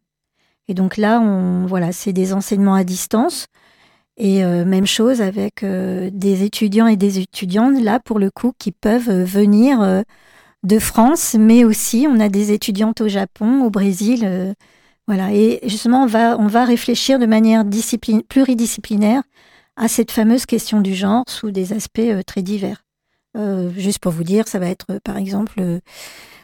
Et 0.68 0.74
donc 0.74 0.96
là, 0.96 1.20
on, 1.20 1.66
voilà, 1.66 1.92
c'est 1.92 2.12
des 2.12 2.32
enseignements 2.32 2.74
à 2.74 2.84
distance. 2.84 3.46
Et 4.18 4.44
euh, 4.44 4.64
même 4.64 4.86
chose 4.86 5.22
avec 5.22 5.62
euh, 5.62 6.10
des 6.12 6.42
étudiants 6.42 6.88
et 6.88 6.96
des 6.96 7.20
étudiantes, 7.20 7.80
là, 7.80 8.00
pour 8.00 8.18
le 8.18 8.30
coup, 8.30 8.52
qui 8.58 8.72
peuvent 8.72 9.08
euh, 9.08 9.24
venir 9.24 10.04
de 10.64 10.78
France, 10.80 11.36
mais 11.38 11.64
aussi 11.64 12.06
on 12.10 12.18
a 12.18 12.28
des 12.28 12.52
étudiantes 12.52 13.00
au 13.00 13.08
Japon, 13.08 13.62
au 13.62 13.70
Brésil. 13.70 14.54
voilà. 15.06 15.32
Et 15.32 15.60
justement, 15.64 16.02
on 16.02 16.06
va, 16.06 16.36
on 16.38 16.48
va 16.48 16.64
réfléchir 16.64 17.18
de 17.20 17.26
manière 17.26 17.64
pluridisciplinaire 18.28 19.22
à 19.76 19.86
cette 19.86 20.10
fameuse 20.10 20.46
question 20.46 20.80
du 20.80 20.94
genre 20.94 21.22
sous 21.28 21.52
des 21.52 21.72
aspects 21.72 22.10
très 22.26 22.42
divers. 22.42 22.82
juste 23.76 24.00
pour 24.00 24.10
vous 24.10 24.24
dire, 24.24 24.48
ça 24.48 24.58
va 24.58 24.66
être 24.66 24.98
par 25.04 25.16
exemple 25.16 25.62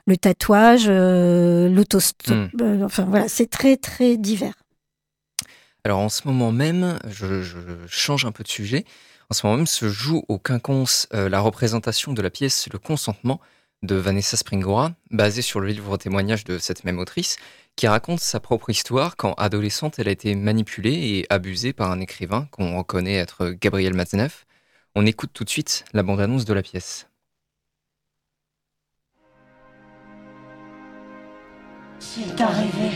le 0.07 0.17
tatouage, 0.17 0.89
l'autostop. 0.89 2.37
Hmm. 2.53 2.83
enfin 2.83 3.05
voilà, 3.05 3.29
c'est 3.29 3.49
très 3.49 3.77
très 3.77 4.17
divers. 4.17 4.55
Alors 5.85 5.99
en 5.99 6.09
ce 6.09 6.27
moment 6.27 6.51
même, 6.51 6.99
je, 7.07 7.43
change 7.87 8.25
un 8.25 8.33
peu 8.33 8.43
de 8.43 8.49
sujet. 8.49 8.85
En 9.31 9.35
ce 9.35 9.47
moment 9.47 9.59
même 9.59 9.67
se 9.67 9.89
joue 9.89 10.25
au 10.29 10.39
Quinconce 10.39 11.09
euh, 11.13 11.29
la 11.29 11.41
représentation 11.41 12.13
de 12.13 12.23
la 12.23 12.31
pièce 12.31 12.69
Le 12.73 12.79
consentement 12.79 13.41
de 13.83 13.95
Vanessa 13.95 14.37
Springora, 14.39 14.95
basée 15.11 15.43
sur 15.43 15.61
le 15.61 15.69
livre 15.69 15.97
témoignage 15.99 16.45
de 16.45 16.59
cette 16.59 16.85
même 16.85 16.99
autrice, 16.99 17.37
qui 17.77 17.87
raconte 17.87 18.21
sa 18.21 18.41
propre 18.41 18.71
histoire 18.71 19.17
quand 19.17 19.35
adolescente 19.35 19.99
elle 19.99 20.09
a 20.09 20.13
été 20.13 20.35
manipulée 20.35 20.93
et 20.93 21.27
abusée 21.29 21.75
par 21.75 21.91
un 21.91 22.01
écrivain 22.01 22.49
qu'on 22.51 22.79
reconnaît 22.79 23.17
être 23.17 23.51
Gabriel 23.51 23.93
Matzneff. 23.93 24.47
On 24.95 25.05
écoute 25.05 25.31
tout 25.35 25.45
de 25.45 25.51
suite 25.51 25.85
la 25.93 26.03
bande-annonce 26.03 26.45
de 26.47 26.55
la 26.55 26.63
pièce. 26.63 27.09
C'est 32.07 32.39
arrivé, 32.41 32.91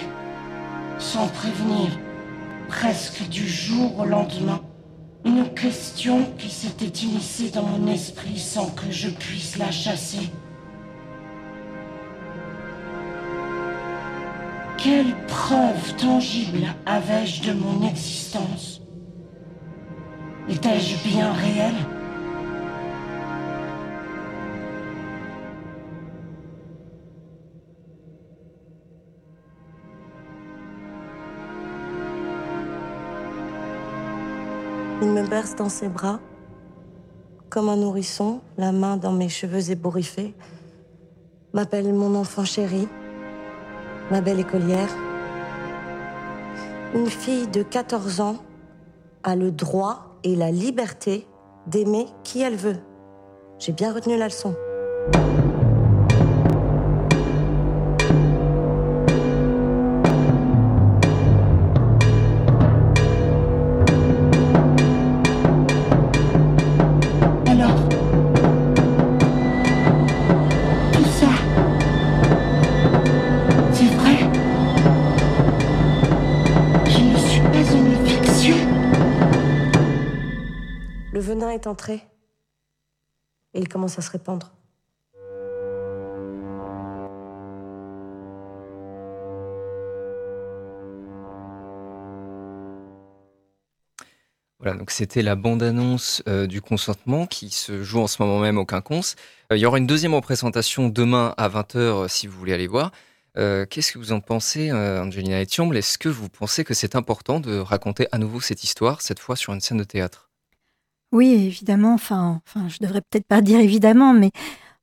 sans 0.98 1.26
prévenir 1.28 1.88
presque 2.68 3.26
du 3.30 3.48
jour 3.48 3.98
au 3.98 4.04
lendemain, 4.04 4.60
une 5.24 5.48
question 5.54 6.24
qui 6.36 6.50
s'était 6.50 7.06
initiée 7.06 7.50
dans 7.50 7.62
mon 7.62 7.90
esprit 7.90 8.38
sans 8.38 8.66
que 8.66 8.90
je 8.90 9.08
puisse 9.08 9.56
la 9.56 9.70
chasser. 9.70 10.30
Quelle 14.76 15.16
preuve 15.26 15.96
tangible 15.96 16.66
avais-je 16.84 17.48
de 17.48 17.54
mon 17.54 17.88
existence? 17.88 18.82
Étais-je 20.48 21.08
bien 21.08 21.32
réel? 21.32 21.74
Berce 35.28 35.54
dans 35.54 35.68
ses 35.68 35.88
bras, 35.88 36.20
comme 37.50 37.68
un 37.68 37.76
nourrisson, 37.76 38.40
la 38.56 38.72
main 38.72 38.96
dans 38.96 39.12
mes 39.12 39.28
cheveux 39.28 39.70
ébouriffés, 39.70 40.34
m'appelle 41.52 41.92
mon 41.92 42.14
enfant 42.14 42.44
chéri, 42.44 42.88
ma 44.10 44.20
belle 44.20 44.40
écolière. 44.40 44.88
Une 46.94 47.08
fille 47.08 47.46
de 47.48 47.62
14 47.62 48.20
ans 48.20 48.36
a 49.22 49.36
le 49.36 49.50
droit 49.50 50.18
et 50.24 50.34
la 50.34 50.50
liberté 50.50 51.26
d'aimer 51.66 52.06
qui 52.24 52.40
elle 52.40 52.56
veut. 52.56 52.78
J'ai 53.58 53.72
bien 53.72 53.92
retenu 53.92 54.16
la 54.16 54.26
leçon. 54.26 54.54
Et 83.54 83.60
il 83.60 83.68
commence 83.68 83.98
à 83.98 84.02
se 84.02 84.10
répandre. 84.10 84.52
Voilà, 94.60 94.76
donc 94.76 94.90
c'était 94.90 95.22
la 95.22 95.36
bande-annonce 95.36 96.20
euh, 96.26 96.48
du 96.48 96.60
consentement 96.60 97.26
qui 97.26 97.50
se 97.50 97.84
joue 97.84 98.00
en 98.00 98.08
ce 98.08 98.20
moment 98.20 98.40
même 98.40 98.58
au 98.58 98.66
Quinconce. 98.66 99.14
Euh, 99.52 99.56
il 99.56 99.60
y 99.60 99.66
aura 99.66 99.78
une 99.78 99.86
deuxième 99.86 100.14
représentation 100.14 100.88
demain 100.88 101.32
à 101.36 101.48
20h 101.48 101.76
euh, 101.76 102.08
si 102.08 102.26
vous 102.26 102.36
voulez 102.36 102.54
aller 102.54 102.66
voir. 102.66 102.92
Qu'est-ce 103.70 103.92
que 103.92 103.98
vous 103.98 104.10
en 104.10 104.18
pensez, 104.18 104.72
Angelina 104.72 105.40
Etiomble 105.40 105.76
Est-ce 105.76 105.96
que 105.96 106.08
vous 106.08 106.28
pensez 106.28 106.64
que 106.64 106.74
c'est 106.74 106.96
important 106.96 107.38
de 107.38 107.56
raconter 107.56 108.08
à 108.10 108.18
nouveau 108.18 108.40
cette 108.40 108.64
histoire, 108.64 109.00
cette 109.00 109.20
fois 109.20 109.36
sur 109.36 109.52
une 109.52 109.60
scène 109.60 109.78
de 109.78 109.84
théâtre? 109.84 110.27
Oui, 111.12 111.32
évidemment. 111.32 111.94
Enfin, 111.94 112.40
enfin, 112.46 112.68
je 112.68 112.78
devrais 112.80 113.00
peut-être 113.00 113.26
pas 113.26 113.40
dire 113.40 113.60
évidemment, 113.60 114.12
mais 114.12 114.30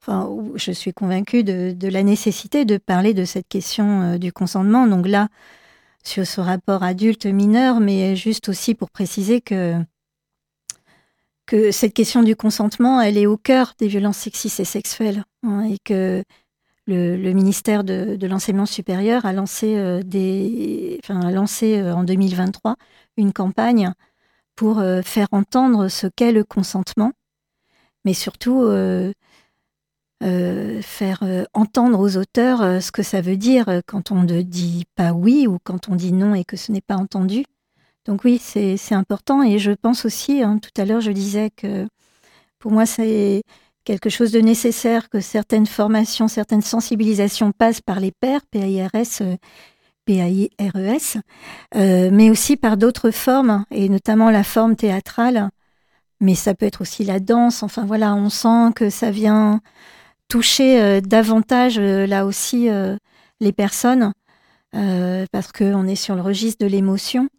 enfin, 0.01 0.29
je 0.55 0.71
suis 0.71 0.93
convaincue 0.93 1.43
de, 1.43 1.87
la 1.87 2.03
nécessité 2.03 2.65
de 2.65 2.77
parler 2.77 3.13
de 3.13 3.25
cette 3.25 3.47
question 3.47 4.01
euh, 4.01 4.17
du 4.17 4.33
consentement. 4.33 4.87
Donc 4.87 5.07
là, 5.07 5.29
sur 6.03 6.25
ce 6.25 6.41
rapport 6.41 6.83
adulte-mineur, 6.83 7.79
mais 7.79 8.15
juste 8.15 8.49
aussi 8.49 8.75
pour 8.75 8.91
préciser 8.91 9.41
que 9.41 9.75
que 11.47 11.71
cette 11.71 11.93
question 11.93 12.23
du 12.23 12.35
consentement, 12.35 13.01
elle 13.01 13.17
est 13.19 13.27
au 13.27 13.37
cœur 13.37 13.73
des 13.77 13.87
violences 13.87 14.17
sexistes 14.17 14.59
et 14.59 14.65
sexuelles, 14.65 15.23
hein, 15.43 15.61
et 15.61 15.77
que 15.83 16.23
le, 16.87 17.33
ministère 17.33 17.83
de, 17.83 18.17
l'enseignement 18.25 18.65
supérieur 18.65 19.27
a 19.27 19.33
lancé, 19.33 20.01
des, 20.03 20.99
enfin, 21.03 21.21
a 21.21 21.31
lancé 21.31 21.83
en 21.83 22.03
2023 22.03 22.77
une 23.17 23.31
campagne 23.31 23.93
pour 24.55 24.81
faire 25.03 25.27
entendre 25.31 25.87
ce 25.89 26.07
qu'est 26.07 26.31
le 26.31 26.43
consentement, 26.43 27.11
mais 28.05 28.13
surtout 28.13 28.71
faire 30.21 31.23
entendre 31.53 31.99
aux 31.99 32.17
auteurs 32.17 32.81
ce 32.81 32.91
que 32.91 33.03
ça 33.03 33.21
veut 33.21 33.37
dire 33.37 33.81
quand 33.85 34.11
on 34.11 34.23
ne 34.23 34.41
dit 34.41 34.85
pas 34.95 35.11
oui 35.11 35.45
ou 35.47 35.57
quand 35.63 35.89
on 35.89 35.95
dit 35.95 36.13
non 36.13 36.33
et 36.35 36.45
que 36.45 36.57
ce 36.57 36.71
n'est 36.71 36.81
pas 36.81 36.95
entendu. 36.95 37.45
Donc 38.05 38.23
oui, 38.23 38.39
c'est 38.39 38.93
important 38.93 39.43
et 39.43 39.59
je 39.59 39.71
pense 39.71 40.05
aussi, 40.05 40.41
hein, 40.41 40.59
tout 40.59 40.81
à 40.81 40.85
l'heure 40.85 41.01
je 41.01 41.11
disais 41.11 41.49
que 41.49 41.87
pour 42.59 42.71
moi 42.71 42.85
c'est 42.85 43.43
quelque 43.83 44.09
chose 44.09 44.31
de 44.31 44.39
nécessaire 44.39 45.09
que 45.09 45.19
certaines 45.19 45.67
formations, 45.67 46.27
certaines 46.27 46.61
sensibilisations 46.61 47.51
passent 47.51 47.81
par 47.81 47.99
les 47.99 48.11
pairs, 48.11 48.41
PAIRS, 48.49 49.21
PAIRES, 50.05 51.17
euh, 51.75 52.09
mais 52.11 52.29
aussi 52.29 52.57
par 52.57 52.77
d'autres 52.77 53.11
formes, 53.11 53.65
et 53.71 53.89
notamment 53.89 54.29
la 54.29 54.43
forme 54.43 54.75
théâtrale, 54.75 55.49
mais 56.19 56.35
ça 56.35 56.53
peut 56.55 56.65
être 56.65 56.81
aussi 56.81 57.03
la 57.03 57.19
danse, 57.19 57.63
enfin 57.63 57.85
voilà, 57.85 58.15
on 58.15 58.29
sent 58.29 58.73
que 58.75 58.89
ça 58.89 59.11
vient 59.11 59.61
toucher 60.27 60.81
euh, 60.81 61.01
davantage 61.01 61.77
euh, 61.77 62.07
là 62.07 62.25
aussi 62.25 62.69
les 63.39 63.51
personnes, 63.51 64.13
parce 64.71 65.53
qu'on 65.53 65.87
est 65.87 65.95
sur 65.95 66.15
le 66.15 66.21
registre 66.21 66.65
de 66.65 66.69
l'émotion 66.69 67.29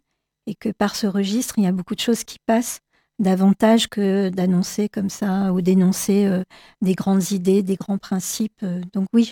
et 0.47 0.55
que 0.55 0.69
par 0.69 0.95
ce 0.95 1.05
registre, 1.05 1.55
il 1.57 1.65
y 1.65 1.67
a 1.67 1.71
beaucoup 1.71 1.93
de 1.93 1.99
choses 1.99 2.23
qui 2.23 2.39
passent 2.43 2.79
davantage 3.19 3.89
que 3.89 4.29
d'annoncer 4.29 4.89
comme 4.89 5.09
ça 5.09 5.53
ou 5.53 5.61
d'énoncer 5.61 6.27
des 6.81 6.93
grandes 6.95 7.31
idées, 7.31 7.61
des 7.61 7.75
grands 7.75 7.99
principes. 7.99 8.65
Donc 8.93 9.07
oui, 9.13 9.31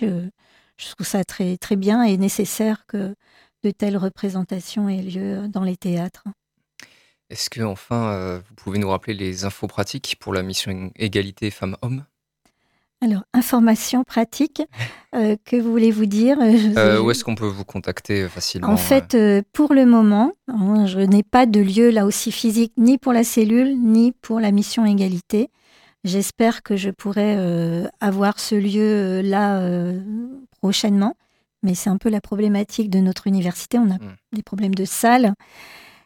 trouve 0.77 1.07
ça 1.07 1.23
très, 1.23 1.57
très 1.57 1.75
bien 1.75 2.03
et 2.03 2.17
nécessaire 2.17 2.85
que 2.87 3.15
de 3.63 3.71
telles 3.71 3.97
représentations 3.97 4.89
aient 4.89 5.01
lieu 5.01 5.47
dans 5.47 5.63
les 5.63 5.77
théâtres. 5.77 6.25
Est-ce 7.29 7.49
que 7.49 7.61
enfin, 7.61 8.11
euh, 8.11 8.39
vous 8.47 8.53
pouvez 8.55 8.77
nous 8.77 8.89
rappeler 8.89 9.15
les 9.15 9.45
infos 9.45 9.67
pratiques 9.67 10.17
pour 10.19 10.33
la 10.33 10.43
mission 10.43 10.91
égalité 10.95 11.49
femmes-hommes? 11.49 12.05
Alors, 13.01 13.23
information 13.33 14.03
pratique, 14.03 14.61
euh, 15.15 15.35
que 15.43 15.57
voulez-vous 15.57 16.05
dire? 16.05 16.37
Euh, 16.39 17.01
Où 17.01 17.11
est-ce 17.11 17.23
qu'on 17.23 17.35
peut 17.35 17.47
vous 17.47 17.65
contacter 17.65 18.27
facilement 18.29 18.69
En 18.69 18.77
fait, 18.77 19.17
pour 19.53 19.73
le 19.73 19.85
moment, 19.85 20.33
hein, 20.47 20.85
je 20.85 20.99
n'ai 20.99 21.23
pas 21.23 21.45
de 21.45 21.59
lieu 21.59 21.89
là 21.89 22.05
aussi 22.05 22.31
physique, 22.31 22.73
ni 22.77 22.97
pour 22.97 23.11
la 23.11 23.23
cellule, 23.23 23.75
ni 23.81 24.11
pour 24.11 24.39
la 24.39 24.51
mission 24.51 24.85
égalité. 24.85 25.49
J'espère 26.05 26.63
que 26.63 26.77
je 26.77 26.89
pourrai 26.89 27.35
avoir 27.99 28.39
ce 28.39 28.55
lieu 28.55 29.21
là 29.21 29.61
prochainement, 30.61 31.17
mais 31.63 31.75
c'est 31.75 31.89
un 31.89 31.97
peu 31.97 32.09
la 32.09 32.21
problématique 32.21 32.89
de 32.89 32.99
notre 32.99 33.27
université. 33.27 33.77
On 33.77 33.89
a 33.89 33.95
hmm. 33.95 34.15
des 34.31 34.43
problèmes 34.43 34.75
de 34.75 34.85
salle. 34.85 35.33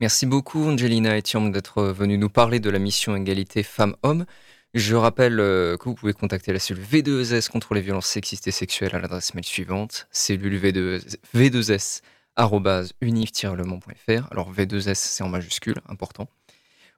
Merci 0.00 0.26
beaucoup 0.26 0.64
Angelina 0.64 1.16
Etiam 1.16 1.50
d'être 1.50 1.82
venue 1.84 2.18
nous 2.18 2.28
parler 2.28 2.60
de 2.60 2.68
la 2.68 2.78
mission 2.78 3.16
égalité 3.16 3.62
femmes-hommes. 3.62 4.26
Je 4.74 4.96
rappelle 4.96 5.38
euh, 5.40 5.76
que 5.76 5.84
vous 5.84 5.94
pouvez 5.94 6.12
contacter 6.12 6.52
la 6.52 6.58
cellule 6.58 6.84
V2S 6.84 7.48
contre 7.48 7.74
les 7.74 7.80
violences 7.80 8.08
sexistes 8.08 8.48
et 8.48 8.50
sexuelles 8.50 8.94
à 8.94 8.98
l'adresse 8.98 9.32
mail 9.32 9.44
suivante, 9.44 10.08
cellule 10.10 10.58
V2S, 10.60 11.16
V2S 11.34 12.00
Alors 12.36 12.60
V2S 14.52 14.94
c'est 14.94 15.22
en 15.22 15.28
majuscule, 15.28 15.80
important. 15.88 16.28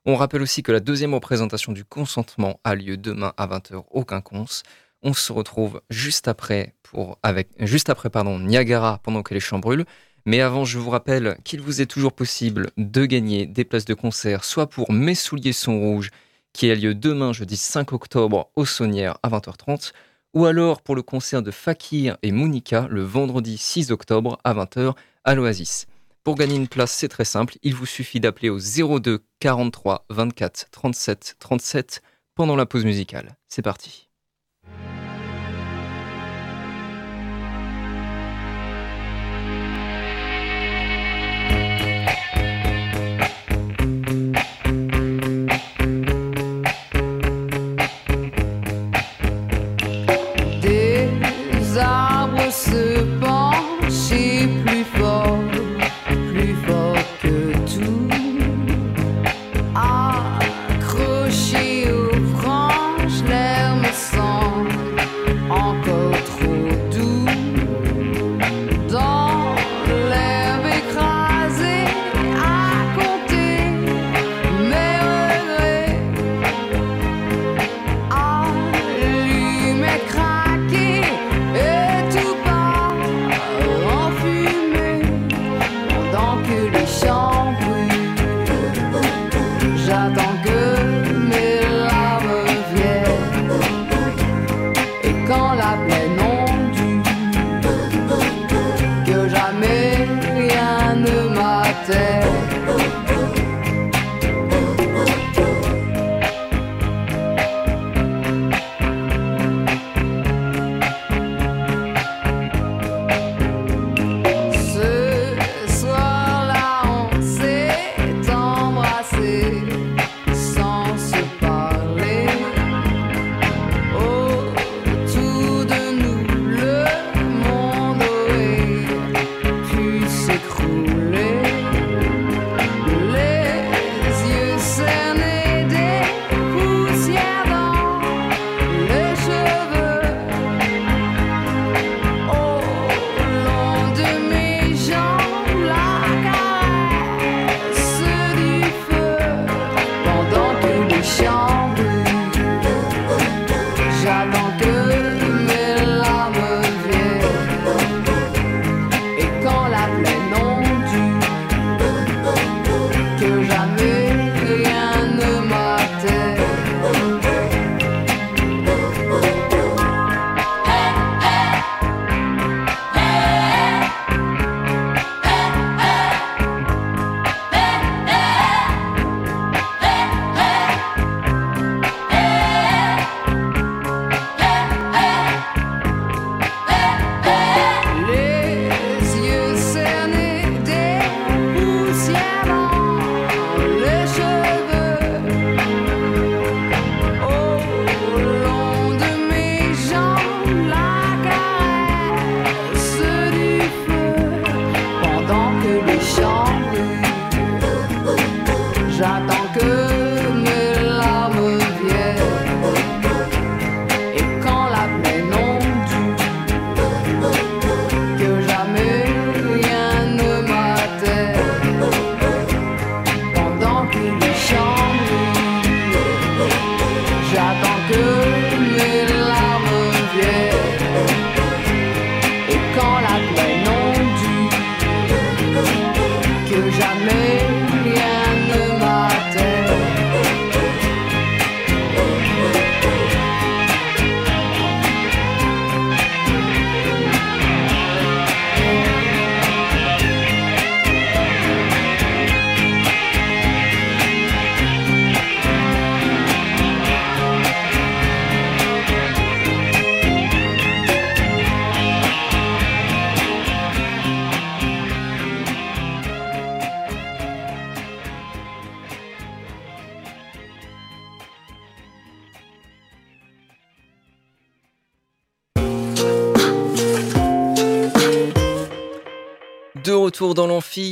On 0.07 0.16
rappelle 0.16 0.40
aussi 0.40 0.62
que 0.62 0.73
la 0.73 0.81
deuxième 0.81 1.14
représentation 1.14 1.73
du 1.73 1.85
consentement 1.85 2.61
a 2.64 2.75
lieu 2.75 2.97
demain 2.97 3.35
à 3.37 3.47
20h 3.47 3.85
au 3.90 4.05
Quinconce. 4.05 4.62
On 5.09 5.14
se 5.14 5.33
retrouve 5.33 5.83
juste 5.88 6.27
après 6.27 6.75
pour 6.83 7.21
avec 7.23 7.51
juste 7.61 7.90
après 7.90 8.11
pardon 8.11 8.40
Niagara 8.40 8.99
pendant 9.05 9.23
que 9.23 9.35
les 9.35 9.40
champs 9.40 9.61
brûlent. 9.61 9.85
Mais 10.25 10.40
avant, 10.40 10.64
je 10.64 10.81
vous 10.81 10.90
rappelle 10.90 11.38
qu'il 11.45 11.61
vous 11.61 11.81
est 11.81 11.87
toujours 11.87 12.12
possible 12.12 12.73
de 12.77 13.07
gagner 13.07 13.47
des 13.47 13.64
places 13.64 13.85
de 13.85 13.95
concert, 13.95 14.42
soit 14.42 14.69
pour 14.69 14.90
Mes 14.90 15.14
souliers 15.14 15.53
sont 15.53 15.79
rouges, 15.79 16.11
qui 16.53 16.69
a 16.73 16.75
lieu 16.75 16.92
demain, 16.92 17.33
jeudi 17.33 17.57
5 17.57 17.92
octobre, 17.92 18.51
au 18.57 18.66
Saunière 18.66 19.16
à 19.23 19.29
20h30, 19.29 19.92
ou 20.35 20.47
alors 20.47 20.83
pour 20.83 20.97
le 20.97 21.03
concert 21.03 21.40
de 21.40 21.53
Fakir 21.53 22.16
et 22.25 22.33
Monica 22.33 22.88
le 22.90 23.05
vendredi 23.05 23.59
6 23.59 23.92
octobre 23.92 24.40
à 24.42 24.55
20h 24.55 24.95
à 25.23 25.35
l'Oasis. 25.37 25.87
Pour 26.25 26.35
gagner 26.35 26.57
une 26.57 26.66
place, 26.66 26.90
c'est 26.90 27.07
très 27.07 27.25
simple, 27.25 27.59
il 27.62 27.77
vous 27.77 27.87
suffit 27.87 28.19
d'appeler 28.19 28.51
au 28.51 28.59
02 28.59 29.25
43 29.38 30.07
24 30.11 30.66
37 30.73 31.37
37 31.38 32.03
pendant 32.35 32.57
la 32.57 32.66
pause 32.66 32.85
musicale. 32.85 33.37
C'est 33.47 33.62
parti. 33.62 34.06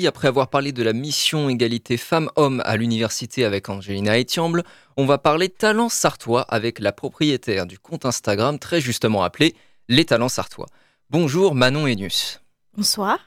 Après 0.07 0.29
avoir 0.29 0.49
parlé 0.49 0.73
de 0.73 0.83
la 0.83 0.95
mission 0.95 1.51
égalité 1.51 1.99
femmes-hommes 1.99 2.63
à 2.65 2.77
l'université 2.77 3.45
avec 3.45 3.69
Angelina 3.69 4.19
Etiamble, 4.19 4.65
on 4.97 5.05
va 5.05 5.19
parler 5.19 5.51
talents 5.51 5.91
sartois 5.91 6.41
avec 6.43 6.79
la 6.79 6.91
propriétaire 6.91 7.67
du 7.67 7.79
compte 7.79 8.07
Instagram 8.07 8.59
très 8.59 8.81
justement 8.81 9.23
appelé 9.23 9.55
Les 9.91 10.07
Talents 10.07 10.31
Sartois. 10.31 10.69
Bonjour 11.11 11.55
Manon 11.55 11.87
Enius. 11.87 12.41
Bonsoir. 12.75 13.19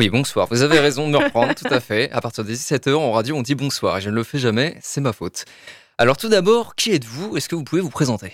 Oui, 0.00 0.10
bonsoir. 0.10 0.48
Vous 0.50 0.62
avez 0.62 0.80
raison 0.80 1.06
de 1.06 1.12
me 1.12 1.18
reprendre, 1.18 1.54
tout 1.54 1.72
à 1.72 1.78
fait. 1.78 2.10
À 2.10 2.20
partir 2.20 2.44
des 2.44 2.56
17h 2.56 2.94
en 2.94 3.12
radio, 3.12 3.36
on 3.36 3.42
dit 3.42 3.54
bonsoir 3.54 3.98
et 3.98 4.00
je 4.00 4.10
ne 4.10 4.16
le 4.16 4.24
fais 4.24 4.38
jamais, 4.38 4.76
c'est 4.82 5.00
ma 5.00 5.12
faute. 5.12 5.44
Alors 5.96 6.16
tout 6.16 6.28
d'abord, 6.28 6.74
qui 6.74 6.90
êtes-vous? 6.90 7.36
Est-ce 7.36 7.48
que 7.48 7.54
vous 7.54 7.64
pouvez 7.64 7.82
vous 7.82 7.90
présenter? 7.90 8.32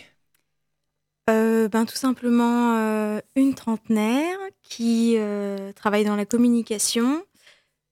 Euh, 1.29 1.69
ben, 1.69 1.85
Tout 1.85 1.97
simplement 1.97 2.77
euh, 2.79 3.21
une 3.37 3.55
trentenaire 3.55 4.39
qui 4.63 5.17
euh, 5.19 5.73
travaille 5.73 6.05
dans 6.05 6.17
la 6.17 6.25
communication, 6.25 7.23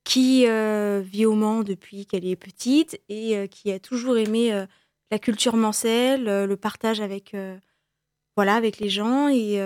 qui 0.05 0.47
vit 0.47 1.27
au 1.27 1.35
Mans 1.35 1.62
depuis 1.62 2.07
qu'elle 2.07 2.27
est 2.27 2.37
petite 2.37 3.01
et 3.09 3.49
qui 3.49 3.71
a 3.71 3.79
toujours 3.79 4.17
aimé 4.17 4.67
la 5.11 5.19
culture 5.19 5.57
mancelle, 5.57 6.25
le 6.25 6.57
partage 6.57 7.01
avec, 7.01 7.37
voilà, 8.37 8.55
avec 8.55 8.79
les 8.79 8.88
gens. 8.88 9.29
Et, 9.29 9.59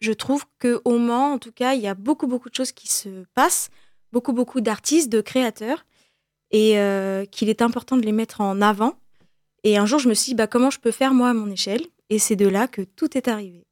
je 0.00 0.12
trouve 0.12 0.44
qu'au 0.60 0.98
Mans, 0.98 1.32
en 1.32 1.38
tout 1.38 1.52
cas, 1.52 1.74
il 1.74 1.80
y 1.80 1.88
a 1.88 1.94
beaucoup, 1.94 2.26
beaucoup 2.26 2.48
de 2.48 2.54
choses 2.54 2.72
qui 2.72 2.88
se 2.88 3.24
passent, 3.34 3.70
beaucoup, 4.12 4.32
beaucoup 4.32 4.60
d'artistes, 4.60 5.10
de 5.10 5.20
créateurs, 5.20 5.84
et 6.50 6.76
qu'il 7.30 7.48
est 7.48 7.62
important 7.62 7.96
de 7.96 8.02
les 8.02 8.12
mettre 8.12 8.40
en 8.40 8.60
avant. 8.60 8.94
Et 9.64 9.76
un 9.76 9.86
jour, 9.86 9.98
je 9.98 10.08
me 10.08 10.14
suis 10.14 10.30
dit, 10.30 10.34
bah, 10.34 10.46
comment 10.46 10.70
je 10.70 10.78
peux 10.78 10.90
faire 10.90 11.14
moi 11.14 11.30
à 11.30 11.34
mon 11.34 11.50
échelle? 11.50 11.82
Et 12.08 12.18
c'est 12.18 12.36
de 12.36 12.48
là 12.48 12.66
que 12.66 12.82
tout 12.82 13.16
est 13.16 13.28
arrivé. 13.28 13.66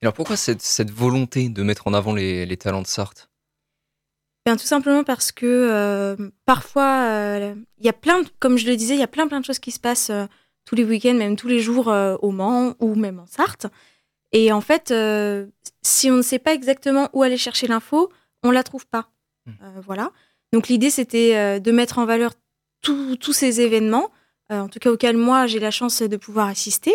Alors 0.00 0.14
pourquoi 0.14 0.36
cette, 0.36 0.90
volonté 0.90 1.48
de 1.48 1.62
mettre 1.62 1.88
en 1.88 1.94
avant 1.94 2.14
les, 2.14 2.46
les 2.46 2.56
talents 2.56 2.82
de 2.82 2.86
Sarthe 2.86 3.27
Bien, 4.48 4.56
tout 4.56 4.64
simplement 4.64 5.04
parce 5.04 5.30
que 5.30 5.44
euh, 5.44 6.16
parfois, 6.46 7.02
euh, 7.04 7.54
il 7.76 7.84
y 7.84 7.88
a 7.90 7.92
plein, 7.92 8.22
comme 8.40 8.56
je 8.56 8.66
le 8.66 8.76
disais, 8.76 8.94
il 8.94 8.98
y 8.98 9.02
a 9.02 9.06
plein 9.06 9.28
plein 9.28 9.40
de 9.40 9.44
choses 9.44 9.58
qui 9.58 9.70
se 9.70 9.78
passent 9.78 10.08
euh, 10.08 10.24
tous 10.64 10.74
les 10.74 10.84
week-ends, 10.84 11.12
même 11.12 11.36
tous 11.36 11.48
les 11.48 11.60
jours 11.60 11.88
au 11.88 12.30
Mans 12.30 12.72
ou 12.80 12.94
même 12.94 13.18
en 13.20 13.26
Sarthe. 13.26 13.66
Et 14.32 14.50
en 14.50 14.62
fait, 14.62 14.86
si 15.82 16.10
on 16.10 16.16
ne 16.16 16.22
sait 16.22 16.38
pas 16.38 16.54
exactement 16.54 17.10
où 17.12 17.22
aller 17.22 17.36
chercher 17.36 17.66
l'info, 17.66 18.10
on 18.42 18.50
la 18.50 18.62
trouve 18.62 18.86
pas. 18.86 19.10
Hmm. 19.44 19.52
voilà. 19.84 20.12
Donc 20.54 20.68
l'idée, 20.68 20.88
c'était 20.88 21.60
de 21.60 21.70
mettre 21.70 21.98
en 21.98 22.06
valeur 22.06 22.32
tous 22.80 23.32
ces 23.34 23.60
événements, 23.60 24.10
en 24.48 24.68
tout 24.68 24.78
cas 24.78 24.90
auxquels 24.90 25.18
moi 25.18 25.46
j'ai 25.46 25.58
la 25.58 25.70
chance 25.70 26.00
de 26.00 26.16
pouvoir 26.16 26.48
assister, 26.48 26.94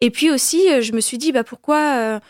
et 0.00 0.10
puis 0.10 0.30
aussi, 0.30 0.82
je 0.82 0.92
me 0.92 1.00
suis 1.00 1.18
dit, 1.18 1.32
bah, 1.32 1.44
pourquoi 1.44 2.20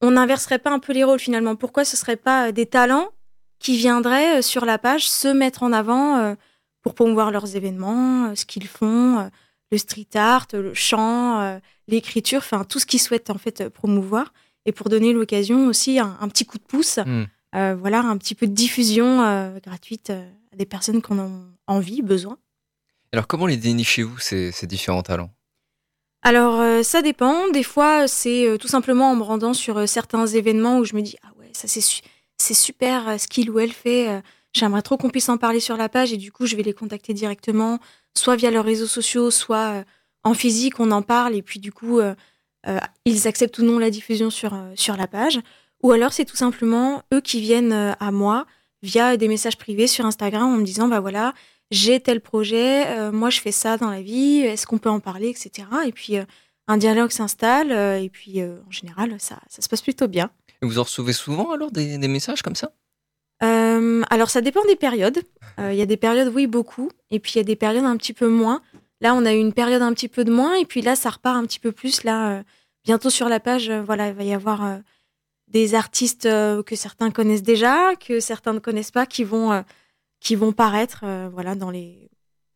on 0.00 0.10
n'inverserait 0.10 0.58
pas 0.58 0.70
un 0.70 0.80
peu 0.80 0.92
les 0.92 1.04
rôles 1.04 1.20
finalement? 1.20 1.54
Pourquoi 1.54 1.84
ce 1.84 1.94
ne 1.94 1.98
serait 1.98 2.16
pas 2.16 2.50
des 2.50 2.66
talents 2.66 3.10
qui 3.58 3.76
viendraient 3.76 4.42
sur 4.42 4.64
la 4.64 4.78
page 4.78 5.08
se 5.08 5.28
mettre 5.28 5.62
en 5.62 5.72
avant 5.72 6.36
pour 6.82 6.94
promouvoir 6.94 7.30
leurs 7.30 7.56
événements, 7.56 8.34
ce 8.34 8.44
qu'ils 8.44 8.68
font, 8.68 9.30
le 9.72 9.78
street 9.78 10.08
art, 10.14 10.46
le 10.52 10.74
chant, 10.74 11.60
l'écriture, 11.88 12.38
enfin 12.38 12.64
tout 12.64 12.78
ce 12.78 12.86
qu'ils 12.86 13.00
souhaitent 13.00 13.30
en 13.30 13.38
fait 13.38 13.68
promouvoir, 13.68 14.32
et 14.66 14.72
pour 14.72 14.88
donner 14.88 15.12
l'occasion 15.12 15.66
aussi 15.66 15.98
un, 15.98 16.16
un, 16.20 16.28
petit 16.28 16.44
coup 16.44 16.58
de 16.58 16.62
pouce, 16.62 16.98
hmm. 16.98 17.24
voilà, 17.52 18.00
un 18.00 18.16
petit 18.18 18.34
peu 18.34 18.46
de 18.46 18.52
diffusion 18.52 19.18
gratuite 19.62 20.10
à 20.10 20.56
des 20.56 20.66
personnes 20.66 21.02
qui 21.02 21.12
en 21.12 21.18
ont 21.18 21.44
envie, 21.66 22.02
besoin. 22.02 22.38
Alors 23.12 23.26
comment 23.26 23.46
les 23.46 23.56
dénichez-vous 23.56 24.18
ces, 24.18 24.52
ces 24.52 24.66
différents 24.66 25.02
talents? 25.02 25.30
Alors, 26.22 26.60
euh, 26.60 26.82
ça 26.82 27.02
dépend. 27.02 27.48
Des 27.50 27.62
fois, 27.62 28.08
c'est 28.08 28.48
euh, 28.48 28.58
tout 28.58 28.66
simplement 28.66 29.12
en 29.12 29.16
me 29.16 29.22
rendant 29.22 29.54
sur 29.54 29.78
euh, 29.78 29.86
certains 29.86 30.26
événements 30.26 30.78
où 30.78 30.84
je 30.84 30.96
me 30.96 31.00
dis 31.00 31.16
Ah 31.22 31.28
ouais, 31.38 31.50
ça 31.52 31.68
c'est 31.68 31.80
super 32.38 33.20
ce 33.20 33.26
qu'il 33.26 33.50
ou 33.50 33.58
elle 33.58 33.72
fait. 33.72 34.22
J'aimerais 34.52 34.82
trop 34.82 34.96
qu'on 34.96 35.10
puisse 35.10 35.28
en 35.28 35.36
parler 35.36 35.60
sur 35.60 35.76
la 35.76 35.88
page 35.88 36.12
et 36.12 36.16
du 36.16 36.32
coup, 36.32 36.46
je 36.46 36.56
vais 36.56 36.62
les 36.62 36.72
contacter 36.72 37.14
directement, 37.14 37.78
soit 38.16 38.36
via 38.36 38.50
leurs 38.50 38.64
réseaux 38.64 38.86
sociaux, 38.86 39.30
soit 39.30 39.84
en 40.24 40.34
physique, 40.34 40.80
on 40.80 40.90
en 40.90 41.02
parle 41.02 41.34
et 41.34 41.42
puis 41.42 41.60
du 41.60 41.72
coup, 41.72 42.00
ils 43.04 43.28
acceptent 43.28 43.58
ou 43.58 43.64
non 43.64 43.78
la 43.78 43.90
diffusion 43.90 44.30
sur, 44.30 44.52
la 44.96 45.06
page. 45.06 45.40
Ou 45.82 45.92
alors, 45.92 46.12
c'est 46.12 46.24
tout 46.24 46.36
simplement 46.36 47.02
eux 47.12 47.20
qui 47.20 47.40
viennent 47.40 47.96
à 47.98 48.10
moi 48.10 48.46
via 48.82 49.16
des 49.16 49.28
messages 49.28 49.58
privés 49.58 49.86
sur 49.86 50.06
Instagram 50.06 50.44
en 50.44 50.56
me 50.56 50.64
disant 50.64 50.88
Bah 50.88 51.00
voilà, 51.00 51.34
j'ai 51.70 52.00
tel 52.00 52.20
projet, 52.20 52.86
euh, 52.86 53.12
moi 53.12 53.30
je 53.30 53.40
fais 53.40 53.52
ça 53.52 53.76
dans 53.76 53.90
la 53.90 54.02
vie, 54.02 54.38
est-ce 54.38 54.66
qu'on 54.66 54.78
peut 54.78 54.90
en 54.90 55.00
parler, 55.00 55.28
etc. 55.28 55.68
Et 55.86 55.92
puis 55.92 56.16
euh, 56.16 56.24
un 56.68 56.76
dialogue 56.76 57.10
s'installe, 57.10 57.72
euh, 57.72 58.00
et 58.00 58.08
puis 58.08 58.42
en 58.42 58.70
général, 58.70 59.16
ça, 59.18 59.38
ça, 59.48 59.62
se 59.62 59.68
passe 59.68 59.82
plutôt 59.82 60.08
bien. 60.08 60.30
Et 60.62 60.66
vous 60.66 60.78
en 60.78 60.82
recevez 60.82 61.12
souvent 61.12 61.52
alors 61.52 61.70
des, 61.70 61.98
messages 62.08 62.42
comme 62.42 62.56
ça? 62.56 62.72
Alors 64.08 64.30
ça 64.30 64.40
dépend 64.40 64.64
des 64.64 64.76
périodes. 64.76 65.20
Il 65.58 65.74
y 65.74 65.82
a 65.82 65.86
des 65.86 65.96
périodes, 65.96 66.32
oui, 66.34 66.46
beaucoup, 66.46 66.90
et 67.10 67.18
puis 67.18 67.32
il 67.34 67.36
y 67.38 67.40
a 67.40 67.44
des 67.44 67.56
périodes 67.56 67.84
un 67.84 67.96
petit 67.96 68.12
peu 68.12 68.28
moins. 68.28 68.62
Là, 69.00 69.14
on 69.14 69.24
a 69.24 69.34
eu 69.34 69.38
une 69.38 69.52
période 69.52 69.82
un 69.82 69.92
petit 69.92 70.08
peu 70.08 70.24
de 70.24 70.32
moins, 70.32 70.54
et 70.54 70.64
puis 70.64 70.82
là, 70.82 70.96
ça 70.96 71.10
repart 71.10 71.36
un 71.36 71.44
petit 71.44 71.58
peu 71.58 71.72
plus. 71.72 72.04
Là, 72.04 72.42
bientôt 72.84 73.10
sur 73.10 73.28
la 73.28 73.40
page, 73.40 73.70
voilà, 73.70 74.08
il 74.08 74.14
va 74.14 74.22
y 74.22 74.34
avoir 74.34 74.78
des 75.48 75.74
artistes 75.74 76.24
que 76.24 76.74
certains 76.74 77.10
connaissent 77.10 77.42
déjà, 77.42 77.94
que 77.96 78.20
certains 78.20 78.52
ne 78.52 78.58
connaissent 78.58 78.90
pas, 78.90 79.06
qui 79.06 79.24
vont 79.24 79.64
qui 80.20 80.34
vont 80.34 80.52
paraître 80.52 81.00
euh, 81.04 81.28
voilà, 81.32 81.54
dans 81.54 81.70
les, 81.70 82.10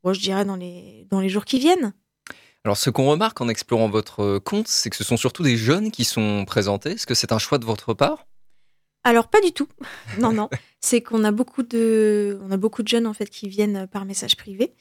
je 0.04 0.20
dirais 0.20 0.44
dans 0.44 0.56
les, 0.56 1.06
dans 1.10 1.20
les 1.20 1.28
jours 1.28 1.44
qui 1.44 1.58
viennent. 1.58 1.92
Alors, 2.64 2.76
ce 2.76 2.90
qu'on 2.90 3.06
remarque 3.06 3.40
en 3.40 3.48
explorant 3.48 3.88
votre 3.88 4.38
compte, 4.38 4.68
c'est 4.68 4.90
que 4.90 4.96
ce 4.96 5.04
sont 5.04 5.16
surtout 5.16 5.42
des 5.42 5.56
jeunes 5.56 5.90
qui 5.90 6.04
sont 6.04 6.44
présentés. 6.44 6.92
Est-ce 6.92 7.06
que 7.06 7.14
c'est 7.14 7.32
un 7.32 7.38
choix 7.38 7.58
de 7.58 7.64
votre 7.64 7.94
part? 7.94 8.26
Alors, 9.02 9.28
pas 9.28 9.40
du 9.40 9.52
tout. 9.52 9.68
non, 10.18 10.32
non. 10.32 10.50
C'est 10.80 11.00
qu'on 11.00 11.24
a 11.24 11.30
beaucoup 11.30 11.62
de, 11.62 12.38
on 12.42 12.50
a 12.50 12.58
beaucoup 12.58 12.82
de 12.82 12.88
jeunes 12.88 13.06
en 13.06 13.14
fait 13.14 13.30
qui 13.30 13.48
viennent 13.48 13.86
par 13.86 14.04
message 14.04 14.36
privé. 14.36 14.74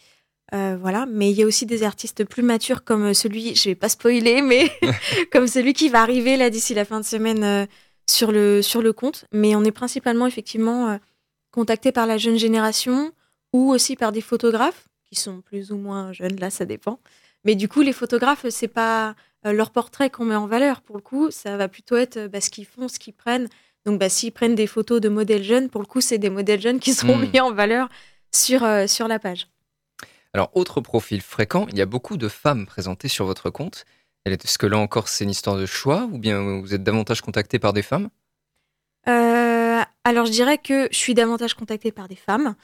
Euh, 0.53 0.77
voilà, 0.81 1.05
mais 1.05 1.29
il 1.31 1.37
y 1.37 1.43
a 1.43 1.45
aussi 1.45 1.65
des 1.65 1.83
artistes 1.83 2.25
plus 2.25 2.41
matures 2.41 2.83
comme 2.83 3.13
celui, 3.13 3.55
je 3.55 3.69
vais 3.69 3.75
pas 3.75 3.87
spoiler, 3.87 4.41
mais 4.41 4.71
comme 5.31 5.47
celui 5.47 5.73
qui 5.73 5.89
va 5.89 6.01
arriver 6.01 6.37
là 6.37 6.49
d'ici 6.49 6.73
la 6.73 6.85
fin 6.85 6.99
de 6.99 7.05
semaine 7.05 7.43
euh, 7.43 7.65
sur 8.09 8.31
le 8.31 8.61
sur 8.61 8.81
le 8.81 8.91
compte. 8.91 9.25
Mais 9.31 9.55
on 9.55 9.63
est 9.63 9.71
principalement 9.71 10.25
effectivement 10.27 10.99
contactés 11.51 11.91
par 11.91 12.07
la 12.07 12.17
jeune 12.17 12.37
génération 12.37 13.11
ou 13.53 13.69
aussi 13.71 13.95
par 13.95 14.11
des 14.11 14.21
photographes 14.21 14.89
qui 15.05 15.15
sont 15.15 15.41
plus 15.41 15.71
ou 15.71 15.77
moins 15.77 16.11
jeunes, 16.11 16.39
là 16.39 16.49
ça 16.49 16.65
dépend. 16.65 16.99
Mais 17.45 17.55
du 17.55 17.67
coup, 17.67 17.81
les 17.81 17.93
photographes, 17.93 18.47
c'est 18.49 18.67
pas 18.67 19.15
euh, 19.45 19.53
leur 19.53 19.71
portrait 19.71 20.09
qu'on 20.09 20.25
met 20.25 20.35
en 20.35 20.47
valeur. 20.47 20.81
Pour 20.81 20.97
le 20.97 21.01
coup, 21.01 21.31
ça 21.31 21.57
va 21.57 21.67
plutôt 21.67 21.95
être 21.95 22.17
euh, 22.17 22.27
bah, 22.27 22.41
ce 22.41 22.49
qu'ils 22.49 22.65
font, 22.65 22.87
ce 22.87 22.99
qu'ils 22.99 23.13
prennent. 23.13 23.47
Donc, 23.85 23.99
bah, 23.99 24.09
s'ils 24.09 24.31
prennent 24.31 24.55
des 24.55 24.67
photos 24.67 24.99
de 24.99 25.09
modèles 25.09 25.43
jeunes, 25.43 25.69
pour 25.69 25.81
le 25.81 25.87
coup, 25.87 26.01
c'est 26.01 26.17
des 26.17 26.29
modèles 26.29 26.61
jeunes 26.61 26.79
qui 26.79 26.93
seront 26.93 27.17
hmm. 27.17 27.29
mis 27.31 27.39
en 27.39 27.51
valeur 27.51 27.89
sur, 28.31 28.63
euh, 28.63 28.87
sur 28.87 29.07
la 29.07 29.19
page. 29.19 29.47
Alors, 30.33 30.51
autre 30.53 30.81
profil 30.81 31.21
fréquent, 31.21 31.65
il 31.69 31.77
y 31.77 31.81
a 31.81 31.85
beaucoup 31.85 32.17
de 32.17 32.27
femmes 32.27 32.65
présentées 32.65 33.07
sur 33.07 33.25
votre 33.25 33.49
compte. 33.49 33.85
Est-ce 34.25 34.57
que 34.57 34.67
là 34.67 34.77
encore, 34.77 35.07
c'est 35.07 35.23
une 35.23 35.29
histoire 35.29 35.57
de 35.57 35.65
choix 35.65 36.07
ou 36.11 36.19
bien 36.19 36.59
vous 36.59 36.73
êtes 36.73 36.83
davantage 36.83 37.21
contacté 37.21 37.57
par 37.57 37.73
des 37.73 37.81
femmes? 37.81 38.09
Alors 40.09 40.25
je 40.25 40.31
dirais 40.31 40.57
que 40.57 40.87
je 40.91 40.97
suis 40.97 41.13
davantage 41.13 41.53
contactée 41.53 41.91
par 41.91 42.07
des 42.07 42.15
femmes, 42.15 42.55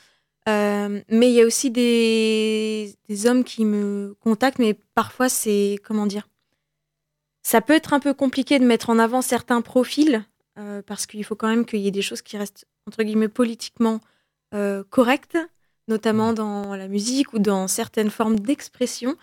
euh, 0.48 1.02
mais 1.10 1.30
il 1.30 1.34
y 1.34 1.42
a 1.42 1.46
aussi 1.46 1.72
des, 1.72 2.96
hommes 3.26 3.44
qui 3.44 3.66
me 3.66 4.16
contactent, 4.20 4.60
mais 4.60 4.78
parfois 4.94 5.30
c'est 5.30 5.78
comment 5.84 6.06
dire 6.06 6.28
Ça 7.42 7.62
peut 7.62 7.74
être 7.74 7.94
un 7.94 8.00
peu 8.00 8.14
compliqué 8.14 8.60
de 8.60 8.66
mettre 8.66 8.90
en 8.90 9.00
avant 9.00 9.22
certains 9.22 9.62
profils 9.62 10.24
euh, 10.60 10.82
parce 10.84 11.08
qu'il 11.08 11.24
faut 11.24 11.36
quand 11.36 11.48
même 11.48 11.66
qu'il 11.66 11.80
y 11.80 11.88
ait 11.88 11.92
des 11.92 12.04
choses 12.04 12.22
qui 12.22 12.38
restent 12.38 12.66
entre 12.88 13.02
guillemets 13.04 13.28
politiquement 13.28 14.00
euh, 14.54 14.84
correctes, 14.90 15.38
notamment 15.88 16.32
mmh. 16.32 16.36
dans 16.36 16.76
la 16.76 16.88
musique 16.88 17.34
ou 17.34 17.40
dans 17.40 17.68
certaines 17.68 18.12
formes 18.12 18.40
d'expression. 18.40 19.16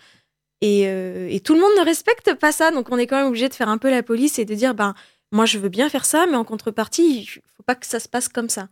Et, 0.59 0.83
et, 0.83 1.41
tout 1.41 1.55
le 1.55 1.59
monde 1.59 1.73
ne 1.77 1.83
respecte 1.83 2.35
pas 2.35 2.53
ça, 2.53 2.71
donc 2.71 2.89
on 2.89 2.97
est 2.97 3.05
quand 3.05 3.17
même 3.17 3.27
obligé 3.27 3.49
de 3.49 3.53
faire 3.53 3.67
un 3.67 3.77
peu 3.77 3.89
la 3.89 4.01
police 4.01 4.39
et 4.39 4.45
de 4.45 4.55
dire 4.55 4.73
ben 4.73 4.93
moi 5.33 5.45
je 5.45 5.59
veux 5.59 5.67
bien 5.67 5.89
faire 5.89 6.05
ça, 6.05 6.25
mais 6.25 6.37
en 6.37 6.45
contrepartie, 6.45 7.19
il 7.19 7.25
faut 7.25 7.63
pas 7.65 7.75
que 7.75 7.85
ça 7.85 7.99
se 7.99 8.07
passe 8.07 8.29
comme 8.29 8.47
ça. 8.47 8.69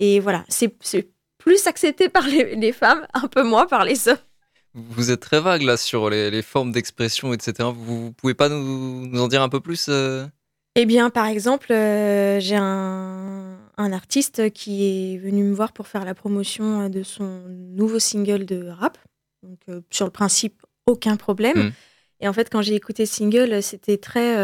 Et 0.00 0.20
voilà, 0.20 0.44
c'est 0.48 0.76
plus 1.40 1.66
accepté 1.66 2.08
par 2.08 2.26
les, 2.26 2.72
femmes, 2.72 3.06
un 3.14 3.26
peu 3.26 3.42
moins 3.42 3.66
par 3.66 3.84
les 3.84 4.08
hommes. 4.08 4.18
Vous 4.74 5.10
êtes 5.10 5.20
très 5.20 5.40
vague 5.40 5.62
là 5.62 5.76
sur 5.76 6.10
les, 6.10 6.42
formes 6.42 6.70
d'expression, 6.70 7.32
etc. 7.32 7.68
Vous, 7.74 8.12
pouvez 8.12 8.34
pas 8.34 8.48
nous, 8.48 9.10
en 9.18 9.26
dire 9.26 9.42
un 9.42 9.48
peu 9.48 9.60
plus 9.60 9.86
euh? 9.88 10.26
Eh 10.76 10.86
bien, 10.86 11.10
par 11.10 11.26
exemple, 11.26 11.72
euh, 11.72 12.38
j'ai 12.38 12.56
un, 12.56 13.56
artiste 13.76 14.52
qui 14.52 14.84
est 14.84 15.18
venu 15.18 15.42
me 15.42 15.54
voir 15.54 15.72
pour 15.72 15.88
faire 15.88 16.04
la 16.04 16.14
promotion 16.14 16.88
de 16.88 17.02
son 17.02 17.42
nouveau 17.48 17.98
single 17.98 18.44
de 18.44 18.68
rap. 18.68 18.98
Donc, 19.42 19.58
euh, 19.68 19.80
sur 19.90 20.04
le 20.04 20.12
principe, 20.12 20.62
aucun 20.86 21.16
problème. 21.16 21.58
Mmh. 21.58 21.72
Et 22.20 22.28
en 22.28 22.32
fait, 22.34 22.50
quand 22.50 22.60
j'ai 22.60 22.74
écouté 22.74 23.04
le 23.04 23.08
single, 23.08 23.62
c'était 23.62 23.96
très 23.96 24.36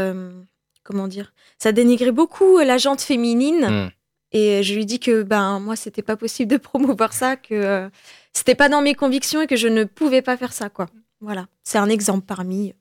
comment 0.87 1.09
dire, 1.09 1.33
ça 1.59 1.73
dénigrait 1.73 2.13
beaucoup 2.13 2.59
la 2.59 2.79
jante 2.79 3.01
féminine. 3.01 3.67
Hmm. 3.67 3.91
Et 4.33 4.63
je 4.63 4.75
lui 4.75 4.87
dis 4.87 5.01
que 5.01 5.23
ben 5.23 5.61
moi 5.61 5.77
c'était 5.77 6.03
pas 6.03 6.17
possible 6.17 6.51
de 6.51 6.57
promouvoir 6.59 7.13
ça, 7.13 7.37
que 7.37 7.55
euh, 7.55 7.89
c'était 8.33 8.55
pas 8.55 8.69
dans 8.69 8.83
mes 8.83 8.95
convictions 8.95 9.43
et 9.43 9.47
que 9.47 9.57
je 9.57 9.69
ne 9.69 9.85
pouvais 9.85 10.23
pas 10.23 10.37
faire 10.37 10.53
ça 10.53 10.69
quoi. 10.69 10.87
Voilà, 11.21 11.47
c'est 11.65 11.79
un 11.79 11.89
exemple 11.89 12.27
parmi 12.27 12.75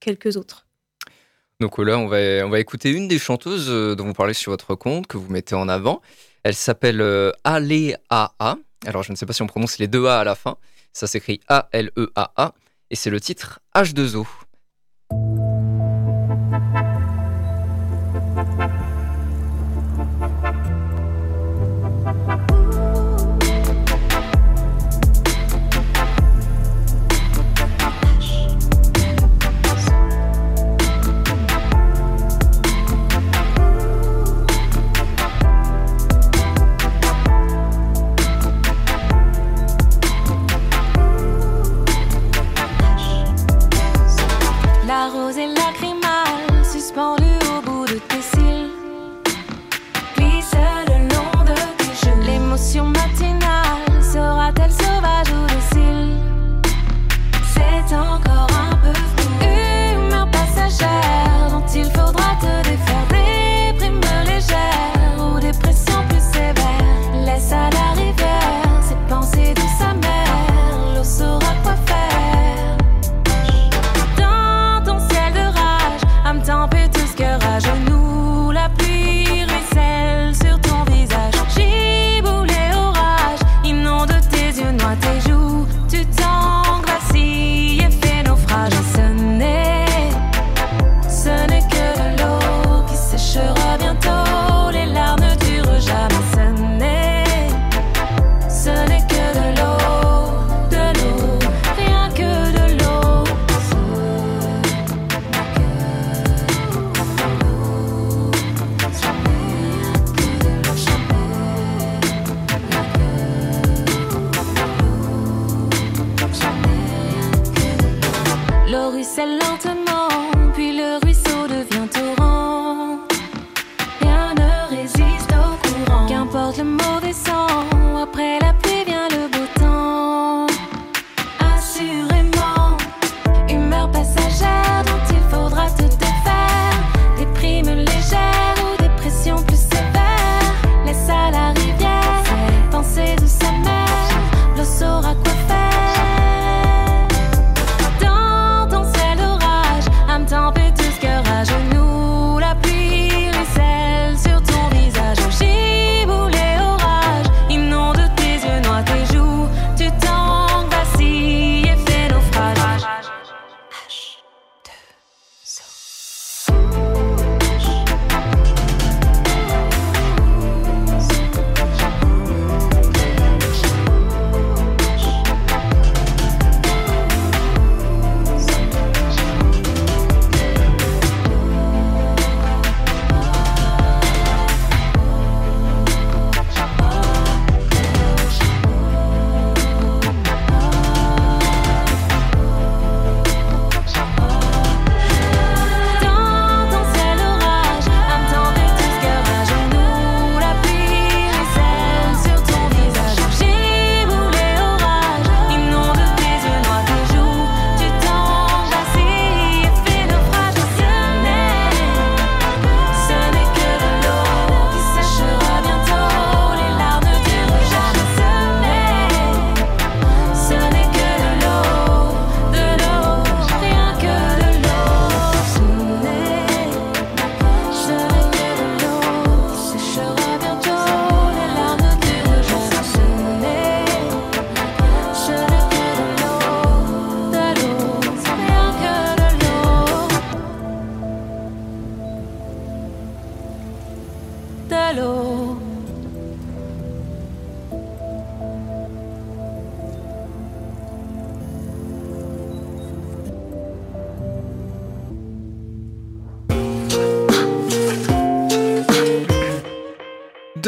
quelques 0.00 0.36
autres. 0.36 0.66
Donc 1.60 1.78
là, 1.78 1.96
on 1.96 2.08
va, 2.08 2.18
on 2.44 2.48
va 2.48 2.58
écouter 2.58 2.90
une 2.90 3.06
des 3.06 3.20
chanteuses 3.20 3.70
euh, 3.70 3.94
dont 3.94 4.06
vous 4.06 4.14
parlez 4.14 4.34
sur 4.34 4.50
votre 4.50 4.74
compte, 4.74 5.06
que 5.06 5.16
vous 5.16 5.30
mettez 5.30 5.54
en 5.54 5.68
avant. 5.68 6.02
Elle 6.42 6.56
s'appelle 6.56 7.00
euh, 7.00 7.30
Alea 7.44 7.94
Alors, 8.84 9.04
je 9.04 9.12
ne 9.12 9.16
sais 9.16 9.26
pas 9.26 9.32
si 9.32 9.42
on 9.42 9.46
prononce 9.46 9.78
les 9.78 9.86
deux 9.86 10.06
A 10.06 10.18
à 10.18 10.24
la 10.24 10.34
fin. 10.34 10.56
Ça 10.92 11.06
s'écrit 11.06 11.40
A-L-E-A-A. 11.46 12.54
Et 12.90 12.96
c'est 12.96 13.10
le 13.10 13.20
titre 13.20 13.60
H2O. 13.76 14.26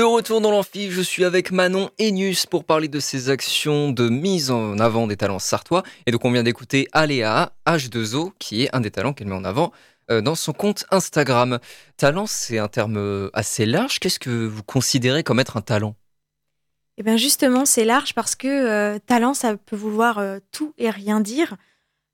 Retour 0.02 0.40
dans 0.40 0.50
l'amphi, 0.50 0.90
je 0.90 1.00
suis 1.00 1.24
avec 1.24 1.52
Manon 1.52 1.90
Enius 2.00 2.46
pour 2.46 2.64
parler 2.64 2.88
de 2.88 2.98
ses 2.98 3.30
actions 3.30 3.90
de 3.90 4.08
mise 4.08 4.50
en 4.50 4.78
avant 4.78 5.06
des 5.06 5.16
talents 5.16 5.38
sartois. 5.38 5.82
Et 6.06 6.10
donc 6.10 6.24
on 6.24 6.32
vient 6.32 6.42
d'écouter 6.42 6.88
Aléa 6.92 7.52
H2O, 7.66 8.32
qui 8.38 8.64
est 8.64 8.74
un 8.74 8.80
des 8.80 8.90
talents 8.90 9.12
qu'elle 9.12 9.28
met 9.28 9.34
en 9.34 9.44
avant 9.44 9.72
euh, 10.10 10.20
dans 10.20 10.34
son 10.34 10.52
compte 10.52 10.84
Instagram. 10.90 11.60
Talent, 11.96 12.26
c'est 12.26 12.58
un 12.58 12.68
terme 12.68 12.96
euh, 12.96 13.30
assez 13.34 13.66
large. 13.66 14.00
Qu'est-ce 14.00 14.18
que 14.18 14.46
vous 14.46 14.62
considérez 14.62 15.22
comme 15.22 15.38
être 15.38 15.56
un 15.56 15.62
talent? 15.62 15.94
Eh 16.98 17.02
bien 17.02 17.16
justement, 17.16 17.64
c'est 17.64 17.84
large 17.84 18.14
parce 18.14 18.34
que 18.34 18.48
euh, 18.48 18.98
talent, 19.06 19.34
ça 19.34 19.56
peut 19.56 19.76
vouloir 19.76 20.22
tout 20.50 20.74
et 20.76 20.90
rien 20.90 21.20
dire. 21.20 21.56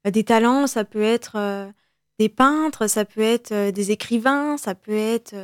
des 0.05 0.25
talents, 0.25 0.67
ça 0.67 0.85
peut 0.85 1.03
être 1.03 1.73
des 2.19 2.29
peintres, 2.29 2.89
ça 2.89 3.05
peut 3.05 3.23
être 3.23 3.71
des 3.71 3.91
écrivains, 3.91 4.57
ça 4.59 4.75
peut 4.75 4.97
être 4.97 5.35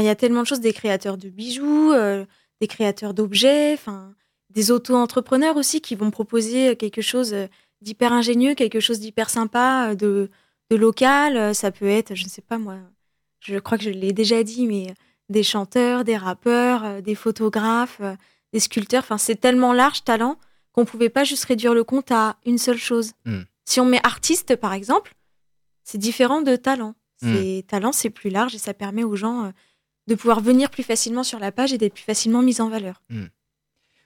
il 0.00 0.04
y 0.04 0.10
a 0.10 0.14
tellement 0.14 0.42
de 0.42 0.46
choses, 0.46 0.60
des 0.60 0.72
créateurs 0.72 1.16
de 1.16 1.28
bijoux, 1.28 1.92
euh, 1.92 2.24
des 2.60 2.66
créateurs 2.66 3.14
d'objets, 3.14 3.74
enfin, 3.74 4.14
des 4.50 4.70
auto-entrepreneurs 4.70 5.56
aussi 5.56 5.80
qui 5.80 5.94
vont 5.94 6.10
proposer 6.10 6.76
quelque 6.76 7.02
chose 7.02 7.34
d'hyper 7.80 8.12
ingénieux, 8.12 8.54
quelque 8.54 8.80
chose 8.80 9.00
d'hyper 9.00 9.30
sympa, 9.30 9.94
de, 9.94 10.30
de 10.70 10.76
local. 10.76 11.54
Ça 11.54 11.70
peut 11.70 11.88
être, 11.88 12.14
je 12.14 12.24
ne 12.24 12.28
sais 12.28 12.42
pas 12.42 12.58
moi, 12.58 12.76
je 13.40 13.58
crois 13.58 13.78
que 13.78 13.84
je 13.84 13.90
l'ai 13.90 14.12
déjà 14.12 14.42
dit, 14.42 14.66
mais 14.66 14.94
des 15.28 15.42
chanteurs, 15.42 16.04
des 16.04 16.16
rappeurs, 16.16 16.84
euh, 16.84 17.00
des 17.00 17.14
photographes, 17.14 17.98
euh, 18.00 18.14
des 18.52 18.60
sculpteurs. 18.60 19.02
Enfin, 19.02 19.18
c'est 19.18 19.36
tellement 19.36 19.72
large, 19.72 20.04
talent, 20.04 20.38
qu'on 20.72 20.84
pouvait 20.84 21.10
pas 21.10 21.24
juste 21.24 21.44
réduire 21.44 21.74
le 21.74 21.84
compte 21.84 22.10
à 22.10 22.36
une 22.46 22.58
seule 22.58 22.78
chose. 22.78 23.12
Hmm. 23.24 23.42
Si 23.64 23.80
on 23.80 23.84
met 23.84 24.00
artiste, 24.04 24.56
par 24.56 24.72
exemple, 24.72 25.14
c'est 25.84 25.98
différent 25.98 26.42
de 26.42 26.56
talent. 26.56 26.94
C'est 27.20 27.64
talent, 27.66 27.90
c'est 27.90 28.10
plus 28.10 28.30
large 28.30 28.54
et 28.54 28.58
ça 28.58 28.74
permet 28.74 29.02
aux 29.02 29.16
gens 29.16 29.46
euh, 29.46 29.50
de 30.08 30.14
pouvoir 30.16 30.40
venir 30.40 30.70
plus 30.70 30.82
facilement 30.82 31.22
sur 31.22 31.38
la 31.38 31.52
page 31.52 31.72
et 31.72 31.78
d'être 31.78 31.94
plus 31.94 32.02
facilement 32.02 32.42
mis 32.42 32.60
en 32.60 32.68
valeur. 32.68 33.02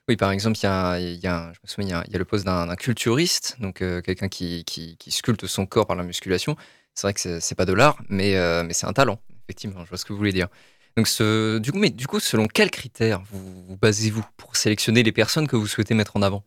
Oui, 0.09 0.17
par 0.17 0.31
exemple, 0.31 0.57
il 0.59 0.63
y 0.63 0.67
a, 0.67 0.99
y 0.99 1.27
a- 1.27 1.53
je 1.53 1.59
me 1.63 1.67
souviens, 1.67 1.87
il 1.87 1.91
y 1.91 1.93
a, 1.93 2.03
il 2.07 2.13
y 2.13 2.15
a 2.15 2.19
le 2.19 2.25
poste 2.25 2.45
d'un 2.45 2.75
culturiste, 2.75 3.55
donc 3.59 3.81
euh, 3.81 4.01
quelqu'un 4.01 4.27
qui, 4.27 4.65
qui, 4.65 4.97
qui 4.97 5.11
sculpte 5.11 5.47
son 5.47 5.65
corps 5.65 5.87
par 5.87 5.95
la 5.95 6.03
musculation. 6.03 6.57
C'est 6.93 7.07
vrai 7.07 7.13
que 7.13 7.39
c'est 7.39 7.55
pas 7.55 7.65
de 7.65 7.73
l'art, 7.73 7.97
mais, 8.09 8.35
euh, 8.35 8.63
mais 8.63 8.73
c'est 8.73 8.85
un 8.85 8.93
talent, 8.93 9.19
effectivement, 9.45 9.83
je 9.85 9.89
vois 9.89 9.97
ce 9.97 10.03
que 10.03 10.11
vous 10.11 10.17
voulez 10.19 10.33
dire. 10.33 10.49
Donc, 10.97 11.07
ce, 11.07 11.57
du, 11.57 11.71
coup, 11.71 11.79
mais, 11.79 11.89
du 11.89 12.05
coup, 12.05 12.19
selon 12.19 12.47
quels 12.47 12.69
critères 12.69 13.23
vous, 13.31 13.63
vous 13.65 13.77
basez-vous 13.77 14.23
pour 14.35 14.57
sélectionner 14.57 15.03
les 15.03 15.13
personnes 15.13 15.47
que 15.47 15.55
vous 15.55 15.67
souhaitez 15.67 15.93
mettre 15.95 16.17
en 16.17 16.21
avant? 16.21 16.43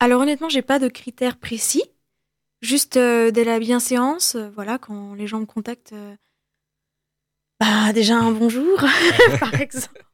Alors 0.00 0.20
honnêtement, 0.20 0.48
j'ai 0.48 0.62
pas 0.62 0.78
de 0.78 0.88
critères 0.88 1.36
précis. 1.38 1.82
Juste 2.62 2.96
euh, 2.96 3.30
de 3.30 3.42
la 3.42 3.58
bienséance, 3.58 4.36
euh, 4.36 4.48
voilà, 4.54 4.78
quand 4.78 5.14
les 5.14 5.26
gens 5.26 5.40
me 5.40 5.44
contactent, 5.44 5.92
bah 7.60 7.92
déjà 7.92 8.16
un 8.16 8.32
bonjour, 8.32 8.78
par 9.40 9.54
exemple. 9.60 10.04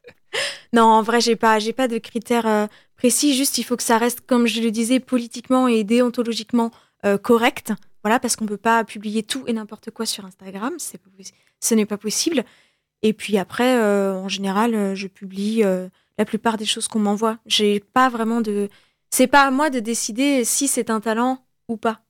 Non, 0.73 0.85
en 0.85 1.03
vrai, 1.03 1.21
j'ai 1.21 1.37
pas, 1.37 1.59
j'ai 1.59 1.73
pas 1.73 1.89
de 1.89 1.99
critères 1.99 2.47
euh, 2.47 2.67
précis. 2.97 3.35
Juste, 3.35 3.59
il 3.59 3.65
faut 3.65 3.77
que 3.77 3.83
ça 3.83 3.99
reste, 3.99 4.21
comme 4.21 4.47
je 4.47 4.61
le 4.61 4.71
disais, 4.71 5.01
politiquement 5.01 5.67
et 5.67 5.85
déontologiquement 5.85 6.71
euh, 7.05 7.19
correct. 7.19 7.73
Voilà, 8.03 8.19
parce 8.19 8.37
qu'on 8.37 8.47
peut 8.47 8.57
pas 8.57 8.85
publier 8.85 9.23
tout 9.23 9.45
et 9.47 9.53
n'importe 9.53 9.91
quoi 9.91 10.07
sur 10.07 10.25
Instagram, 10.25 10.75
c'est 10.79 11.01
ce 11.61 11.75
n'est 11.75 11.87
pas 11.87 11.99
possible. 11.99 12.45
Et 13.03 13.13
puis 13.13 13.39
après, 13.39 13.77
euh, 13.77 14.15
en 14.15 14.29
général, 14.29 14.95
je 14.95 15.07
publie 15.07 15.63
euh, 15.65 15.89
la 16.19 16.25
plupart 16.25 16.57
des 16.57 16.65
choses 16.65 16.89
qu'on 16.89 16.99
m'envoie. 16.99 17.39
J'ai 17.47 17.81
pas 17.81 18.09
vraiment 18.09 18.41
de, 18.41 18.69
c'est 19.11 19.27
pas 19.27 19.43
à 19.43 19.51
moi 19.51 19.71
de 19.71 19.81
décider 19.81 20.45
si 20.45 20.69
c'est 20.69 20.91
un 20.91 21.01
talent 21.01 21.45
ou 21.69 21.77
pas. 21.77 22.01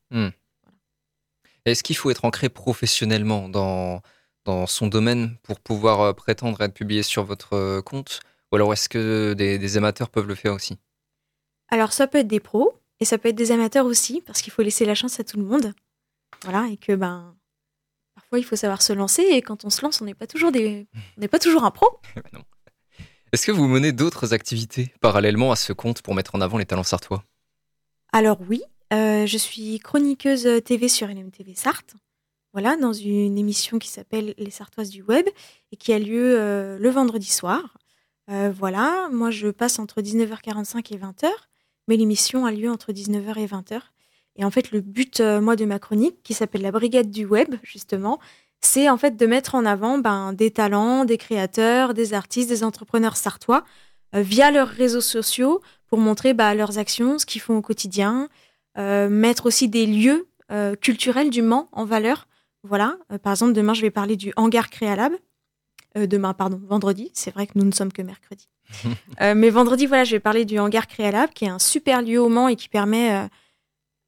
Est-ce 1.64 1.82
qu'il 1.82 1.96
faut 1.96 2.10
être 2.10 2.24
ancré 2.24 2.48
professionnellement 2.48 3.48
dans, 3.48 4.02
dans 4.50 4.66
son 4.66 4.88
domaine 4.88 5.36
pour 5.42 5.60
pouvoir 5.60 6.00
euh, 6.00 6.12
prétendre 6.12 6.60
être 6.60 6.74
publié 6.74 7.02
sur 7.02 7.24
votre 7.24 7.54
euh, 7.54 7.82
compte? 7.82 8.20
Ou 8.50 8.56
alors 8.56 8.72
est-ce 8.72 8.88
que 8.88 9.32
des, 9.34 9.58
des 9.58 9.76
amateurs 9.76 10.10
peuvent 10.10 10.26
le 10.26 10.34
faire 10.34 10.54
aussi? 10.54 10.76
Alors 11.68 11.92
ça 11.92 12.08
peut 12.08 12.18
être 12.18 12.28
des 12.28 12.40
pros 12.40 12.74
et 12.98 13.04
ça 13.04 13.16
peut 13.16 13.28
être 13.28 13.36
des 13.36 13.52
amateurs 13.52 13.86
aussi 13.86 14.22
parce 14.26 14.42
qu'il 14.42 14.52
faut 14.52 14.62
laisser 14.62 14.84
la 14.84 14.94
chance 14.94 15.20
à 15.20 15.24
tout 15.24 15.36
le 15.36 15.44
monde. 15.44 15.72
Voilà 16.42 16.66
et 16.70 16.76
que 16.76 16.92
ben 16.92 17.36
parfois 18.14 18.38
il 18.40 18.44
faut 18.44 18.56
savoir 18.56 18.82
se 18.82 18.92
lancer 18.92 19.22
et 19.22 19.40
quand 19.40 19.64
on 19.64 19.70
se 19.70 19.82
lance 19.82 20.00
on 20.00 20.04
n'est 20.04 20.14
pas 20.14 20.26
toujours 20.26 20.50
des 20.50 20.88
on 21.16 21.20
n'est 21.20 21.28
pas 21.28 21.38
toujours 21.38 21.64
un 21.64 21.70
pro. 21.70 22.00
Non. 22.32 22.42
Est-ce 23.32 23.46
que 23.46 23.52
vous 23.52 23.68
menez 23.68 23.92
d'autres 23.92 24.34
activités 24.34 24.92
parallèlement 25.00 25.52
à 25.52 25.56
ce 25.56 25.72
compte 25.72 26.02
pour 26.02 26.16
mettre 26.16 26.34
en 26.34 26.40
avant 26.40 26.58
les 26.58 26.66
talents 26.66 26.82
sartois? 26.82 27.22
Alors 28.12 28.38
oui, 28.48 28.62
euh, 28.92 29.24
je 29.26 29.38
suis 29.38 29.78
chroniqueuse 29.78 30.48
TV 30.64 30.88
sur 30.88 31.06
NMTV 31.06 31.54
Sarthe. 31.54 31.94
Voilà, 32.52 32.76
dans 32.76 32.92
une 32.92 33.38
émission 33.38 33.78
qui 33.78 33.88
s'appelle 33.88 34.34
Les 34.36 34.50
Sartoises 34.50 34.90
du 34.90 35.02
Web 35.02 35.26
et 35.70 35.76
qui 35.76 35.92
a 35.92 36.00
lieu 36.00 36.36
euh, 36.36 36.78
le 36.78 36.90
vendredi 36.90 37.30
soir. 37.30 37.78
Euh, 38.28 38.52
voilà, 38.52 39.08
moi 39.12 39.30
je 39.30 39.48
passe 39.48 39.78
entre 39.78 40.00
19h45 40.00 40.92
et 40.92 40.98
20h, 40.98 41.28
mais 41.86 41.96
l'émission 41.96 42.46
a 42.46 42.50
lieu 42.50 42.68
entre 42.68 42.92
19h 42.92 43.38
et 43.38 43.46
20h. 43.46 43.80
Et 44.36 44.44
en 44.44 44.50
fait, 44.50 44.72
le 44.72 44.80
but, 44.80 45.20
euh, 45.20 45.40
moi, 45.40 45.54
de 45.54 45.64
ma 45.64 45.78
chronique, 45.78 46.22
qui 46.24 46.34
s'appelle 46.34 46.62
la 46.62 46.72
Brigade 46.72 47.10
du 47.10 47.24
Web, 47.24 47.54
justement, 47.62 48.18
c'est 48.60 48.88
en 48.88 48.96
fait 48.96 49.16
de 49.16 49.26
mettre 49.26 49.54
en 49.54 49.64
avant 49.64 49.98
ben, 49.98 50.32
des 50.32 50.50
talents, 50.50 51.04
des 51.04 51.18
créateurs, 51.18 51.94
des 51.94 52.14
artistes, 52.14 52.48
des 52.48 52.64
entrepreneurs 52.64 53.16
sartois 53.16 53.64
via 54.12 54.50
leurs 54.50 54.68
réseaux 54.68 55.00
sociaux 55.00 55.60
pour 55.86 55.98
montrer 55.98 56.34
bah, 56.34 56.52
leurs 56.54 56.78
actions, 56.78 57.18
ce 57.20 57.26
qu'ils 57.26 57.40
font 57.40 57.56
au 57.56 57.62
quotidien, 57.62 58.28
mettre 58.76 59.46
aussi 59.46 59.68
des 59.68 59.86
lieux 59.86 60.28
culturels 60.80 61.30
du 61.30 61.42
Mans 61.42 61.68
en 61.72 61.84
valeur. 61.84 62.26
Voilà, 62.62 62.98
Euh, 63.10 63.18
par 63.18 63.32
exemple, 63.32 63.52
demain, 63.52 63.74
je 63.74 63.82
vais 63.82 63.90
parler 63.90 64.16
du 64.16 64.32
hangar 64.36 64.70
Créalab. 64.70 65.12
Euh, 65.96 66.06
demain, 66.06 66.34
pardon, 66.34 66.60
vendredi. 66.62 67.10
C'est 67.14 67.32
vrai 67.32 67.46
que 67.46 67.52
nous 67.56 67.64
ne 67.64 67.72
sommes 67.72 67.92
que 67.92 68.02
mercredi. 68.02 68.48
Euh, 69.20 69.34
mais 69.34 69.50
vendredi, 69.50 69.86
voilà, 69.86 70.04
je 70.04 70.12
vais 70.12 70.20
parler 70.20 70.44
du 70.44 70.58
hangar 70.58 70.86
Créalab, 70.86 71.30
qui 71.30 71.44
est 71.44 71.48
un 71.48 71.58
super 71.58 72.00
lieu 72.00 72.20
au 72.20 72.28
Mans 72.28 72.48
et 72.48 72.56
qui 72.56 72.68
permet 72.68 73.28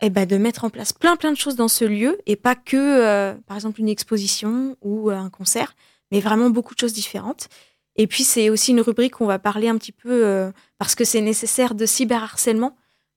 eh 0.01 0.09
ben, 0.09 0.25
de 0.25 0.39
mettre 0.39 0.65
en 0.65 0.71
place 0.71 0.93
plein, 0.93 1.17
plein 1.17 1.33
de 1.33 1.37
choses 1.37 1.57
dans 1.57 1.69
ce 1.69 1.85
lieu 1.85 2.19
et 2.27 2.37
pas 2.37 2.55
que, 2.55 3.35
par 3.47 3.57
exemple, 3.57 3.81
une 3.81 3.91
exposition 3.91 4.77
ou 4.81 5.11
un 5.11 5.29
concert, 5.29 5.75
mais 6.11 6.21
vraiment 6.21 6.49
beaucoup 6.49 6.75
de 6.75 6.79
choses 6.79 6.95
différentes. 6.95 7.49
Et 7.97 8.07
puis, 8.07 8.25
c'est 8.25 8.49
aussi 8.49 8.71
une 8.71 8.81
rubrique 8.81 9.21
où 9.21 9.25
on 9.25 9.27
va 9.27 9.39
parler 9.39 9.69
un 9.69 9.77
petit 9.77 9.93
peu, 9.93 10.51
parce 10.79 10.95
que 10.95 11.05
c'est 11.05 11.21
nécessaire, 11.21 11.75
de 11.75 11.85
cyberharcèlement. 11.85 12.75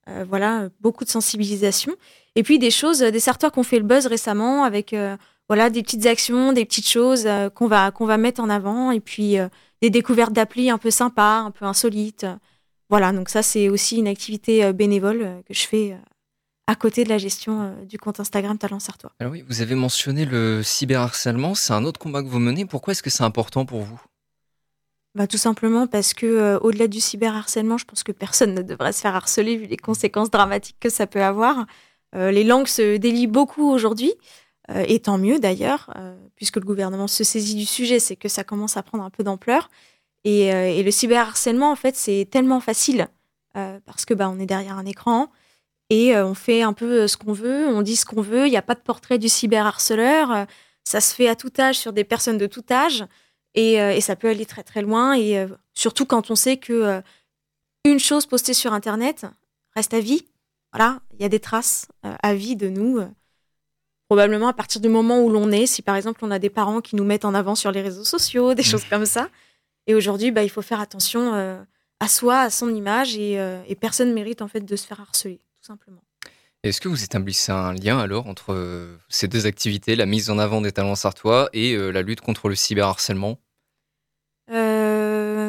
Euh, 0.07 0.23
voilà, 0.27 0.69
beaucoup 0.81 1.03
de 1.03 1.09
sensibilisation. 1.09 1.93
Et 2.35 2.43
puis, 2.43 2.59
des 2.59 2.69
choses, 2.69 3.01
euh, 3.01 3.11
des 3.11 3.19
sartois 3.19 3.49
qui 3.49 3.57
ont 3.59 3.63
fait 3.63 3.79
le 3.79 3.85
buzz 3.85 4.05
récemment 4.05 4.63
avec 4.63 4.93
euh, 4.93 5.17
voilà, 5.49 5.71
des 5.71 5.81
petites 5.81 6.05
actions, 6.05 6.53
des 6.53 6.65
petites 6.65 6.87
choses 6.87 7.27
qu'on 7.55 7.67
va, 7.67 7.91
va 7.99 8.17
mettre 8.17 8.41
en 8.41 8.49
avant. 8.49 8.91
Et 8.91 8.99
puis, 8.99 9.37
des 9.81 9.89
découvertes 9.89 10.33
d'applis 10.33 10.69
un 10.69 10.77
peu 10.77 10.91
sympas, 10.91 11.39
un 11.39 11.51
peu 11.51 11.65
insolites. 11.65 12.25
Voilà, 12.89 13.11
donc 13.11 13.29
ça, 13.29 13.43
c'est 13.43 13.69
aussi 13.69 13.97
une 13.97 14.07
activité 14.07 14.73
bénévole 14.73 15.43
que 15.47 15.53
je 15.53 15.67
fais 15.67 15.97
à 16.65 16.73
côté 16.73 17.03
de 17.03 17.09
la 17.09 17.19
gestion 17.19 17.75
du 17.87 17.99
compte 17.99 18.19
Instagram 18.19 18.57
Talent 18.57 18.79
Sartois. 18.79 19.11
Alors 19.19 19.33
oui, 19.33 19.43
vous 19.47 19.61
avez 19.61 19.75
mentionné 19.75 20.25
le 20.25 20.63
cyberharcèlement, 20.63 21.53
c'est 21.53 21.73
un 21.73 21.85
autre 21.85 21.99
combat 21.99 22.23
que 22.23 22.27
vous 22.27 22.39
menez. 22.39 22.65
Pourquoi 22.65 22.93
est-ce 22.93 23.03
que 23.03 23.11
c'est 23.11 23.23
important 23.23 23.67
pour 23.67 23.81
vous? 23.81 24.01
Bah, 25.15 25.27
tout 25.27 25.37
simplement 25.37 25.87
parce 25.87 26.13
que 26.13 26.25
euh, 26.25 26.59
au-delà 26.59 26.87
du 26.89 26.99
cyberharcèlement, 26.99 27.77
je 27.77 27.85
pense 27.85 28.03
que 28.03 28.11
personne 28.11 28.53
ne 28.53 28.61
devrait 28.61 28.91
se 28.91 28.99
faire 28.99 29.15
harceler 29.15 29.55
vu 29.55 29.65
les 29.65 29.77
conséquences 29.77 30.29
dramatiques 30.29 30.75
que 30.77 30.89
ça 30.89 31.07
peut 31.07 31.23
avoir. 31.23 31.65
Euh, 32.15 32.31
les 32.31 32.43
langues 32.43 32.67
se 32.67 32.97
délient 32.97 33.27
beaucoup 33.27 33.69
aujourd'hui, 33.71 34.13
euh, 34.71 34.83
et 34.87 34.99
tant 34.99 35.17
mieux 35.17 35.39
d'ailleurs, 35.39 35.93
puisque 36.35 36.57
le 36.57 36.63
gouvernement 36.65 37.07
se 37.07 37.23
saisit 37.23 37.55
du 37.55 37.65
sujet, 37.65 37.99
c'est 37.99 38.17
que 38.17 38.27
ça 38.27 38.43
commence 38.43 38.75
à 38.75 38.83
prendre 38.83 39.05
un 39.05 39.09
peu 39.09 39.23
d'ampleur. 39.23 39.69
Et, 40.25 40.83
le 40.83 40.91
cyberharcèlement, 40.91 41.71
en 41.71 41.75
fait, 41.75 41.95
c'est 41.95 42.27
tellement 42.29 42.59
facile 42.59 43.07
parce 43.53 44.05
que 44.05 44.13
bah, 44.13 44.29
on 44.29 44.39
est 44.39 44.45
derrière 44.47 44.77
un 44.77 44.85
écran 44.85 45.31
et 45.89 46.17
on 46.17 46.33
fait 46.33 46.63
un 46.63 46.73
peu 46.73 47.07
ce 47.07 47.15
qu'on 47.15 47.31
veut, 47.31 47.67
on 47.67 47.83
dit 47.83 47.95
ce 47.95 48.05
qu'on 48.05 48.21
veut. 48.21 48.47
Il 48.47 48.49
n'y 48.49 48.57
a 48.57 48.63
pas 48.63 48.73
de 48.73 48.79
portrait 48.79 49.19
du 49.19 49.29
cyberharceleur. 49.29 50.47
ça 50.83 50.99
se 50.99 51.13
fait 51.13 51.29
à 51.29 51.35
tout 51.35 51.53
âge 51.59 51.77
sur 51.77 51.93
des 51.93 52.03
personnes 52.03 52.39
de 52.39 52.47
tout 52.47 52.65
âge. 52.71 53.05
Et, 53.55 53.81
euh, 53.81 53.93
et 53.93 54.01
ça 54.01 54.15
peut 54.15 54.29
aller 54.29 54.45
très 54.45 54.63
très 54.63 54.81
loin. 54.81 55.13
Et 55.13 55.39
euh, 55.39 55.47
surtout 55.73 56.05
quand 56.05 56.29
on 56.29 56.35
sait 56.35 56.57
que 56.57 56.73
euh, 56.73 57.01
une 57.85 57.99
chose 57.99 58.25
postée 58.25 58.53
sur 58.53 58.73
Internet 58.73 59.25
reste 59.75 59.93
à 59.93 59.99
vie. 59.99 60.25
Voilà, 60.73 60.99
il 61.13 61.21
y 61.21 61.25
a 61.25 61.29
des 61.29 61.39
traces 61.39 61.87
à 62.03 62.33
vie 62.33 62.57
de 62.57 62.67
nous. 62.67 62.99
probablement 64.09 64.49
à 64.49 64.53
partir 64.53 64.81
du 64.81 64.89
moment 64.89 65.21
où 65.21 65.29
l'on 65.29 65.49
est. 65.51 65.65
Si 65.65 65.81
par 65.81 65.95
exemple 65.95 66.19
on 66.23 66.31
a 66.31 66.39
des 66.39 66.49
parents 66.49 66.81
qui 66.81 66.97
nous 66.97 67.05
mettent 67.05 67.23
en 67.23 67.33
avant 67.33 67.55
sur 67.55 67.71
les 67.71 67.81
réseaux 67.81 68.03
sociaux, 68.03 68.53
des 68.53 68.63
choses 68.63 68.83
comme 68.83 69.05
ça. 69.05 69.29
Et 69.87 69.95
aujourd'hui, 69.95 70.31
bah, 70.31 70.43
il 70.43 70.49
faut 70.49 70.61
faire 70.61 70.81
attention 70.81 71.33
à 72.01 72.07
soi, 72.09 72.39
à 72.39 72.49
son 72.49 72.75
image. 72.75 73.15
Et, 73.15 73.33
et 73.67 73.75
personne 73.75 74.11
mérite 74.11 74.41
en 74.41 74.49
fait 74.49 74.61
de 74.61 74.75
se 74.75 74.85
faire 74.85 74.99
harceler, 74.99 75.39
tout 75.55 75.63
simplement. 75.63 76.01
Est-ce 76.63 76.81
que 76.81 76.89
vous 76.89 77.05
établissez 77.05 77.53
un 77.53 77.71
lien 77.73 77.97
alors 77.99 78.27
entre 78.27 78.97
ces 79.07 79.29
deux 79.29 79.45
activités, 79.45 79.95
la 79.95 80.05
mise 80.05 80.29
en 80.29 80.39
avant 80.39 80.59
des 80.59 80.73
talents 80.73 80.95
sartois 80.95 81.47
et 81.53 81.77
la 81.77 82.01
lutte 82.01 82.19
contre 82.19 82.49
le 82.49 82.55
cyberharcèlement? 82.55 83.39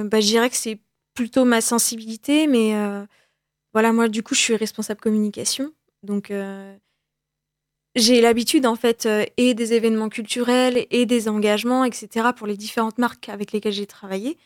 Bah, 0.07 0.21
je 0.21 0.27
dirais 0.27 0.51
que 0.51 0.57
c'est 0.57 0.81
plutôt 1.15 1.45
ma 1.45 1.61
sensibilité, 1.61 2.47
mais 2.47 2.75
euh, 2.75 3.05
voilà, 3.73 3.93
moi, 3.93 4.09
du 4.09 4.23
coup, 4.23 4.35
je 4.35 4.41
suis 4.41 4.57
responsable 4.57 5.01
communication. 5.01 5.73
Donc, 6.03 6.31
euh, 6.31 6.77
j'ai 7.97 8.21
l'habitude, 8.21 8.67
en 8.67 8.77
fait, 8.77 9.07
euh, 9.07 9.25
et 9.39 9.55
des 9.55 9.73
événements 9.73 10.11
culturels 10.11 10.87
et 10.91 11.07
des 11.07 11.29
engagements, 11.29 11.85
etc., 11.85 12.29
pour 12.37 12.47
les 12.47 12.57
différentes 12.57 12.99
marques 12.99 13.31
avec 13.31 13.53
lesquelles 13.53 13.73
j'ai 13.73 13.87
travaillé, 13.87 14.37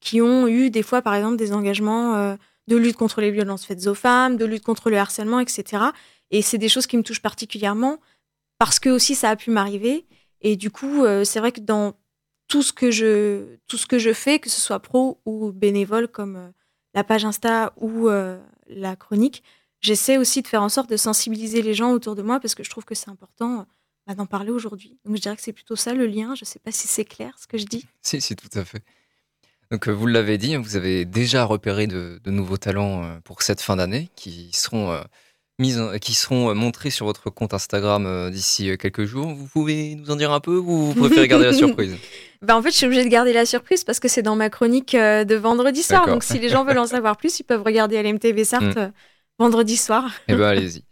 qui 0.00 0.20
ont 0.20 0.48
eu 0.48 0.70
des 0.70 0.82
fois, 0.82 1.02
par 1.02 1.14
exemple, 1.14 1.36
des 1.36 1.52
engagements 1.52 2.16
euh, 2.16 2.36
de 2.66 2.76
lutte 2.76 2.96
contre 2.96 3.20
les 3.20 3.30
violences 3.30 3.64
faites 3.64 3.86
aux 3.86 3.94
femmes, 3.94 4.36
de 4.36 4.44
lutte 4.44 4.64
contre 4.64 4.90
le 4.90 4.98
harcèlement, 4.98 5.38
etc. 5.38 5.84
Et 6.32 6.42
c'est 6.42 6.58
des 6.58 6.68
choses 6.68 6.86
qui 6.88 6.96
me 6.96 7.02
touchent 7.02 7.22
particulièrement 7.22 7.98
parce 8.58 8.80
que 8.80 8.88
aussi 8.88 9.14
ça 9.14 9.30
a 9.30 9.36
pu 9.36 9.50
m'arriver. 9.50 10.04
Et 10.40 10.56
du 10.56 10.70
coup, 10.70 11.04
euh, 11.04 11.24
c'est 11.24 11.38
vrai 11.38 11.52
que 11.52 11.60
dans 11.60 11.94
tout 12.48 12.62
ce 12.62 12.72
que 12.72 12.90
je 12.90 13.56
tout 13.66 13.76
ce 13.76 13.86
que 13.86 13.98
je 13.98 14.12
fais, 14.12 14.38
que 14.38 14.48
ce 14.48 14.60
soit 14.60 14.80
pro 14.80 15.20
ou 15.24 15.52
bénévole 15.52 16.08
comme 16.08 16.36
euh, 16.36 16.48
la 16.94 17.04
page 17.04 17.24
Insta 17.24 17.72
ou 17.76 18.08
euh, 18.08 18.38
la 18.68 18.96
chronique, 18.96 19.42
j'essaie 19.80 20.18
aussi 20.18 20.42
de 20.42 20.46
faire 20.46 20.62
en 20.62 20.68
sorte 20.68 20.88
de 20.88 20.96
sensibiliser 20.96 21.62
les 21.62 21.74
gens 21.74 21.92
autour 21.92 22.14
de 22.14 22.22
moi 22.22 22.40
parce 22.40 22.54
que 22.54 22.62
je 22.62 22.70
trouve 22.70 22.84
que 22.84 22.94
c'est 22.94 23.10
important 23.10 23.60
euh, 23.60 23.64
bah, 24.06 24.14
d'en 24.14 24.26
parler 24.26 24.50
aujourd'hui. 24.50 24.98
Donc 25.04 25.16
je 25.16 25.20
dirais 25.20 25.36
que 25.36 25.42
c'est 25.42 25.52
plutôt 25.52 25.76
ça 25.76 25.94
le 25.94 26.06
lien. 26.06 26.34
Je 26.34 26.44
sais 26.44 26.58
pas 26.58 26.72
si 26.72 26.88
c'est 26.88 27.04
clair 27.04 27.34
ce 27.38 27.46
que 27.46 27.58
je 27.58 27.66
dis. 27.66 27.84
Si, 28.02 28.20
si, 28.20 28.36
tout 28.36 28.58
à 28.58 28.64
fait. 28.64 28.82
Donc, 29.72 29.88
vous 29.88 30.06
l'avez 30.06 30.38
dit, 30.38 30.54
hein, 30.54 30.60
vous 30.60 30.76
avez 30.76 31.04
déjà 31.04 31.44
repéré 31.44 31.88
de, 31.88 32.20
nouveaux 32.26 32.56
talents 32.56 33.18
pour 33.24 33.42
cette 33.42 33.60
fin 33.60 33.74
d'année 33.74 34.10
qui 34.14 34.50
seront 34.52 34.96
mises, 35.58 35.82
qui 36.00 36.14
seront 36.14 36.54
montrées 36.54 36.90
sur 36.90 37.06
votre 37.06 37.30
compte 37.30 37.54
Instagram 37.54 38.30
d'ici 38.30 38.76
quelques 38.78 39.04
jours. 39.04 39.34
Vous 39.34 39.46
pouvez 39.46 39.94
nous 39.94 40.10
en 40.10 40.16
dire 40.16 40.32
un 40.32 40.40
peu 40.40 40.56
ou 40.56 40.92
vous 40.92 40.94
préférez 40.94 41.28
garder 41.28 41.46
la 41.46 41.52
surprise? 41.52 41.96
Bah 42.42 42.56
en 42.56 42.62
fait, 42.62 42.70
je 42.70 42.76
suis 42.76 42.86
obligée 42.86 43.04
de 43.04 43.08
garder 43.08 43.32
la 43.32 43.46
surprise 43.46 43.84
parce 43.84 44.00
que 44.00 44.08
c'est 44.08 44.22
dans 44.22 44.36
ma 44.36 44.50
chronique 44.50 44.94
de 44.94 45.34
vendredi 45.34 45.82
soir. 45.82 46.06
Donc, 46.06 46.22
si 46.22 46.38
les 46.38 46.48
gens 46.48 46.64
veulent 46.64 46.78
en 46.78 46.86
savoir 46.86 47.16
plus, 47.16 47.40
ils 47.40 47.44
peuvent 47.44 47.62
regarder 47.62 48.02
LMTV 48.02 48.44
Sarthe 48.44 48.76
mm. 48.76 48.92
vendredi 49.38 49.76
soir. 49.76 50.10
Eh 50.28 50.34
ben, 50.34 50.44
allez-y. 50.44 50.84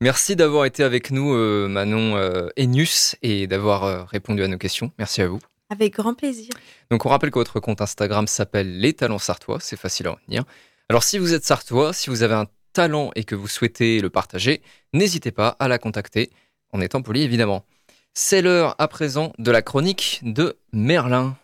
Merci 0.00 0.36
d'avoir 0.36 0.66
été 0.66 0.82
avec 0.82 1.10
nous, 1.10 1.34
Manon 1.68 2.16
Enius, 2.58 3.16
et 3.22 3.46
d'avoir 3.46 4.08
répondu 4.08 4.42
à 4.42 4.48
nos 4.48 4.58
questions. 4.58 4.92
Merci 4.98 5.22
à 5.22 5.28
vous. 5.28 5.40
Avec 5.70 5.94
grand 5.94 6.14
plaisir. 6.14 6.50
Donc, 6.90 7.06
on 7.06 7.08
rappelle 7.08 7.30
que 7.30 7.38
votre 7.38 7.60
compte 7.60 7.80
Instagram 7.80 8.26
s'appelle 8.26 8.80
Les 8.80 8.92
Talents 8.92 9.18
Sartois. 9.18 9.58
C'est 9.60 9.78
facile 9.78 10.08
à 10.08 10.10
retenir. 10.10 10.44
Alors 10.90 11.04
si 11.04 11.18
vous 11.18 11.34
êtes 11.34 11.44
sartois, 11.44 11.92
si 11.92 12.10
vous 12.10 12.24
avez 12.24 12.34
un 12.34 12.46
talent 12.80 13.10
et 13.14 13.24
que 13.24 13.34
vous 13.34 13.46
souhaitez 13.46 14.00
le 14.00 14.08
partager, 14.08 14.62
n'hésitez 14.94 15.32
pas 15.32 15.54
à 15.58 15.68
la 15.68 15.76
contacter, 15.76 16.30
en 16.72 16.80
étant 16.80 17.02
poli 17.02 17.20
évidemment. 17.20 17.66
C'est 18.14 18.40
l'heure 18.40 18.74
à 18.78 18.88
présent 18.88 19.34
de 19.38 19.50
la 19.50 19.60
chronique 19.60 20.20
de 20.22 20.56
Merlin. 20.72 21.36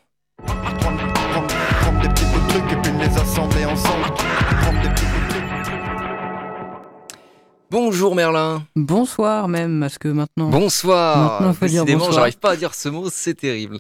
Bonjour 7.71 8.15
Merlin. 8.15 8.67
Bonsoir 8.75 9.49
même, 9.49 9.81
parce 9.81 9.99
que 9.99 10.09
maintenant. 10.09 10.49
Bonsoir. 10.49 11.33
Maintenant, 11.33 11.53
faut 11.53 11.67
dire 11.67 11.85
bonsoir. 11.85 12.13
j'arrive 12.13 12.39
pas 12.39 12.53
à 12.53 12.57
dire 12.57 12.73
ce 12.73 12.89
mot, 12.89 13.11
c'est 13.11 13.35
terrible. 13.35 13.79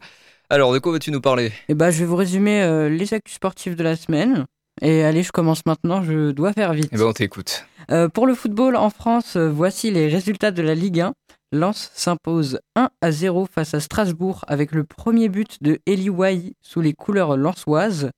Alors, 0.51 0.75
de 0.75 0.79
quoi 0.79 0.93
veux-tu 0.93 1.11
nous 1.11 1.23
parler? 1.23 1.53
Eh 1.71 1.75
ben, 1.75 1.91
je 1.91 2.01
vais 2.01 2.05
vous 2.05 2.17
résumer 2.17 2.63
euh, 2.63 2.91
les 2.91 3.15
actus 3.15 3.37
sportifs 3.37 3.77
de 3.77 3.83
la 3.83 3.97
semaine. 3.97 4.45
Et 4.83 5.05
allez, 5.05 5.23
je 5.23 5.33
commence 5.33 5.65
maintenant, 5.65 6.03
je 6.03 6.31
dois 6.33 6.53
faire 6.53 6.75
vite. 6.75 6.91
Eh 6.93 6.97
ben, 6.97 7.05
on 7.05 7.13
t'écoute. 7.13 7.67
Euh, 7.91 8.09
pour 8.09 8.27
le 8.27 8.35
football 8.35 8.77
en 8.77 8.91
France, 8.91 9.37
euh, 9.37 9.49
voici 9.49 9.91
les 9.91 10.09
résultats 10.09 10.51
de 10.51 10.63
la 10.63 10.75
Ligue 10.75 11.01
1. 11.01 11.15
Lens 11.53 11.91
s'impose 11.95 12.59
1 12.75 12.91
à 13.01 13.13
0 13.13 13.47
face 13.47 13.73
à 13.73 13.81
Strasbourg 13.81 14.45
avec 14.49 14.73
le 14.73 14.85
premier 14.85 15.29
but 15.29 15.63
de 15.63 15.79
Eli 15.87 16.11
Wai 16.11 16.55
sous 16.61 16.81
les 16.81 16.93
couleurs 16.93 17.37
lensoises. 17.37 18.11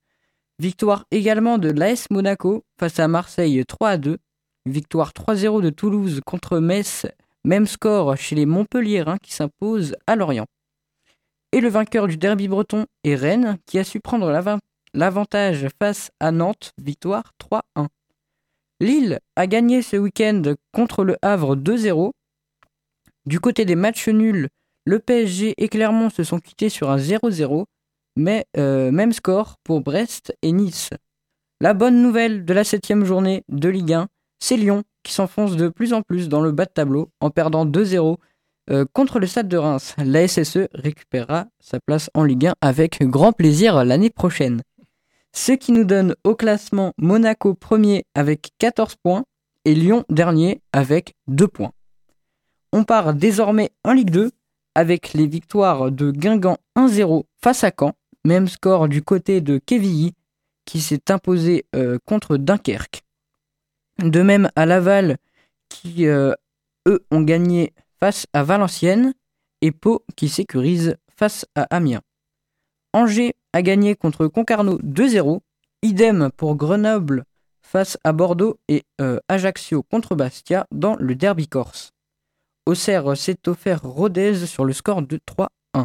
Victoire 0.59 1.05
également 1.11 1.59
de 1.59 1.71
l'AS 1.71 2.11
Monaco 2.11 2.65
face 2.81 2.99
à 2.99 3.07
Marseille 3.07 3.63
3 3.67 3.89
à 3.91 3.97
2. 3.99 4.19
Victoire 4.67 5.13
3-0 5.13 5.63
de 5.63 5.71
Toulouse 5.71 6.21
contre 6.25 6.59
Metz. 6.59 7.07
Même 7.45 7.67
score 7.67 8.17
chez 8.17 8.35
les 8.35 8.47
Montpelliérains 8.47 9.19
qui 9.19 9.33
s'imposent 9.33 9.95
à 10.07 10.17
Lorient. 10.17 10.47
Et 11.53 11.61
le 11.61 11.69
vainqueur 11.69 12.09
du 12.09 12.17
derby 12.17 12.49
breton 12.49 12.87
est 13.05 13.15
Rennes 13.15 13.59
qui 13.67 13.79
a 13.79 13.85
su 13.85 14.01
prendre 14.01 14.31
la 14.31 14.41
l'avantage 14.95 15.67
face 15.79 16.11
à 16.21 16.31
Nantes, 16.31 16.73
victoire 16.79 17.33
3-1. 17.77 17.89
Lille 18.81 19.19
a 19.37 19.47
gagné 19.47 19.83
ce 19.83 19.97
week-end 19.97 20.43
contre 20.73 21.05
le 21.05 21.17
Havre 21.23 21.57
2-0. 21.57 22.13
Du 23.27 23.41
côté 23.41 23.65
des 23.65 23.75
matchs 23.75 24.09
nuls, 24.09 24.49
le 24.85 24.99
PSG 25.01 25.55
et 25.59 25.69
Clermont 25.69 26.11
se 26.11 26.25
sont 26.25 26.39
quittés 26.39 26.69
sur 26.69 26.91
un 26.91 26.97
0-0, 26.97 27.65
mais 28.17 28.47
euh, 28.57 28.91
même 28.91 29.13
score 29.13 29.57
pour 29.65 29.81
Brest 29.81 30.35
et 30.43 30.53
Nice. 30.53 30.91
La 31.61 31.75
bonne 31.75 32.01
nouvelle 32.01 32.45
de 32.45 32.55
la 32.55 32.65
septième 32.65 33.05
journée 33.05 33.43
de 33.49 33.69
Ligue 33.69 33.95
1, 33.95 34.09
c'est 34.39 34.57
Lyon 34.57 34.85
qui 35.03 35.13
s'enfonce 35.13 35.57
de 35.57 35.69
plus 35.69 35.93
en 35.93 36.03
plus 36.03 36.29
dans 36.29 36.41
le 36.41 36.53
bas 36.53 36.65
de 36.65 36.71
tableau 36.71 37.11
en 37.21 37.31
perdant 37.31 37.67
2-0 37.67 38.17
euh, 38.71 38.85
contre 38.93 39.19
le 39.19 39.27
Stade 39.27 39.49
de 39.49 39.57
Reims. 39.57 39.97
La 39.99 40.29
SSE 40.29 40.69
récupérera 40.73 41.47
sa 41.59 41.81
place 41.81 42.11
en 42.15 42.23
Ligue 42.23 42.47
1 42.47 42.55
avec 42.61 43.03
grand 43.03 43.33
plaisir 43.33 43.85
l'année 43.85 44.11
prochaine 44.11 44.63
ce 45.33 45.53
qui 45.53 45.73
nous 45.73 45.85
donne 45.85 46.15
au 46.25 46.35
classement 46.35 46.93
Monaco 46.99 47.55
premier 47.55 48.05
avec 48.15 48.51
14 48.59 48.97
points 49.03 49.25
et 49.65 49.75
Lyon 49.75 50.05
dernier 50.09 50.61
avec 50.73 51.15
2 51.29 51.49
points. 51.49 51.73
On 52.73 52.85
part 52.85 53.15
désormais 53.15 53.71
en 53.85 53.93
Ligue 53.93 54.11
2 54.11 54.31
avec 54.75 55.13
les 55.13 55.27
victoires 55.27 55.91
de 55.91 56.11
Guingamp 56.11 56.59
1-0 56.77 57.25
face 57.43 57.65
à 57.65 57.73
Caen, 57.77 57.95
même 58.25 58.49
score 58.49 58.89
du 58.89 59.03
côté 59.03 59.41
de 59.41 59.59
Quevilly 59.59 60.15
qui 60.65 60.81
s'est 60.81 61.11
imposé 61.11 61.67
euh, 61.75 61.99
contre 62.05 62.37
Dunkerque. 62.37 63.03
De 64.03 64.23
même 64.23 64.51
à 64.55 64.67
Laval 64.67 65.17
qui 65.69 66.07
euh, 66.07 66.33
eux 66.87 67.05
ont 67.11 67.23
gagné 67.23 67.73
face 67.99 68.27
à 68.33 68.45
Valenciennes 68.45 69.15
et 69.61 69.73
Pau 69.73 70.05
qui 70.15 70.29
sécurise 70.29 70.97
face 71.17 71.47
à 71.55 71.63
Amiens. 71.75 72.03
Angers 72.93 73.35
a 73.53 73.63
gagné 73.63 73.95
contre 73.95 74.27
Concarneau 74.27 74.79
2-0. 74.79 75.41
Idem 75.83 76.31
pour 76.37 76.57
Grenoble 76.57 77.25
face 77.63 77.99
à 78.03 78.13
Bordeaux 78.13 78.59
et 78.69 78.85
euh, 79.01 79.21
Ajaccio 79.29 79.83
contre 79.83 80.17
Bastia 80.17 80.67
dans 80.73 80.97
le 80.99 81.15
derby 81.15 81.47
corse. 81.47 81.93
Auxerre 82.67 83.17
s'est 83.17 83.47
offert 83.47 83.83
Rodez 83.83 84.47
sur 84.47 84.65
le 84.65 84.73
score 84.73 85.03
de 85.03 85.19
3-1. 85.19 85.85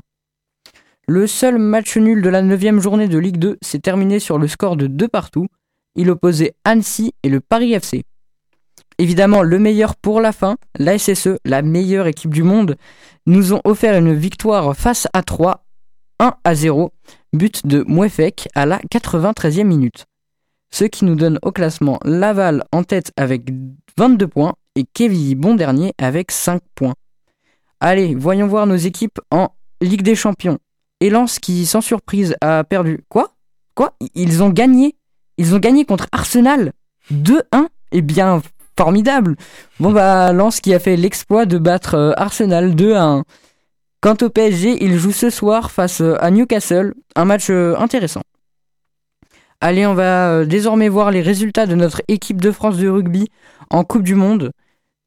Le 1.07 1.27
seul 1.27 1.59
match 1.59 1.97
nul 1.97 2.21
de 2.21 2.29
la 2.29 2.41
9 2.41 2.79
journée 2.79 3.07
de 3.07 3.17
Ligue 3.17 3.37
2 3.37 3.57
s'est 3.61 3.79
terminé 3.79 4.19
sur 4.19 4.39
le 4.39 4.47
score 4.47 4.77
de 4.77 4.87
2 4.87 5.07
partout. 5.07 5.47
Il 5.95 6.09
opposait 6.09 6.55
Annecy 6.63 7.13
et 7.21 7.29
le 7.29 7.39
Paris 7.41 7.73
FC. 7.73 8.03
Évidemment, 8.97 9.43
le 9.43 9.59
meilleur 9.59 9.95
pour 9.95 10.21
la 10.21 10.31
fin, 10.31 10.55
la 10.79 10.97
SSE, 10.97 11.37
la 11.45 11.61
meilleure 11.61 12.07
équipe 12.07 12.33
du 12.33 12.43
monde, 12.43 12.77
nous 13.25 13.53
ont 13.53 13.61
offert 13.65 13.97
une 13.97 14.13
victoire 14.13 14.75
face 14.75 15.07
à 15.13 15.23
3 15.23 15.65
1 16.20 16.36
à 16.43 16.55
0, 16.55 16.91
but 17.34 17.66
de 17.66 17.84
Mouefek 17.88 18.47
à 18.55 18.66
la 18.66 18.80
93e 18.91 19.64
minute. 19.64 20.05
Ce 20.72 20.86
qui 20.86 21.05
nous 21.05 21.16
donne 21.16 21.39
au 21.43 21.51
classement 21.51 21.99
Laval 22.03 22.64
en 22.72 22.84
tête 22.84 23.11
avec 23.18 23.43
22 23.97 24.28
points 24.28 24.55
et 24.76 24.86
Kevin 24.86 25.38
bon 25.39 25.55
dernier 25.55 25.93
avec 25.97 26.32
5 26.32 26.61
points. 26.76 26.95
Allez, 27.80 28.16
voyons 28.16 28.47
voir 28.47 28.66
nos 28.66 28.76
équipes 28.76 29.20
en 29.30 29.49
Ligue 29.82 30.01
des 30.01 30.16
Champions. 30.16 30.57
Et 30.99 31.09
Lens 31.09 31.39
qui, 31.39 31.66
sans 31.66 31.82
surprise, 31.82 32.36
a 32.41 32.64
perdu. 32.64 33.03
Quoi? 33.09 33.34
Quoi? 33.76 33.93
Ils 34.16 34.41
ont 34.41 34.49
gagné 34.49 34.95
Ils 35.38 35.53
ont 35.53 35.59
gagné 35.59 35.84
contre 35.86 36.07
Arsenal 36.11 36.72
2-1 37.11 37.68
Eh 37.91 38.01
bien, 38.01 38.41
formidable 38.78 39.36
Bon 39.80 39.91
bah, 39.91 40.32
Lens 40.32 40.61
qui 40.61 40.74
a 40.74 40.80
fait 40.80 40.95
l'exploit 40.95 41.45
de 41.45 41.57
battre 41.57 41.95
euh, 41.95 42.14
Arsenal 42.16 42.74
2-1. 42.74 43.24
Quant 44.03 44.17
au 44.21 44.29
PSG, 44.29 44.83
il 44.83 44.97
joue 44.97 45.13
ce 45.13 45.29
soir 45.29 45.71
face 45.71 46.01
euh, 46.01 46.17
à 46.19 46.29
Newcastle, 46.29 46.93
un 47.15 47.23
match 47.23 47.49
euh, 47.49 47.73
intéressant. 47.77 48.19
Allez, 49.61 49.85
on 49.85 49.93
va 49.93 50.27
euh, 50.27 50.45
désormais 50.45 50.89
voir 50.89 51.09
les 51.09 51.21
résultats 51.21 51.67
de 51.67 51.75
notre 51.75 52.01
équipe 52.09 52.41
de 52.41 52.51
France 52.51 52.75
de 52.75 52.89
rugby 52.89 53.29
en 53.69 53.85
Coupe 53.85 54.03
du 54.03 54.15
Monde. 54.15 54.51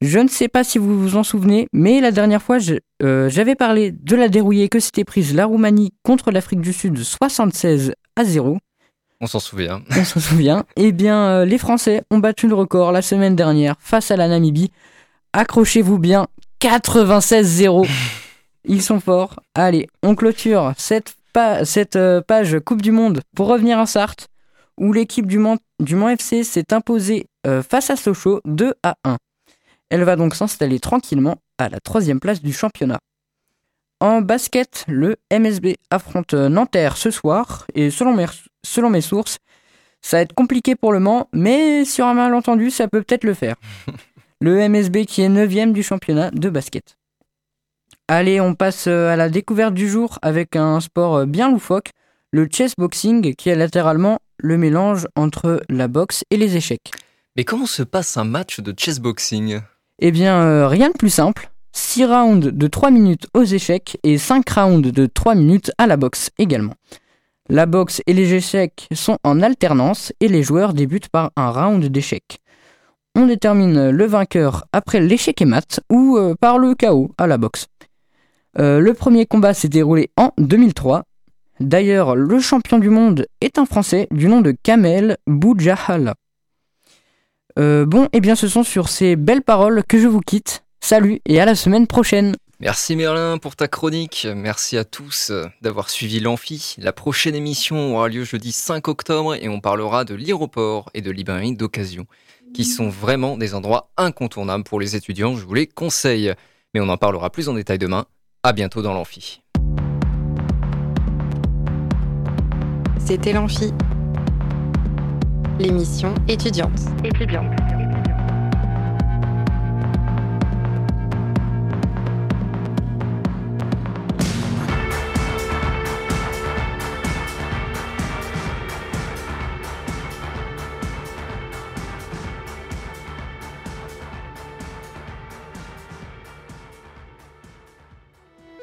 Je 0.00 0.18
ne 0.18 0.28
sais 0.28 0.48
pas 0.48 0.64
si 0.64 0.78
vous 0.78 0.98
vous 0.98 1.16
en 1.16 1.24
souvenez, 1.24 1.68
mais 1.74 2.00
la 2.00 2.10
dernière 2.10 2.40
fois, 2.40 2.56
j'avais 2.58 3.54
parlé 3.54 3.92
de 3.92 4.16
la 4.16 4.30
dérouillée 4.30 4.70
que 4.70 4.80
s'était 4.80 5.04
prise 5.04 5.34
la 5.34 5.44
Roumanie 5.44 5.92
contre 6.02 6.30
l'Afrique 6.30 6.62
du 6.62 6.72
Sud 6.72 6.96
76 6.96 7.92
à 8.16 8.24
0. 8.24 8.56
On 9.20 9.26
s'en 9.26 9.40
souvient. 9.40 9.82
On 9.90 10.04
s'en 10.04 10.20
souvient. 10.20 10.64
Eh 10.76 10.92
bien, 10.92 11.44
les 11.44 11.58
Français 11.58 12.02
ont 12.10 12.18
battu 12.18 12.48
le 12.48 12.54
record 12.54 12.92
la 12.92 13.02
semaine 13.02 13.36
dernière 13.36 13.76
face 13.78 14.10
à 14.10 14.16
la 14.16 14.28
Namibie. 14.28 14.70
Accrochez-vous 15.34 15.98
bien, 15.98 16.28
96-0. 16.62 17.86
Ils 18.68 18.82
sont 18.82 18.98
forts. 18.98 19.38
Allez, 19.54 19.88
on 20.02 20.16
clôture 20.16 20.72
cette, 20.76 21.14
euh, 21.96 22.20
page 22.20 22.58
Coupe 22.58 22.82
du 22.82 22.90
Monde 22.90 23.20
pour 23.36 23.46
revenir 23.46 23.78
à 23.78 23.86
Sarthe, 23.86 24.28
où 24.76 24.92
l'équipe 24.92 25.26
du 25.26 25.38
Mans, 25.38 25.58
du 25.78 25.96
FC 25.96 26.42
s'est 26.42 26.72
imposée 26.72 27.26
euh, 27.46 27.62
face 27.62 27.90
à 27.90 27.96
Sochaux 27.96 28.40
2 28.44 28.74
à 28.82 28.96
1. 29.04 29.18
Elle 29.90 30.02
va 30.02 30.16
donc 30.16 30.34
s'installer 30.34 30.80
tranquillement 30.80 31.36
à 31.58 31.68
la 31.68 31.78
troisième 31.78 32.18
place 32.18 32.42
du 32.42 32.52
championnat. 32.52 32.98
En 34.00 34.20
basket, 34.20 34.84
le 34.88 35.16
MSB 35.32 35.76
affronte 35.90 36.34
Nanterre 36.34 36.96
ce 36.96 37.12
soir, 37.12 37.66
et 37.74 37.90
selon 37.90 38.14
mes, 38.14 38.26
selon 38.64 38.90
mes 38.90 39.00
sources, 39.00 39.38
ça 40.02 40.16
va 40.16 40.22
être 40.22 40.34
compliqué 40.34 40.74
pour 40.74 40.92
le 40.92 40.98
Mans, 40.98 41.28
mais 41.32 41.84
sur 41.84 42.06
un 42.06 42.14
malentendu, 42.14 42.70
ça 42.70 42.88
peut 42.88 43.02
peut-être 43.02 43.24
le 43.24 43.34
faire. 43.34 43.56
Le 44.42 44.68
MSB 44.68 45.06
qui 45.06 45.22
est 45.22 45.30
9 45.30 45.72
du 45.72 45.82
championnat 45.82 46.30
de 46.30 46.50
basket. 46.50 46.98
Allez, 48.08 48.40
on 48.40 48.54
passe 48.54 48.86
euh, 48.86 49.12
à 49.12 49.16
la 49.16 49.28
découverte 49.28 49.74
du 49.74 49.88
jour 49.88 50.20
avec 50.22 50.54
un 50.54 50.78
sport 50.78 51.16
euh, 51.16 51.26
bien 51.26 51.50
loufoque, 51.50 51.90
le 52.30 52.46
chessboxing, 52.48 53.34
qui 53.34 53.48
est 53.48 53.56
latéralement 53.56 54.20
le 54.38 54.56
mélange 54.56 55.08
entre 55.16 55.60
la 55.68 55.88
boxe 55.88 56.22
et 56.30 56.36
les 56.36 56.56
échecs. 56.56 56.92
Mais 57.36 57.42
comment 57.42 57.66
se 57.66 57.82
passe 57.82 58.16
un 58.16 58.22
match 58.22 58.60
de 58.60 58.72
chessboxing 58.78 59.60
Eh 59.98 60.12
bien, 60.12 60.40
euh, 60.40 60.68
rien 60.68 60.90
de 60.90 60.96
plus 60.96 61.10
simple. 61.10 61.50
6 61.72 62.04
rounds 62.04 62.52
de 62.52 62.66
3 62.68 62.92
minutes 62.92 63.26
aux 63.34 63.42
échecs 63.42 63.98
et 64.04 64.18
5 64.18 64.48
rounds 64.50 64.92
de 64.92 65.06
3 65.06 65.34
minutes 65.34 65.72
à 65.76 65.88
la 65.88 65.96
boxe 65.96 66.30
également. 66.38 66.74
La 67.48 67.66
boxe 67.66 68.02
et 68.06 68.12
les 68.12 68.34
échecs 68.34 68.86
sont 68.94 69.18
en 69.24 69.42
alternance 69.42 70.12
et 70.20 70.28
les 70.28 70.44
joueurs 70.44 70.74
débutent 70.74 71.08
par 71.08 71.32
un 71.34 71.50
round 71.50 71.84
d'échecs. 71.84 72.38
On 73.16 73.26
détermine 73.26 73.90
le 73.90 74.06
vainqueur 74.06 74.64
après 74.72 75.00
l'échec 75.00 75.42
et 75.42 75.44
mat 75.44 75.80
ou 75.90 76.18
par 76.40 76.58
le 76.58 76.74
chaos 76.74 77.10
à 77.18 77.26
la 77.26 77.38
boxe. 77.38 77.66
Euh, 78.58 78.80
le 78.80 78.94
premier 78.94 79.26
combat 79.26 79.54
s'est 79.54 79.68
déroulé 79.68 80.10
en 80.16 80.32
2003. 80.38 81.04
D'ailleurs, 81.60 82.16
le 82.16 82.38
champion 82.40 82.78
du 82.78 82.90
monde 82.90 83.26
est 83.40 83.58
un 83.58 83.66
Français 83.66 84.08
du 84.10 84.28
nom 84.28 84.40
de 84.40 84.54
Kamel 84.62 85.16
Boujahal. 85.26 86.14
Euh, 87.58 87.86
bon, 87.86 88.08
et 88.12 88.20
bien 88.20 88.34
ce 88.34 88.48
sont 88.48 88.62
sur 88.62 88.88
ces 88.88 89.16
belles 89.16 89.42
paroles 89.42 89.82
que 89.86 89.98
je 89.98 90.06
vous 90.06 90.20
quitte. 90.20 90.64
Salut 90.80 91.20
et 91.26 91.40
à 91.40 91.44
la 91.44 91.54
semaine 91.54 91.86
prochaine. 91.86 92.36
Merci 92.60 92.96
Merlin 92.96 93.38
pour 93.38 93.56
ta 93.56 93.68
chronique. 93.68 94.26
Merci 94.34 94.78
à 94.78 94.84
tous 94.84 95.32
d'avoir 95.60 95.90
suivi 95.90 96.20
l'Amphi. 96.20 96.76
La 96.78 96.92
prochaine 96.92 97.34
émission 97.34 97.94
aura 97.94 98.08
lieu 98.08 98.24
jeudi 98.24 98.52
5 98.52 98.88
octobre 98.88 99.34
et 99.34 99.48
on 99.48 99.60
parlera 99.60 100.04
de 100.04 100.14
l'aéroport 100.14 100.88
et 100.94 101.02
de 101.02 101.10
librairie 101.10 101.54
d'occasion, 101.54 102.06
qui 102.54 102.64
sont 102.64 102.88
vraiment 102.88 103.36
des 103.36 103.54
endroits 103.54 103.90
incontournables 103.98 104.64
pour 104.64 104.80
les 104.80 104.96
étudiants. 104.96 105.36
Je 105.36 105.44
vous 105.44 105.54
les 105.54 105.66
conseille. 105.66 106.32
Mais 106.74 106.80
on 106.80 106.88
en 106.88 106.96
parlera 106.98 107.30
plus 107.30 107.48
en 107.48 107.54
détail 107.54 107.78
demain. 107.78 108.06
À 108.46 108.52
bientôt 108.52 108.80
dans 108.80 108.94
l'Amphi. 108.94 109.42
C'était 112.96 113.32
l'Amphi, 113.32 113.74
l'émission 115.58 116.14
étudiante. 116.28 116.80
Étudiante. 117.02 117.50